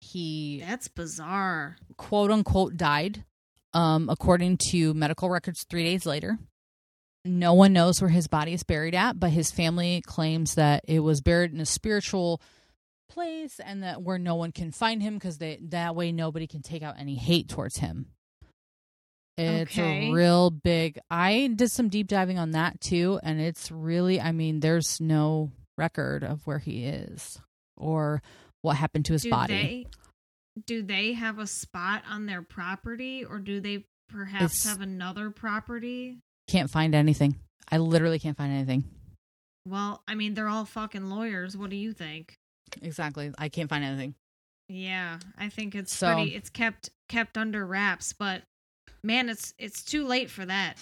He 0.00 0.62
That's 0.66 0.88
bizarre. 0.88 1.76
quote 1.96 2.30
unquote 2.30 2.76
died 2.76 3.24
um, 3.74 4.08
according 4.08 4.58
to 4.70 4.94
medical 4.94 5.28
records 5.30 5.64
three 5.68 5.84
days 5.84 6.06
later 6.06 6.38
no 7.24 7.54
one 7.54 7.72
knows 7.72 8.00
where 8.00 8.10
his 8.10 8.28
body 8.28 8.52
is 8.52 8.62
buried 8.62 8.94
at 8.94 9.18
but 9.18 9.30
his 9.30 9.50
family 9.50 10.00
claims 10.06 10.54
that 10.54 10.84
it 10.86 11.00
was 11.00 11.20
buried 11.20 11.52
in 11.52 11.60
a 11.60 11.66
spiritual 11.66 12.40
place 13.10 13.58
and 13.60 13.82
that 13.82 14.02
where 14.02 14.18
no 14.18 14.34
one 14.36 14.52
can 14.52 14.70
find 14.70 15.02
him 15.02 15.14
because 15.14 15.38
that 15.38 15.94
way 15.96 16.12
nobody 16.12 16.46
can 16.46 16.62
take 16.62 16.82
out 16.82 16.94
any 16.98 17.16
hate 17.16 17.48
towards 17.48 17.78
him 17.78 18.06
it's 19.38 19.72
Okay. 19.72 20.10
a 20.10 20.12
real 20.14 20.50
big 20.50 20.98
i 21.10 21.50
did 21.54 21.70
some 21.70 21.88
deep 21.88 22.06
diving 22.06 22.38
on 22.38 22.52
that 22.52 22.80
too 22.80 23.18
and 23.22 23.40
it's 23.40 23.70
really 23.70 24.20
i 24.20 24.32
mean 24.32 24.60
there's 24.60 25.00
no 25.00 25.50
record 25.76 26.22
of 26.24 26.46
where 26.46 26.58
he 26.58 26.84
is 26.86 27.38
or 27.76 28.22
what 28.66 28.76
happened 28.76 29.04
to 29.06 29.12
his 29.14 29.22
do 29.22 29.30
body 29.30 29.54
They, 29.54 29.86
do 30.66 30.82
they 30.82 31.12
have 31.14 31.38
a 31.38 31.46
spot 31.46 32.02
on 32.10 32.26
their 32.26 32.42
property 32.42 33.24
or 33.24 33.38
do 33.38 33.60
they 33.60 33.84
perhaps 34.08 34.44
It's- 34.60 34.64
have 34.64 34.80
another 34.80 35.30
property? 35.30 36.18
Can't 36.48 36.70
find 36.70 36.94
anything. 36.94 37.36
I 37.70 37.78
literally 37.78 38.18
can't 38.18 38.36
find 38.36 38.52
anything. 38.52 38.84
Well, 39.66 40.02
I 40.06 40.14
mean, 40.14 40.34
they're 40.34 40.48
all 40.48 40.64
fucking 40.64 41.08
lawyers. 41.10 41.56
What 41.56 41.70
do 41.70 41.76
you 41.76 41.92
think? 41.92 42.34
Exactly. 42.82 43.32
I 43.38 43.48
can't 43.48 43.68
find 43.68 43.82
anything. 43.84 44.14
Yeah, 44.68 45.18
I 45.38 45.48
think 45.48 45.74
it's 45.74 45.94
So- 45.94 46.14
pretty 46.14 46.34
it's 46.34 46.50
kept 46.50 46.90
kept 47.08 47.36
under 47.38 47.64
wraps, 47.66 48.12
but 48.12 48.42
man, 49.02 49.28
it's 49.28 49.54
it's 49.58 49.82
too 49.84 50.04
late 50.04 50.30
for 50.30 50.44
that. 50.46 50.76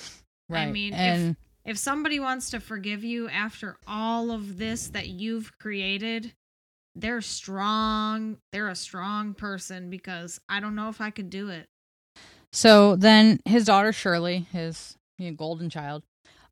Right. 0.49 0.69
I 0.69 0.71
mean, 0.73 0.93
if- 0.95 1.37
If 1.67 1.79
somebody 1.79 2.21
wants 2.21 2.51
to 2.51 2.61
forgive 2.61 3.05
you 3.05 3.27
after 3.31 3.79
all 3.87 4.31
of 4.31 4.59
this 4.59 4.89
that 4.89 5.09
you've 5.09 5.57
created, 5.59 6.35
they're 6.97 7.21
strong. 7.21 8.39
They're 8.53 8.69
a 8.69 8.75
strong 8.77 9.35
person 9.35 9.91
because 9.91 10.41
I 10.49 10.61
don't 10.61 10.75
know 10.75 10.89
if 10.89 11.01
I 11.01 11.11
could 11.11 11.31
do 11.31 11.49
it. 11.49 11.67
so 12.53 12.97
then 12.97 13.41
his 13.45 13.65
daughter 13.65 13.93
Shirley, 13.93 14.47
his 14.53 14.97
you 15.19 15.31
know, 15.31 15.37
golden 15.37 15.71
child, 15.71 16.03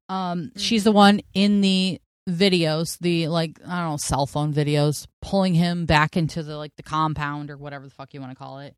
um, 0.09 0.40
Mm-hmm. 0.49 0.59
she's 0.59 0.84
the 0.84 0.93
one 0.93 1.20
in 1.34 1.61
the 1.61 2.01
videos, 2.28 2.99
the 3.01 3.28
like 3.28 3.59
I 3.66 3.80
don't 3.80 3.90
know, 3.93 3.97
cell 3.99 4.26
phone 4.26 4.53
videos, 4.53 5.07
pulling 5.20 5.55
him 5.55 5.86
back 5.86 6.16
into 6.16 6.43
the 6.43 6.57
like 6.57 6.72
the 6.76 6.82
compound 6.82 7.51
or 7.51 7.57
whatever 7.57 7.84
the 7.84 7.90
fuck 7.95 8.12
you 8.14 8.20
want 8.20 8.32
to 8.32 8.38
call 8.38 8.59
it. 8.61 8.74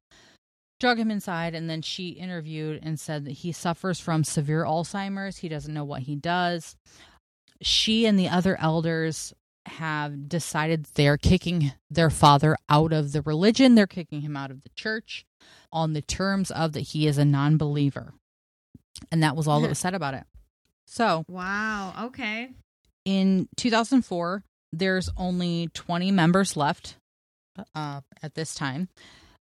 Drug 0.81 0.99
him 0.99 1.11
inside, 1.11 1.55
and 1.55 1.71
then 1.71 1.83
she 1.83 2.09
interviewed 2.11 2.81
and 2.83 2.99
said 2.99 3.25
that 3.25 3.33
he 3.33 3.53
suffers 3.53 4.01
from 4.01 4.25
severe 4.25 4.65
Alzheimer's. 4.65 5.39
He 5.39 5.49
doesn't 5.49 5.73
know 5.73 5.85
what 5.85 6.03
he 6.03 6.17
does. 6.17 6.77
She 7.63 8.05
and 8.07 8.19
the 8.19 8.29
other 8.29 8.59
elders 8.61 9.33
have 9.67 10.29
decided 10.29 10.87
they're 10.95 11.17
kicking 11.17 11.73
their 11.91 12.11
father 12.11 12.57
out 12.69 12.93
of 12.93 13.13
the 13.13 13.23
religion. 13.23 13.75
They're 13.75 13.87
kicking 13.87 14.21
him 14.21 14.37
out 14.37 14.51
of 14.51 14.63
the 14.63 14.69
church 14.71 15.25
on 15.73 15.93
the 15.93 16.03
terms 16.03 16.51
of 16.51 16.73
that 16.73 16.81
he 16.81 17.07
is 17.07 17.19
a 17.19 17.25
non 17.25 17.57
believer. 17.57 18.15
And 19.11 19.23
that 19.23 19.37
was 19.37 19.49
all 19.49 19.61
that 19.61 19.69
was 19.69 19.79
said 19.79 19.95
about 19.95 20.15
it. 20.15 20.25
So 20.87 21.25
Wow. 21.29 22.07
Okay. 22.07 22.51
in 23.05 23.49
2004, 23.57 24.45
there's 24.73 25.09
only 25.17 25.69
20 25.75 26.11
members 26.11 26.57
left 26.57 26.97
uh, 27.75 28.01
at 28.23 28.35
this 28.35 28.55
time. 28.55 28.89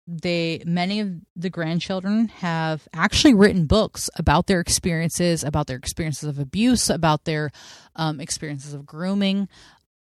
They 0.06 0.62
many 0.64 1.00
of 1.00 1.10
the 1.36 1.50
grandchildren 1.50 2.28
have 2.28 2.88
actually 2.94 3.34
written 3.34 3.66
books 3.66 4.08
about 4.16 4.46
their 4.46 4.58
experiences, 4.60 5.44
about 5.44 5.66
their 5.66 5.76
experiences 5.76 6.26
of 6.28 6.38
abuse, 6.38 6.88
about 6.88 7.24
their 7.24 7.50
um, 7.94 8.18
experiences 8.18 8.72
of 8.72 8.86
grooming. 8.86 9.48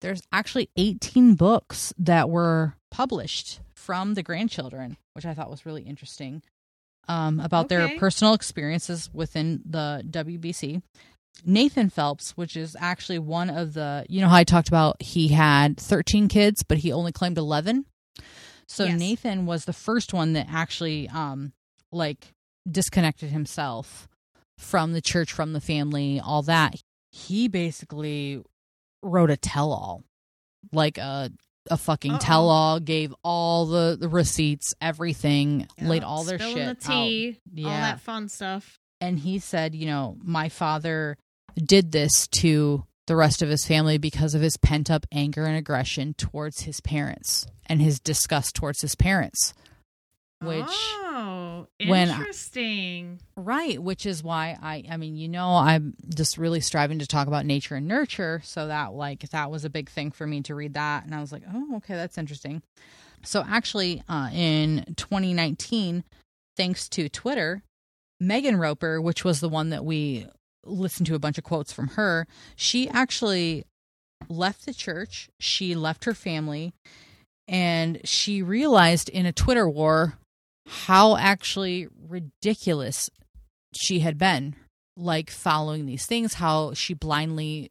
There's 0.00 0.22
actually 0.32 0.70
18 0.76 1.34
books 1.34 1.92
that 1.98 2.28
were 2.28 2.74
published 2.90 3.60
from 3.74 4.14
the 4.14 4.22
grandchildren, 4.22 4.96
which 5.14 5.24
I 5.24 5.34
thought 5.34 5.50
was 5.50 5.64
really 5.64 5.82
interesting 5.82 6.42
um, 7.08 7.40
about 7.40 7.68
their 7.68 7.98
personal 7.98 8.34
experiences 8.34 9.10
within 9.12 9.62
the 9.64 10.02
WBC. 10.08 10.82
Nathan 11.44 11.90
Phelps, 11.90 12.30
which 12.36 12.56
is 12.56 12.76
actually 12.80 13.18
one 13.18 13.50
of 13.50 13.74
the, 13.74 14.06
you 14.08 14.20
know 14.20 14.28
how 14.28 14.36
I 14.36 14.44
talked 14.44 14.68
about 14.68 15.00
he 15.02 15.28
had 15.28 15.76
13 15.78 16.28
kids, 16.28 16.62
but 16.62 16.78
he 16.78 16.92
only 16.92 17.12
claimed 17.12 17.38
11. 17.38 17.84
So 18.66 18.84
Yes. 18.84 18.98
Nathan 18.98 19.46
was 19.46 19.64
the 19.64 19.72
first 19.72 20.12
one 20.12 20.32
that 20.32 20.46
actually, 20.50 21.08
um, 21.08 21.52
like 21.92 22.32
disconnected 22.68 23.30
himself 23.30 24.08
from 24.58 24.92
the 24.92 25.00
church, 25.00 25.32
from 25.32 25.52
the 25.52 25.60
family, 25.60 26.20
all 26.20 26.42
that. 26.42 26.74
He 27.12 27.48
basically 27.48 28.42
wrote 29.06 29.30
a 29.30 29.36
tell-all, 29.36 30.04
like 30.72 30.98
a 30.98 31.30
a 31.68 31.76
fucking 31.76 32.12
Uh-oh. 32.12 32.18
tell-all, 32.20 32.78
gave 32.80 33.12
all 33.24 33.66
the, 33.66 33.96
the 33.98 34.08
receipts, 34.08 34.72
everything, 34.80 35.66
laid 35.80 36.04
all 36.04 36.22
their 36.22 36.38
spilling 36.38 36.56
shit 36.56 36.80
the 36.80 36.86
tea, 36.86 37.28
out. 37.28 37.64
all 37.64 37.70
Yeah 37.72 37.80
that 37.80 38.00
fun 38.00 38.28
stuff. 38.28 38.78
and 39.00 39.18
he 39.18 39.40
said, 39.40 39.74
you 39.74 39.86
know, 39.86 40.16
my 40.22 40.48
father 40.48 41.16
did 41.56 41.90
this 41.90 42.28
to 42.28 42.84
the 43.08 43.16
rest 43.16 43.42
of 43.42 43.48
his 43.48 43.64
family 43.64 43.98
because 43.98 44.34
of 44.34 44.42
his 44.42 44.56
pent 44.56 44.90
up 44.90 45.06
anger 45.10 45.44
and 45.44 45.56
aggression 45.56 46.14
towards 46.14 46.60
his 46.62 46.80
parents 46.80 47.46
and 47.66 47.82
his 47.82 47.98
disgust 47.98 48.54
towards 48.54 48.80
his 48.80 48.94
parents. 48.94 49.52
Which 50.40 50.64
ah. 50.68 51.05
When 51.84 52.08
I- 52.10 52.18
interesting. 52.18 53.20
right, 53.36 53.80
which 53.82 54.06
is 54.06 54.22
why 54.22 54.56
I 54.62 54.84
I 54.90 54.96
mean, 54.96 55.16
you 55.16 55.28
know, 55.28 55.50
I'm 55.56 55.94
just 56.14 56.38
really 56.38 56.60
striving 56.60 56.98
to 57.00 57.06
talk 57.06 57.28
about 57.28 57.44
nature 57.46 57.74
and 57.76 57.86
nurture, 57.86 58.40
so 58.44 58.68
that 58.68 58.92
like 58.94 59.28
that 59.30 59.50
was 59.50 59.64
a 59.64 59.70
big 59.70 59.90
thing 59.90 60.10
for 60.10 60.26
me 60.26 60.40
to 60.42 60.54
read 60.54 60.74
that 60.74 61.04
and 61.04 61.14
I 61.14 61.20
was 61.20 61.32
like, 61.32 61.42
"Oh, 61.52 61.76
okay, 61.76 61.94
that's 61.94 62.18
interesting." 62.18 62.62
So 63.24 63.44
actually 63.46 64.02
uh 64.08 64.30
in 64.32 64.84
2019, 64.96 66.04
thanks 66.56 66.88
to 66.90 67.08
Twitter, 67.08 67.62
Megan 68.20 68.56
Roper, 68.56 69.00
which 69.00 69.24
was 69.24 69.40
the 69.40 69.48
one 69.48 69.70
that 69.70 69.84
we 69.84 70.26
listened 70.64 71.06
to 71.08 71.14
a 71.14 71.18
bunch 71.18 71.38
of 71.38 71.44
quotes 71.44 71.72
from 71.72 71.88
her, 71.88 72.26
she 72.56 72.88
actually 72.88 73.64
left 74.28 74.64
the 74.66 74.72
church, 74.74 75.28
she 75.38 75.74
left 75.74 76.04
her 76.06 76.14
family, 76.14 76.72
and 77.46 78.00
she 78.04 78.42
realized 78.42 79.08
in 79.08 79.26
a 79.26 79.32
Twitter 79.32 79.68
war 79.68 80.14
how 80.66 81.16
actually 81.16 81.88
ridiculous 82.08 83.10
she 83.74 84.00
had 84.00 84.18
been, 84.18 84.56
like 84.96 85.30
following 85.30 85.86
these 85.86 86.06
things, 86.06 86.34
how 86.34 86.74
she 86.74 86.94
blindly 86.94 87.70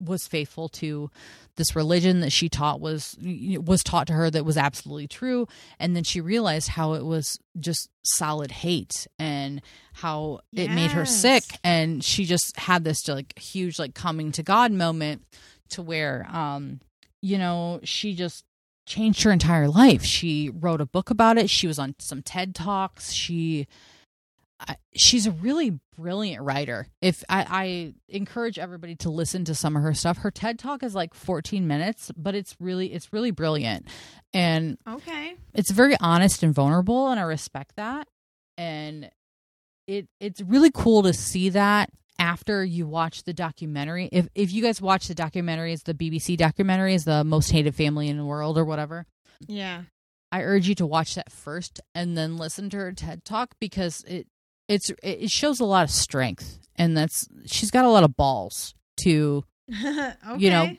was 0.00 0.26
faithful 0.26 0.68
to 0.68 1.10
this 1.56 1.76
religion 1.76 2.20
that 2.20 2.32
she 2.32 2.48
taught 2.48 2.80
was 2.80 3.16
was 3.20 3.82
taught 3.82 4.06
to 4.06 4.14
her 4.14 4.30
that 4.30 4.46
was 4.46 4.56
absolutely 4.56 5.06
true 5.06 5.46
and 5.78 5.94
then 5.94 6.02
she 6.02 6.20
realized 6.20 6.68
how 6.68 6.94
it 6.94 7.04
was 7.04 7.38
just 7.58 7.88
solid 8.02 8.50
hate 8.50 9.06
and 9.18 9.60
how 9.92 10.40
yes. 10.52 10.66
it 10.66 10.74
made 10.74 10.90
her 10.90 11.04
sick 11.04 11.44
and 11.62 12.02
she 12.02 12.24
just 12.24 12.56
had 12.56 12.82
this 12.82 13.06
like 13.08 13.38
huge 13.38 13.78
like 13.78 13.94
coming 13.94 14.32
to 14.32 14.42
god 14.42 14.72
moment 14.72 15.22
to 15.68 15.82
where 15.82 16.26
um 16.32 16.80
you 17.20 17.36
know 17.36 17.78
she 17.84 18.14
just 18.14 18.44
changed 18.90 19.22
her 19.22 19.30
entire 19.30 19.68
life. 19.68 20.02
She 20.02 20.50
wrote 20.50 20.80
a 20.80 20.86
book 20.86 21.10
about 21.10 21.38
it. 21.38 21.48
She 21.48 21.66
was 21.66 21.78
on 21.78 21.94
some 21.98 22.22
ted 22.22 22.54
talks. 22.54 23.12
She 23.12 23.68
she's 24.94 25.26
a 25.26 25.30
really 25.30 25.78
brilliant 25.96 26.42
writer. 26.42 26.88
If 27.00 27.24
I, 27.28 27.46
I, 27.48 27.94
encourage 28.08 28.58
everybody 28.58 28.96
to 28.96 29.10
listen 29.10 29.44
to 29.46 29.54
some 29.54 29.76
of 29.76 29.82
her 29.82 29.94
stuff, 29.94 30.18
her 30.18 30.30
TED 30.30 30.58
talk 30.58 30.82
is 30.82 30.94
like 30.94 31.14
14 31.14 31.66
minutes, 31.66 32.10
but 32.16 32.34
it's 32.34 32.56
really 32.60 32.92
it's 32.92 33.12
really 33.12 33.30
brilliant, 33.30 33.86
and 34.32 34.78
okay, 34.88 35.34
it's 35.54 35.70
very 35.70 35.96
honest 36.00 36.42
and 36.42 36.54
vulnerable, 36.54 37.08
and 37.08 37.20
I 37.20 37.24
respect 37.24 37.76
that. 37.76 38.08
And 38.58 39.10
it 39.86 40.08
it's 40.18 40.40
really 40.42 40.70
cool 40.72 41.02
to 41.04 41.12
see 41.12 41.50
that 41.50 41.90
after 42.20 42.62
you 42.62 42.86
watch 42.86 43.24
the 43.24 43.32
documentary. 43.32 44.08
If 44.12 44.28
if 44.34 44.52
you 44.52 44.62
guys 44.62 44.80
watch 44.80 45.08
the 45.08 45.14
documentary, 45.14 45.72
it's 45.72 45.82
the 45.82 45.94
BBC 45.94 46.36
documentary, 46.36 46.94
is 46.94 47.04
the 47.04 47.24
most 47.24 47.50
hated 47.50 47.74
family 47.74 48.08
in 48.08 48.18
the 48.18 48.24
world 48.24 48.58
or 48.58 48.64
whatever. 48.64 49.06
Yeah. 49.48 49.82
I 50.30 50.42
urge 50.42 50.68
you 50.68 50.76
to 50.76 50.86
watch 50.86 51.16
that 51.16 51.32
first 51.32 51.80
and 51.92 52.16
then 52.16 52.36
listen 52.36 52.70
to 52.70 52.76
her 52.76 52.92
TED 52.92 53.24
talk 53.24 53.54
because 53.58 54.04
it 54.06 54.28
it's 54.68 54.92
it 55.02 55.30
shows 55.30 55.58
a 55.58 55.64
lot 55.64 55.82
of 55.82 55.90
strength 55.90 56.60
and 56.76 56.96
that's 56.96 57.26
she's 57.46 57.72
got 57.72 57.84
a 57.84 57.88
lot 57.90 58.04
of 58.04 58.16
balls 58.16 58.74
to 59.02 59.44
okay. 59.72 60.14
you 60.38 60.50
know 60.50 60.76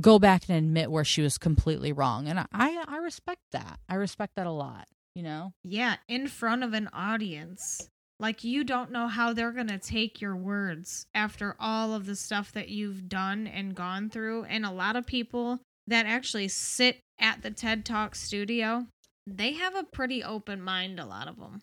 go 0.00 0.18
back 0.18 0.44
and 0.48 0.56
admit 0.56 0.90
where 0.90 1.04
she 1.04 1.20
was 1.20 1.36
completely 1.36 1.92
wrong 1.92 2.28
and 2.28 2.38
I, 2.38 2.84
I 2.86 2.96
respect 2.98 3.40
that 3.52 3.78
i 3.88 3.94
respect 3.94 4.36
that 4.36 4.46
a 4.46 4.50
lot 4.50 4.86
you 5.14 5.22
know 5.22 5.52
yeah 5.64 5.96
in 6.08 6.28
front 6.28 6.62
of 6.62 6.72
an 6.74 6.88
audience 6.92 7.88
like 8.20 8.44
you 8.44 8.64
don't 8.64 8.90
know 8.90 9.06
how 9.06 9.32
they're 9.32 9.52
going 9.52 9.68
to 9.68 9.78
take 9.78 10.20
your 10.20 10.36
words 10.36 11.06
after 11.14 11.54
all 11.58 11.94
of 11.94 12.06
the 12.06 12.16
stuff 12.16 12.52
that 12.52 12.68
you've 12.68 13.08
done 13.08 13.46
and 13.46 13.74
gone 13.74 14.10
through 14.10 14.44
and 14.44 14.64
a 14.64 14.70
lot 14.70 14.96
of 14.96 15.06
people 15.06 15.60
that 15.86 16.06
actually 16.06 16.48
sit 16.48 17.00
at 17.20 17.42
the 17.42 17.50
TED 17.50 17.84
Talk 17.84 18.14
studio 18.14 18.86
they 19.26 19.52
have 19.52 19.74
a 19.74 19.84
pretty 19.84 20.22
open 20.22 20.62
mind 20.62 20.98
a 20.98 21.06
lot 21.06 21.28
of 21.28 21.36
them 21.38 21.62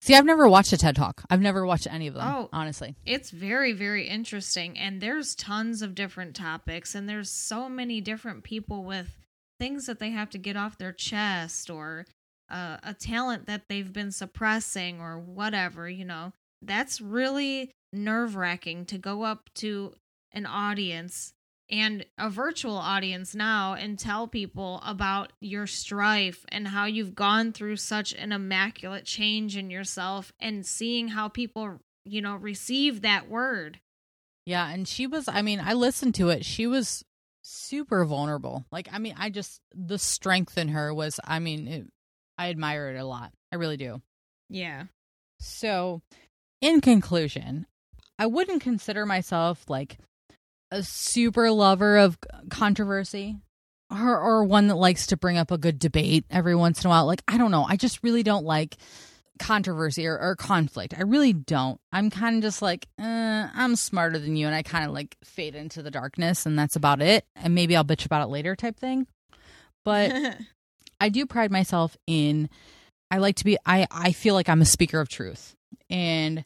See, 0.00 0.14
I've 0.14 0.24
never 0.24 0.48
watched 0.48 0.72
a 0.72 0.76
TED 0.76 0.94
Talk. 0.94 1.24
I've 1.30 1.40
never 1.40 1.66
watched 1.66 1.88
any 1.90 2.06
of 2.06 2.14
them, 2.14 2.22
oh, 2.28 2.48
honestly. 2.52 2.94
It's 3.04 3.30
very, 3.30 3.72
very 3.72 4.06
interesting. 4.06 4.78
And 4.78 5.00
there's 5.00 5.34
tons 5.34 5.82
of 5.82 5.96
different 5.96 6.36
topics, 6.36 6.94
and 6.94 7.08
there's 7.08 7.28
so 7.28 7.68
many 7.68 8.00
different 8.00 8.44
people 8.44 8.84
with 8.84 9.18
things 9.58 9.86
that 9.86 9.98
they 9.98 10.10
have 10.10 10.30
to 10.30 10.38
get 10.38 10.56
off 10.56 10.78
their 10.78 10.92
chest 10.92 11.70
or 11.70 12.06
uh, 12.50 12.78
a 12.82 12.94
talent 12.94 13.46
that 13.46 13.62
they've 13.68 13.92
been 13.92 14.12
suppressing 14.12 15.00
or 15.00 15.18
whatever, 15.18 15.88
you 15.88 16.04
know. 16.04 16.32
That's 16.62 17.00
really 17.00 17.70
nerve 17.92 18.36
wracking 18.36 18.86
to 18.86 18.98
go 18.98 19.22
up 19.22 19.50
to 19.54 19.92
an 20.32 20.46
audience 20.46 21.32
and 21.68 22.06
a 22.16 22.30
virtual 22.30 22.76
audience 22.76 23.34
now 23.34 23.74
and 23.74 23.98
tell 23.98 24.28
people 24.28 24.80
about 24.86 25.32
your 25.40 25.66
strife 25.66 26.44
and 26.50 26.68
how 26.68 26.84
you've 26.84 27.14
gone 27.14 27.52
through 27.52 27.76
such 27.76 28.12
an 28.14 28.32
immaculate 28.32 29.04
change 29.04 29.56
in 29.56 29.70
yourself 29.70 30.32
and 30.38 30.64
seeing 30.64 31.08
how 31.08 31.28
people, 31.28 31.80
you 32.04 32.22
know, 32.22 32.36
receive 32.36 33.02
that 33.02 33.28
word. 33.28 33.80
Yeah, 34.44 34.68
and 34.68 34.86
she 34.86 35.08
was 35.08 35.26
I 35.26 35.42
mean, 35.42 35.60
I 35.60 35.72
listened 35.72 36.14
to 36.16 36.28
it. 36.28 36.44
She 36.44 36.68
was 36.68 37.04
super 37.42 38.04
vulnerable. 38.04 38.64
Like 38.70 38.88
I 38.92 38.98
mean, 38.98 39.14
I 39.18 39.30
just 39.30 39.60
the 39.74 39.98
strength 39.98 40.56
in 40.56 40.68
her 40.68 40.94
was 40.94 41.18
I 41.24 41.40
mean, 41.40 41.66
it, 41.66 41.86
I 42.38 42.50
admire 42.50 42.90
it 42.90 42.98
a 42.98 43.04
lot. 43.04 43.32
I 43.52 43.56
really 43.56 43.76
do. 43.76 44.02
Yeah. 44.48 44.84
So, 45.40 46.02
in 46.60 46.80
conclusion, 46.80 47.66
I 48.18 48.26
wouldn't 48.26 48.62
consider 48.62 49.06
myself 49.06 49.64
like 49.68 49.98
a 50.70 50.82
super 50.82 51.50
lover 51.50 51.98
of 51.98 52.18
controversy 52.50 53.36
or 53.90 54.18
or 54.18 54.44
one 54.44 54.66
that 54.68 54.76
likes 54.76 55.08
to 55.08 55.16
bring 55.16 55.38
up 55.38 55.50
a 55.50 55.58
good 55.58 55.78
debate 55.78 56.24
every 56.30 56.54
once 56.56 56.82
in 56.82 56.88
a 56.88 56.90
while. 56.90 57.06
Like 57.06 57.22
I 57.28 57.38
don't 57.38 57.50
know, 57.50 57.64
I 57.64 57.76
just 57.76 58.02
really 58.02 58.22
don't 58.22 58.44
like 58.44 58.76
controversy 59.38 60.06
or, 60.06 60.18
or 60.18 60.34
conflict. 60.34 60.94
I 60.96 61.02
really 61.02 61.32
don't. 61.32 61.80
I'm 61.92 62.10
kind 62.10 62.36
of 62.36 62.42
just 62.42 62.62
like, 62.62 62.88
eh, 62.98 63.48
I'm 63.54 63.76
smarter 63.76 64.18
than 64.18 64.36
you, 64.36 64.46
and 64.46 64.54
I 64.54 64.62
kind 64.62 64.86
of 64.86 64.92
like 64.92 65.16
fade 65.24 65.54
into 65.54 65.82
the 65.82 65.90
darkness, 65.90 66.46
and 66.46 66.58
that's 66.58 66.76
about 66.76 67.02
it. 67.02 67.26
And 67.36 67.54
maybe 67.54 67.76
I'll 67.76 67.84
bitch 67.84 68.06
about 68.06 68.22
it 68.22 68.30
later, 68.30 68.56
type 68.56 68.78
thing. 68.78 69.06
But 69.84 70.12
I 71.00 71.08
do 71.08 71.26
pride 71.26 71.50
myself 71.50 71.96
in. 72.06 72.48
I 73.10 73.18
like 73.18 73.36
to 73.36 73.44
be. 73.44 73.56
I 73.64 73.86
I 73.90 74.12
feel 74.12 74.34
like 74.34 74.48
I'm 74.48 74.62
a 74.62 74.66
speaker 74.66 75.00
of 75.00 75.08
truth, 75.08 75.54
and 75.90 76.44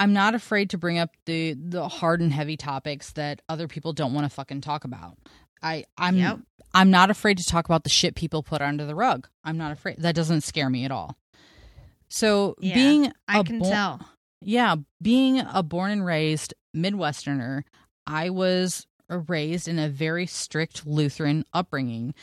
I'm 0.00 0.12
not 0.12 0.34
afraid 0.34 0.70
to 0.70 0.78
bring 0.78 0.98
up 0.98 1.10
the 1.26 1.54
the 1.54 1.88
hard 1.88 2.20
and 2.20 2.32
heavy 2.32 2.56
topics 2.56 3.12
that 3.12 3.40
other 3.48 3.68
people 3.68 3.92
don't 3.92 4.12
want 4.12 4.24
to 4.24 4.34
fucking 4.34 4.60
talk 4.60 4.84
about. 4.84 5.16
I 5.62 5.84
I'm 5.96 6.16
yep. 6.16 6.40
I'm 6.74 6.90
not 6.90 7.10
afraid 7.10 7.38
to 7.38 7.44
talk 7.44 7.66
about 7.66 7.84
the 7.84 7.90
shit 7.90 8.14
people 8.16 8.42
put 8.42 8.62
under 8.62 8.84
the 8.84 8.94
rug. 8.94 9.28
I'm 9.44 9.58
not 9.58 9.72
afraid. 9.72 9.98
That 9.98 10.14
doesn't 10.14 10.40
scare 10.40 10.70
me 10.70 10.84
at 10.84 10.90
all. 10.90 11.16
So 12.08 12.56
yeah, 12.58 12.74
being 12.74 13.12
I 13.28 13.42
can 13.42 13.60
bo- 13.60 13.70
tell. 13.70 14.08
Yeah, 14.40 14.76
being 15.00 15.40
a 15.40 15.62
born 15.62 15.92
and 15.92 16.04
raised 16.04 16.52
Midwesterner, 16.76 17.62
I 18.06 18.30
was 18.30 18.86
raised 19.08 19.68
in 19.68 19.78
a 19.78 19.88
very 19.88 20.26
strict 20.26 20.86
Lutheran 20.86 21.44
upbringing. 21.52 22.14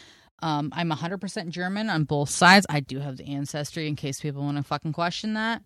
Um, 0.42 0.72
I'm 0.74 0.90
100% 0.90 1.50
German 1.50 1.90
on 1.90 2.04
both 2.04 2.30
sides. 2.30 2.66
I 2.70 2.80
do 2.80 3.00
have 3.00 3.18
the 3.18 3.28
ancestry 3.28 3.88
in 3.88 3.96
case 3.96 4.22
people 4.22 4.44
want 4.44 4.58
to 4.58 4.64
fucking 4.64 4.94
question 4.94 5.34
that. 5.34 5.62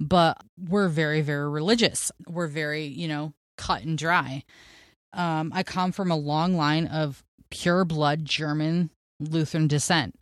But 0.00 0.42
we're 0.58 0.88
very, 0.88 1.20
very 1.20 1.48
religious. 1.48 2.10
We're 2.26 2.48
very, 2.48 2.84
you 2.84 3.08
know, 3.08 3.32
cut 3.56 3.82
and 3.82 3.96
dry. 3.96 4.44
Um, 5.12 5.52
I 5.54 5.62
come 5.62 5.92
from 5.92 6.10
a 6.10 6.16
long 6.16 6.54
line 6.56 6.86
of 6.86 7.24
pure 7.50 7.84
blood 7.84 8.24
German 8.24 8.90
Lutheran 9.20 9.68
descent. 9.68 10.14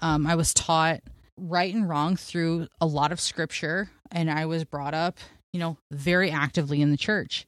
Um, 0.00 0.26
I 0.26 0.34
was 0.34 0.54
taught 0.54 1.00
right 1.36 1.74
and 1.74 1.88
wrong 1.88 2.16
through 2.16 2.68
a 2.80 2.86
lot 2.86 3.12
of 3.12 3.20
scripture, 3.20 3.90
and 4.10 4.30
I 4.30 4.46
was 4.46 4.64
brought 4.64 4.94
up, 4.94 5.18
you 5.52 5.60
know, 5.60 5.76
very 5.90 6.30
actively 6.30 6.80
in 6.80 6.90
the 6.90 6.96
church 6.96 7.46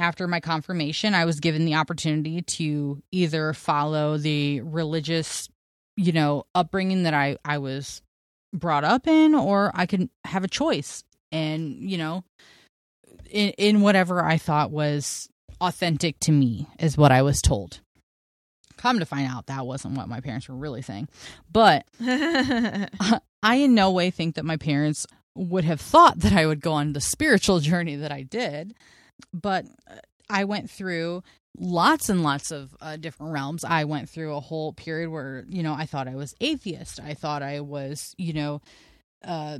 after 0.00 0.26
my 0.26 0.40
confirmation, 0.40 1.14
I 1.14 1.24
was 1.24 1.40
given 1.40 1.64
the 1.64 1.74
opportunity 1.74 2.42
to 2.42 3.02
either 3.12 3.52
follow 3.52 4.16
the 4.16 4.60
religious, 4.62 5.48
you 5.96 6.12
know, 6.12 6.44
upbringing 6.54 7.04
that 7.04 7.14
I, 7.14 7.36
I 7.44 7.58
was 7.58 8.02
brought 8.52 8.84
up 8.84 9.06
in, 9.06 9.34
or 9.34 9.70
I 9.74 9.86
could 9.86 10.08
have 10.24 10.42
a 10.42 10.48
choice 10.48 11.04
and, 11.30 11.76
you 11.76 11.98
know, 11.98 12.24
in, 13.30 13.50
in 13.50 13.80
whatever 13.82 14.24
I 14.24 14.38
thought 14.38 14.70
was 14.70 15.28
authentic 15.60 16.18
to 16.20 16.32
me, 16.32 16.66
is 16.78 16.96
what 16.96 17.12
I 17.12 17.22
was 17.22 17.42
told. 17.42 17.80
Come 18.78 18.98
to 18.98 19.06
find 19.06 19.30
out, 19.30 19.46
that 19.46 19.66
wasn't 19.66 19.96
what 19.96 20.08
my 20.08 20.20
parents 20.20 20.48
were 20.48 20.56
really 20.56 20.80
saying. 20.80 21.08
But 21.52 21.86
I 22.00 23.20
in 23.42 23.74
no 23.74 23.90
way 23.90 24.10
think 24.10 24.36
that 24.36 24.44
my 24.46 24.56
parents 24.56 25.06
would 25.36 25.64
have 25.64 25.80
thought 25.80 26.20
that 26.20 26.32
I 26.32 26.46
would 26.46 26.60
go 26.60 26.72
on 26.72 26.94
the 26.94 27.00
spiritual 27.00 27.60
journey 27.60 27.96
that 27.96 28.10
I 28.10 28.22
did 28.22 28.74
but 29.32 29.66
uh, 29.88 29.96
I 30.28 30.44
went 30.44 30.70
through 30.70 31.22
lots 31.58 32.08
and 32.08 32.22
lots 32.22 32.50
of 32.50 32.74
uh, 32.80 32.96
different 32.96 33.32
realms. 33.32 33.64
I 33.64 33.84
went 33.84 34.08
through 34.08 34.34
a 34.34 34.40
whole 34.40 34.72
period 34.72 35.10
where, 35.10 35.44
you 35.48 35.62
know, 35.62 35.74
I 35.74 35.86
thought 35.86 36.08
I 36.08 36.14
was 36.14 36.34
atheist. 36.40 37.00
I 37.00 37.14
thought 37.14 37.42
I 37.42 37.60
was, 37.60 38.14
you 38.18 38.32
know, 38.32 38.62
uh, 39.24 39.58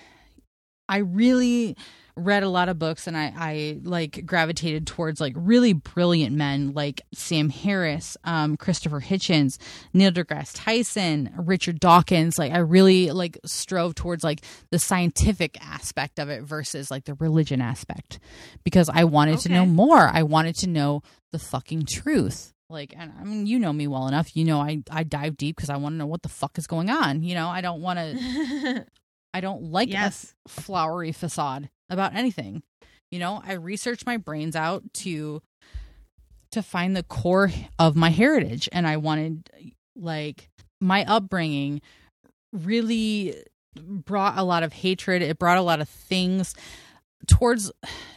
I 0.88 0.98
really 0.98 1.76
read 2.16 2.42
a 2.42 2.48
lot 2.48 2.70
of 2.70 2.78
books 2.78 3.06
and 3.06 3.16
I, 3.16 3.32
I 3.36 3.80
like 3.82 4.24
gravitated 4.24 4.86
towards 4.86 5.20
like 5.20 5.34
really 5.36 5.74
brilliant 5.74 6.34
men 6.34 6.72
like 6.72 7.02
Sam 7.12 7.50
Harris, 7.50 8.16
um, 8.24 8.56
Christopher 8.56 9.00
Hitchens, 9.00 9.58
Neil 9.92 10.10
deGrasse 10.10 10.52
Tyson, 10.54 11.32
Richard 11.36 11.78
Dawkins. 11.78 12.38
Like 12.38 12.52
I 12.52 12.58
really 12.58 13.10
like 13.12 13.38
strove 13.44 13.94
towards 13.94 14.24
like 14.24 14.40
the 14.70 14.78
scientific 14.78 15.62
aspect 15.62 16.18
of 16.18 16.30
it 16.30 16.42
versus 16.42 16.90
like 16.90 17.04
the 17.04 17.14
religion 17.14 17.60
aspect 17.60 18.18
because 18.64 18.88
I 18.88 19.04
wanted 19.04 19.34
okay. 19.34 19.42
to 19.42 19.48
know 19.50 19.66
more. 19.66 20.08
I 20.08 20.22
wanted 20.22 20.56
to 20.56 20.68
know 20.68 21.02
the 21.32 21.38
fucking 21.38 21.84
truth. 21.84 22.54
Like, 22.68 22.94
and 22.96 23.12
I 23.20 23.24
mean, 23.24 23.46
you 23.46 23.58
know 23.58 23.72
me 23.72 23.86
well 23.86 24.08
enough. 24.08 24.34
You 24.34 24.44
know, 24.44 24.60
I 24.60 24.82
I 24.90 25.04
dive 25.04 25.36
deep 25.36 25.54
because 25.54 25.70
I 25.70 25.76
want 25.76 25.92
to 25.92 25.98
know 25.98 26.06
what 26.06 26.22
the 26.22 26.28
fuck 26.28 26.58
is 26.58 26.66
going 26.66 26.90
on. 26.90 27.22
You 27.22 27.34
know, 27.34 27.48
I 27.48 27.60
don't 27.60 27.80
want 27.80 27.98
to. 27.98 28.86
I 29.34 29.40
don't 29.40 29.64
like 29.64 29.90
yes. 29.90 30.34
a 30.46 30.48
flowery 30.48 31.12
facade 31.12 31.68
about 31.90 32.14
anything. 32.14 32.62
You 33.10 33.18
know, 33.18 33.42
I 33.44 33.54
researched 33.54 34.06
my 34.06 34.16
brains 34.16 34.56
out 34.56 34.82
to 34.94 35.42
to 36.52 36.62
find 36.62 36.96
the 36.96 37.02
core 37.02 37.50
of 37.78 37.96
my 37.96 38.10
heritage 38.10 38.68
and 38.72 38.86
I 38.86 38.96
wanted 38.96 39.50
like 39.94 40.48
my 40.80 41.04
upbringing 41.04 41.82
really 42.52 43.34
brought 43.80 44.38
a 44.38 44.42
lot 44.42 44.62
of 44.62 44.72
hatred. 44.72 45.22
It 45.22 45.38
brought 45.38 45.58
a 45.58 45.62
lot 45.62 45.80
of 45.80 45.88
things 45.88 46.54
towards 47.26 47.72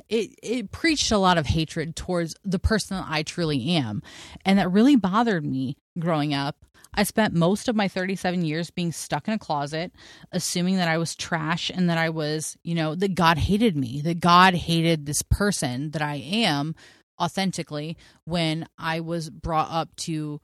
it 0.08 0.32
it 0.44 0.72
preached 0.72 1.12
a 1.12 1.18
lot 1.18 1.38
of 1.38 1.48
hatred 1.48 1.96
towards 1.96 2.36
the 2.44 2.60
person 2.60 2.98
that 2.98 3.08
I 3.10 3.24
truly 3.24 3.76
am, 3.76 4.02
and 4.46 4.60
that 4.60 4.72
really 4.72 4.96
bothered 4.96 5.46
me 5.46 5.78
growing 5.98 6.34
up. 6.34 6.58
I 6.94 7.04
spent 7.04 7.34
most 7.34 7.68
of 7.68 7.76
my 7.76 7.88
37 7.88 8.44
years 8.44 8.72
being 8.72 8.92
stuck 8.92 9.28
in 9.28 9.34
a 9.34 9.40
closet, 9.40 9.92
assuming 10.32 10.78
that 10.78 10.88
I 10.88 10.98
was 10.98 11.16
trash 11.16 11.70
and 11.70 11.90
that 11.90 11.98
I 11.98 12.10
was, 12.10 12.58
you 12.64 12.76
know, 12.76 12.96
that 12.96 13.16
God 13.16 13.38
hated 13.38 13.76
me, 13.76 14.02
that 14.02 14.20
God 14.20 14.54
hated 14.54 15.06
this 15.06 15.22
person 15.22 15.92
that 15.92 16.02
I 16.02 16.16
am 16.16 16.76
authentically 17.20 17.98
when 18.26 18.68
I 18.78 19.02
was 19.02 19.30
brought 19.30 19.72
up 19.72 19.96
to 19.98 20.42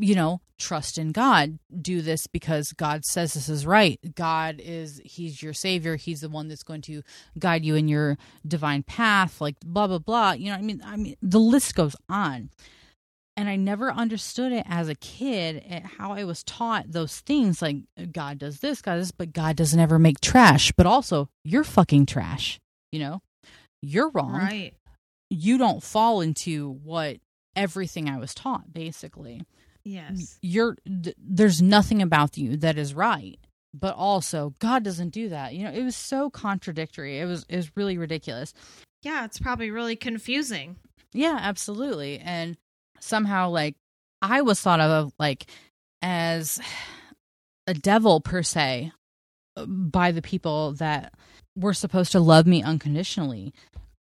you 0.00 0.14
know, 0.14 0.40
trust 0.58 0.96
in 0.96 1.12
God. 1.12 1.58
Do 1.80 2.00
this 2.00 2.26
because 2.26 2.72
God 2.72 3.04
says 3.04 3.34
this 3.34 3.48
is 3.48 3.66
right. 3.66 4.00
God 4.14 4.56
is, 4.58 5.00
He's 5.04 5.42
your 5.42 5.52
Savior. 5.52 5.96
He's 5.96 6.22
the 6.22 6.30
one 6.30 6.48
that's 6.48 6.62
going 6.62 6.80
to 6.82 7.02
guide 7.38 7.64
you 7.64 7.74
in 7.74 7.86
your 7.86 8.16
divine 8.46 8.82
path, 8.82 9.40
like 9.40 9.56
blah, 9.60 9.86
blah, 9.86 9.98
blah. 9.98 10.32
You 10.32 10.50
know, 10.50 10.56
I 10.56 10.62
mean, 10.62 10.82
I 10.84 10.96
mean, 10.96 11.16
the 11.20 11.38
list 11.38 11.74
goes 11.74 11.94
on. 12.08 12.50
And 13.36 13.48
I 13.48 13.56
never 13.56 13.90
understood 13.90 14.52
it 14.52 14.66
as 14.68 14.88
a 14.88 14.94
kid 14.94 15.62
eh, 15.66 15.80
how 15.98 16.12
I 16.12 16.24
was 16.24 16.42
taught 16.42 16.90
those 16.92 17.20
things 17.20 17.62
like 17.62 17.76
God 18.12 18.38
does 18.38 18.60
this, 18.60 18.82
God 18.82 18.96
does 18.96 19.08
this, 19.08 19.12
but 19.12 19.32
God 19.32 19.56
doesn't 19.56 19.80
ever 19.80 19.98
make 19.98 20.20
trash. 20.20 20.72
But 20.76 20.86
also, 20.86 21.28
you're 21.44 21.64
fucking 21.64 22.06
trash. 22.06 22.60
You 22.92 23.00
know, 23.00 23.22
you're 23.82 24.10
wrong. 24.10 24.32
Right. 24.32 24.74
You 25.30 25.58
don't 25.58 25.82
fall 25.82 26.20
into 26.20 26.70
what 26.82 27.18
everything 27.56 28.08
I 28.08 28.18
was 28.18 28.34
taught, 28.34 28.72
basically. 28.72 29.42
Yes. 29.84 30.38
You're 30.42 30.76
th- 30.86 31.16
there's 31.18 31.62
nothing 31.62 32.02
about 32.02 32.36
you 32.36 32.56
that 32.58 32.76
is 32.76 32.94
right. 32.94 33.38
But 33.72 33.94
also, 33.94 34.54
God 34.58 34.82
doesn't 34.82 35.10
do 35.10 35.28
that. 35.28 35.54
You 35.54 35.64
know, 35.64 35.70
it 35.70 35.84
was 35.84 35.94
so 35.96 36.28
contradictory. 36.28 37.20
It 37.20 37.26
was 37.26 37.46
it 37.48 37.56
was 37.56 37.70
really 37.76 37.96
ridiculous. 37.96 38.52
Yeah, 39.02 39.24
it's 39.24 39.38
probably 39.38 39.70
really 39.70 39.96
confusing. 39.96 40.76
Yeah, 41.12 41.38
absolutely. 41.40 42.18
And 42.18 42.56
somehow 43.00 43.50
like 43.50 43.76
I 44.22 44.42
was 44.42 44.60
thought 44.60 44.80
of 44.80 45.12
like 45.18 45.46
as 46.02 46.60
a 47.66 47.74
devil 47.74 48.20
per 48.20 48.42
se 48.42 48.92
by 49.66 50.12
the 50.12 50.22
people 50.22 50.72
that 50.72 51.14
were 51.56 51.74
supposed 51.74 52.12
to 52.12 52.20
love 52.20 52.46
me 52.46 52.62
unconditionally. 52.62 53.52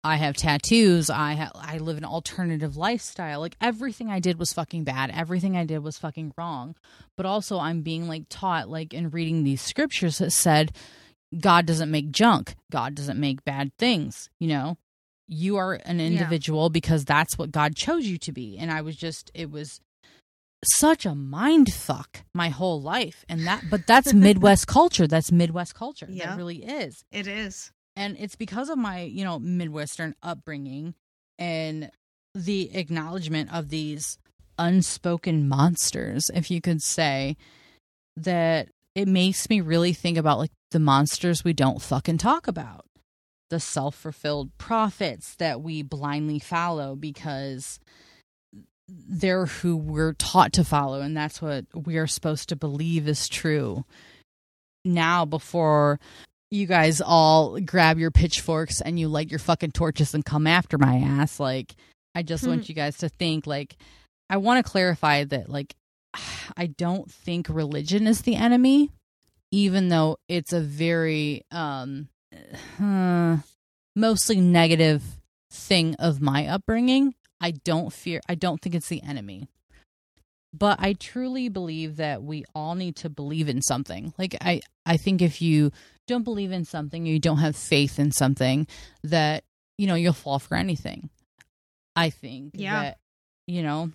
I 0.03 0.15
have 0.15 0.35
tattoos. 0.35 1.09
I 1.09 1.35
ha- 1.35 1.51
I 1.53 1.77
live 1.77 1.97
an 1.97 2.05
alternative 2.05 2.75
lifestyle. 2.75 3.39
Like 3.39 3.55
everything 3.61 4.09
I 4.09 4.19
did 4.19 4.39
was 4.39 4.53
fucking 4.53 4.83
bad. 4.83 5.11
Everything 5.13 5.55
I 5.55 5.65
did 5.65 5.83
was 5.83 5.99
fucking 5.99 6.33
wrong. 6.37 6.75
But 7.17 7.27
also 7.27 7.59
I'm 7.59 7.81
being 7.81 8.07
like 8.07 8.23
taught 8.29 8.69
like 8.69 8.93
in 8.93 9.11
reading 9.11 9.43
these 9.43 9.61
scriptures 9.61 10.17
that 10.17 10.31
said 10.31 10.71
God 11.39 11.65
doesn't 11.65 11.91
make 11.91 12.11
junk. 12.11 12.55
God 12.71 12.95
doesn't 12.95 13.19
make 13.19 13.45
bad 13.45 13.71
things, 13.77 14.29
you 14.39 14.47
know? 14.47 14.77
You 15.33 15.57
are 15.57 15.73
an 15.85 15.99
individual 15.99 16.65
yeah. 16.65 16.73
because 16.73 17.05
that's 17.05 17.37
what 17.37 17.51
God 17.51 17.75
chose 17.75 18.05
you 18.05 18.17
to 18.19 18.31
be. 18.31 18.57
And 18.59 18.69
I 18.69 18.81
was 18.81 18.95
just 18.95 19.31
it 19.33 19.49
was 19.49 19.79
such 20.63 21.07
a 21.07 21.15
mind 21.15 21.73
fuck 21.73 22.19
my 22.35 22.49
whole 22.49 22.81
life. 22.81 23.25
And 23.27 23.47
that 23.47 23.63
but 23.69 23.87
that's 23.87 24.13
Midwest 24.13 24.67
culture. 24.67 25.07
That's 25.07 25.31
Midwest 25.31 25.73
culture. 25.73 26.07
Yeah. 26.09 26.27
That 26.27 26.37
really 26.37 26.63
is. 26.63 27.03
It 27.11 27.27
is 27.27 27.71
and 27.95 28.17
it's 28.19 28.35
because 28.35 28.69
of 28.69 28.77
my 28.77 29.01
you 29.01 29.23
know 29.23 29.39
midwestern 29.39 30.15
upbringing 30.23 30.93
and 31.37 31.91
the 32.33 32.75
acknowledgement 32.75 33.53
of 33.53 33.69
these 33.69 34.17
unspoken 34.57 35.47
monsters 35.47 36.29
if 36.33 36.51
you 36.51 36.61
could 36.61 36.81
say 36.81 37.35
that 38.15 38.69
it 38.95 39.07
makes 39.07 39.49
me 39.49 39.61
really 39.61 39.93
think 39.93 40.17
about 40.17 40.37
like 40.37 40.51
the 40.71 40.79
monsters 40.79 41.43
we 41.43 41.53
don't 41.53 41.81
fucking 41.81 42.17
talk 42.17 42.47
about 42.47 42.85
the 43.51 43.59
self-fulfilled 43.59 44.49
prophets 44.57 45.35
that 45.35 45.61
we 45.61 45.83
blindly 45.83 46.39
follow 46.39 46.95
because 46.95 47.79
they're 48.87 49.45
who 49.45 49.77
we're 49.77 50.13
taught 50.13 50.51
to 50.53 50.63
follow 50.63 51.01
and 51.01 51.15
that's 51.15 51.41
what 51.41 51.65
we 51.75 51.97
are 51.97 52.07
supposed 52.07 52.49
to 52.49 52.55
believe 52.55 53.07
is 53.07 53.29
true 53.29 53.85
now 54.83 55.23
before 55.23 55.99
you 56.51 56.67
guys 56.67 57.01
all 57.01 57.59
grab 57.61 57.97
your 57.97 58.11
pitchforks 58.11 58.81
and 58.81 58.99
you 58.99 59.07
light 59.07 59.31
your 59.31 59.39
fucking 59.39 59.71
torches 59.71 60.13
and 60.13 60.25
come 60.25 60.45
after 60.45 60.77
my 60.77 60.97
ass. 60.97 61.39
Like, 61.39 61.73
I 62.13 62.23
just 62.23 62.45
want 62.45 62.65
hmm. 62.65 62.65
you 62.67 62.75
guys 62.75 62.97
to 62.97 63.09
think, 63.09 63.47
like, 63.47 63.77
I 64.29 64.37
want 64.37 64.63
to 64.63 64.69
clarify 64.69 65.23
that, 65.23 65.49
like, 65.49 65.73
I 66.57 66.67
don't 66.67 67.09
think 67.09 67.47
religion 67.49 68.05
is 68.05 68.21
the 68.21 68.35
enemy, 68.35 68.91
even 69.51 69.87
though 69.87 70.17
it's 70.27 70.51
a 70.51 70.59
very, 70.59 71.43
um, 71.51 72.09
uh, 72.81 73.37
mostly 73.95 74.39
negative 74.39 75.03
thing 75.51 75.95
of 75.99 76.21
my 76.21 76.47
upbringing. 76.47 77.15
I 77.39 77.51
don't 77.51 77.91
fear, 77.91 78.21
I 78.29 78.35
don't 78.35 78.61
think 78.61 78.75
it's 78.75 78.89
the 78.89 79.03
enemy. 79.03 79.47
But 80.53 80.79
I 80.81 80.93
truly 80.93 81.47
believe 81.47 81.95
that 81.95 82.23
we 82.23 82.43
all 82.53 82.75
need 82.75 82.97
to 82.97 83.09
believe 83.09 83.47
in 83.47 83.61
something. 83.61 84.13
Like 84.17 84.35
I 84.41 84.61
I 84.85 84.97
think 84.97 85.21
if 85.21 85.41
you 85.41 85.71
don't 86.07 86.23
believe 86.23 86.51
in 86.51 86.65
something, 86.65 87.05
you 87.05 87.19
don't 87.19 87.37
have 87.37 87.55
faith 87.55 87.97
in 87.99 88.11
something, 88.11 88.67
that, 89.03 89.43
you 89.77 89.87
know, 89.87 89.95
you'll 89.95 90.13
fall 90.13 90.39
for 90.39 90.55
anything. 90.55 91.09
I 91.95 92.09
think 92.09 92.51
yeah. 92.55 92.81
that, 92.81 92.97
you 93.47 93.63
know, 93.63 93.91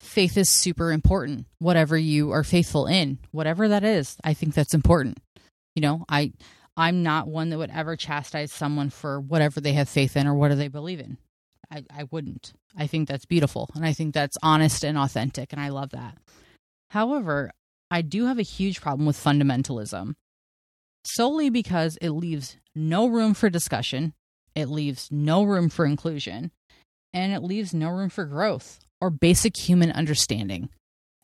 faith 0.00 0.36
is 0.38 0.50
super 0.50 0.92
important. 0.92 1.46
Whatever 1.58 1.98
you 1.98 2.30
are 2.30 2.44
faithful 2.44 2.86
in, 2.86 3.18
whatever 3.32 3.68
that 3.68 3.84
is, 3.84 4.16
I 4.24 4.34
think 4.34 4.54
that's 4.54 4.74
important. 4.74 5.18
You 5.74 5.82
know, 5.82 6.04
I 6.08 6.32
I'm 6.78 7.02
not 7.02 7.26
one 7.26 7.50
that 7.50 7.58
would 7.58 7.72
ever 7.72 7.96
chastise 7.96 8.52
someone 8.52 8.90
for 8.90 9.20
whatever 9.20 9.60
they 9.60 9.72
have 9.72 9.88
faith 9.88 10.16
in 10.16 10.28
or 10.28 10.34
what 10.34 10.50
do 10.50 10.54
they 10.54 10.68
believe 10.68 11.00
in. 11.00 11.18
I, 11.70 11.82
I 11.90 12.04
wouldn't. 12.04 12.52
I 12.76 12.86
think 12.86 13.08
that's 13.08 13.26
beautiful 13.26 13.68
and 13.74 13.84
I 13.84 13.92
think 13.92 14.14
that's 14.14 14.38
honest 14.42 14.84
and 14.84 14.96
authentic 14.96 15.52
and 15.52 15.60
I 15.60 15.70
love 15.70 15.90
that. 15.90 16.16
However, 16.90 17.50
I 17.90 18.02
do 18.02 18.26
have 18.26 18.38
a 18.38 18.42
huge 18.42 18.80
problem 18.80 19.06
with 19.06 19.16
fundamentalism 19.16 20.14
solely 21.04 21.50
because 21.50 21.98
it 22.00 22.10
leaves 22.10 22.56
no 22.76 23.08
room 23.08 23.34
for 23.34 23.50
discussion, 23.50 24.14
it 24.54 24.68
leaves 24.68 25.08
no 25.10 25.42
room 25.42 25.68
for 25.68 25.84
inclusion, 25.84 26.52
and 27.12 27.32
it 27.32 27.42
leaves 27.42 27.74
no 27.74 27.88
room 27.88 28.08
for 28.08 28.24
growth 28.24 28.78
or 29.00 29.10
basic 29.10 29.56
human 29.56 29.90
understanding 29.90 30.68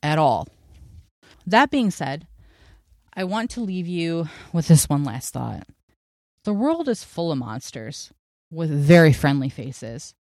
at 0.02 0.18
all. 0.18 0.48
That 1.46 1.70
being 1.70 1.90
said, 1.90 2.26
I 3.16 3.24
want 3.24 3.50
to 3.52 3.60
leave 3.60 3.86
you 3.86 4.28
with 4.52 4.68
this 4.68 4.88
one 4.88 5.04
last 5.04 5.32
thought. 5.32 5.66
The 6.44 6.52
world 6.52 6.88
is 6.88 7.04
full 7.04 7.32
of 7.32 7.38
monsters 7.38 8.12
with 8.50 8.70
very 8.70 9.12
friendly 9.12 9.48
faces. 9.48 10.14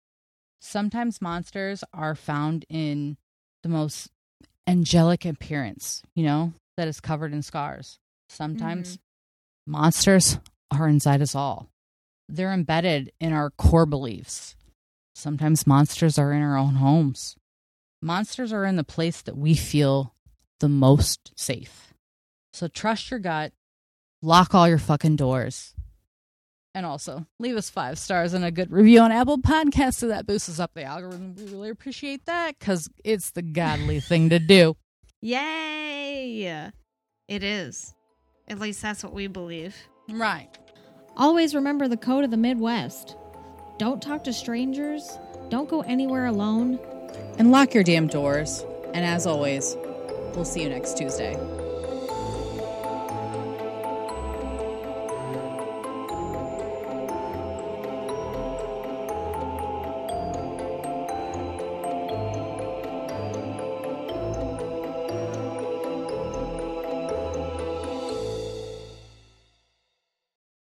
Sometimes 0.60 1.20
monsters 1.20 1.82
are 1.92 2.14
found 2.14 2.64
in 2.68 3.16
the 3.62 3.68
most 3.68 4.10
angelic 4.66 5.24
appearance, 5.24 6.02
you 6.14 6.24
know, 6.24 6.52
that 6.76 6.86
is 6.86 7.00
covered 7.00 7.32
in 7.32 7.42
scars. 7.42 7.98
Sometimes 8.28 8.92
mm-hmm. 8.92 9.02
Monsters 9.66 10.38
are 10.72 10.88
inside 10.88 11.22
us 11.22 11.34
all. 11.34 11.68
They're 12.28 12.52
embedded 12.52 13.12
in 13.20 13.32
our 13.32 13.50
core 13.50 13.86
beliefs. 13.86 14.56
Sometimes 15.14 15.66
monsters 15.66 16.18
are 16.18 16.32
in 16.32 16.42
our 16.42 16.56
own 16.56 16.76
homes. 16.76 17.36
Monsters 18.00 18.52
are 18.52 18.64
in 18.64 18.76
the 18.76 18.84
place 18.84 19.22
that 19.22 19.36
we 19.36 19.54
feel 19.54 20.14
the 20.58 20.68
most 20.68 21.32
safe. 21.36 21.91
So 22.52 22.68
trust 22.68 23.10
your 23.10 23.20
gut, 23.20 23.52
lock 24.20 24.54
all 24.54 24.68
your 24.68 24.78
fucking 24.78 25.16
doors, 25.16 25.74
and 26.74 26.84
also 26.84 27.26
leave 27.38 27.56
us 27.56 27.70
five 27.70 27.98
stars 27.98 28.34
and 28.34 28.44
a 28.44 28.50
good 28.50 28.70
review 28.70 29.00
on 29.00 29.10
Apple 29.12 29.38
Podcasts 29.38 29.94
so 29.94 30.08
that 30.08 30.26
boosts 30.26 30.48
us 30.48 30.60
up 30.60 30.72
the 30.74 30.84
algorithm. 30.84 31.34
We 31.34 31.44
really 31.44 31.70
appreciate 31.70 32.26
that 32.26 32.58
because 32.58 32.88
it's 33.04 33.30
the 33.30 33.42
godly 33.42 34.00
thing 34.00 34.28
to 34.30 34.38
do. 34.38 34.76
Yay! 35.20 36.70
It 37.28 37.42
is. 37.42 37.94
At 38.48 38.58
least 38.58 38.82
that's 38.82 39.02
what 39.02 39.14
we 39.14 39.28
believe. 39.28 39.74
Right. 40.10 40.48
Always 41.16 41.54
remember 41.54 41.88
the 41.88 41.96
code 41.96 42.24
of 42.24 42.30
the 42.30 42.36
Midwest. 42.36 43.16
Don't 43.78 44.02
talk 44.02 44.24
to 44.24 44.32
strangers. 44.32 45.18
Don't 45.48 45.68
go 45.68 45.80
anywhere 45.82 46.26
alone. 46.26 46.78
And 47.38 47.50
lock 47.50 47.72
your 47.72 47.84
damn 47.84 48.08
doors. 48.08 48.64
And 48.92 49.04
as 49.04 49.26
always, 49.26 49.76
we'll 50.34 50.44
see 50.44 50.62
you 50.62 50.68
next 50.68 50.98
Tuesday. 50.98 51.36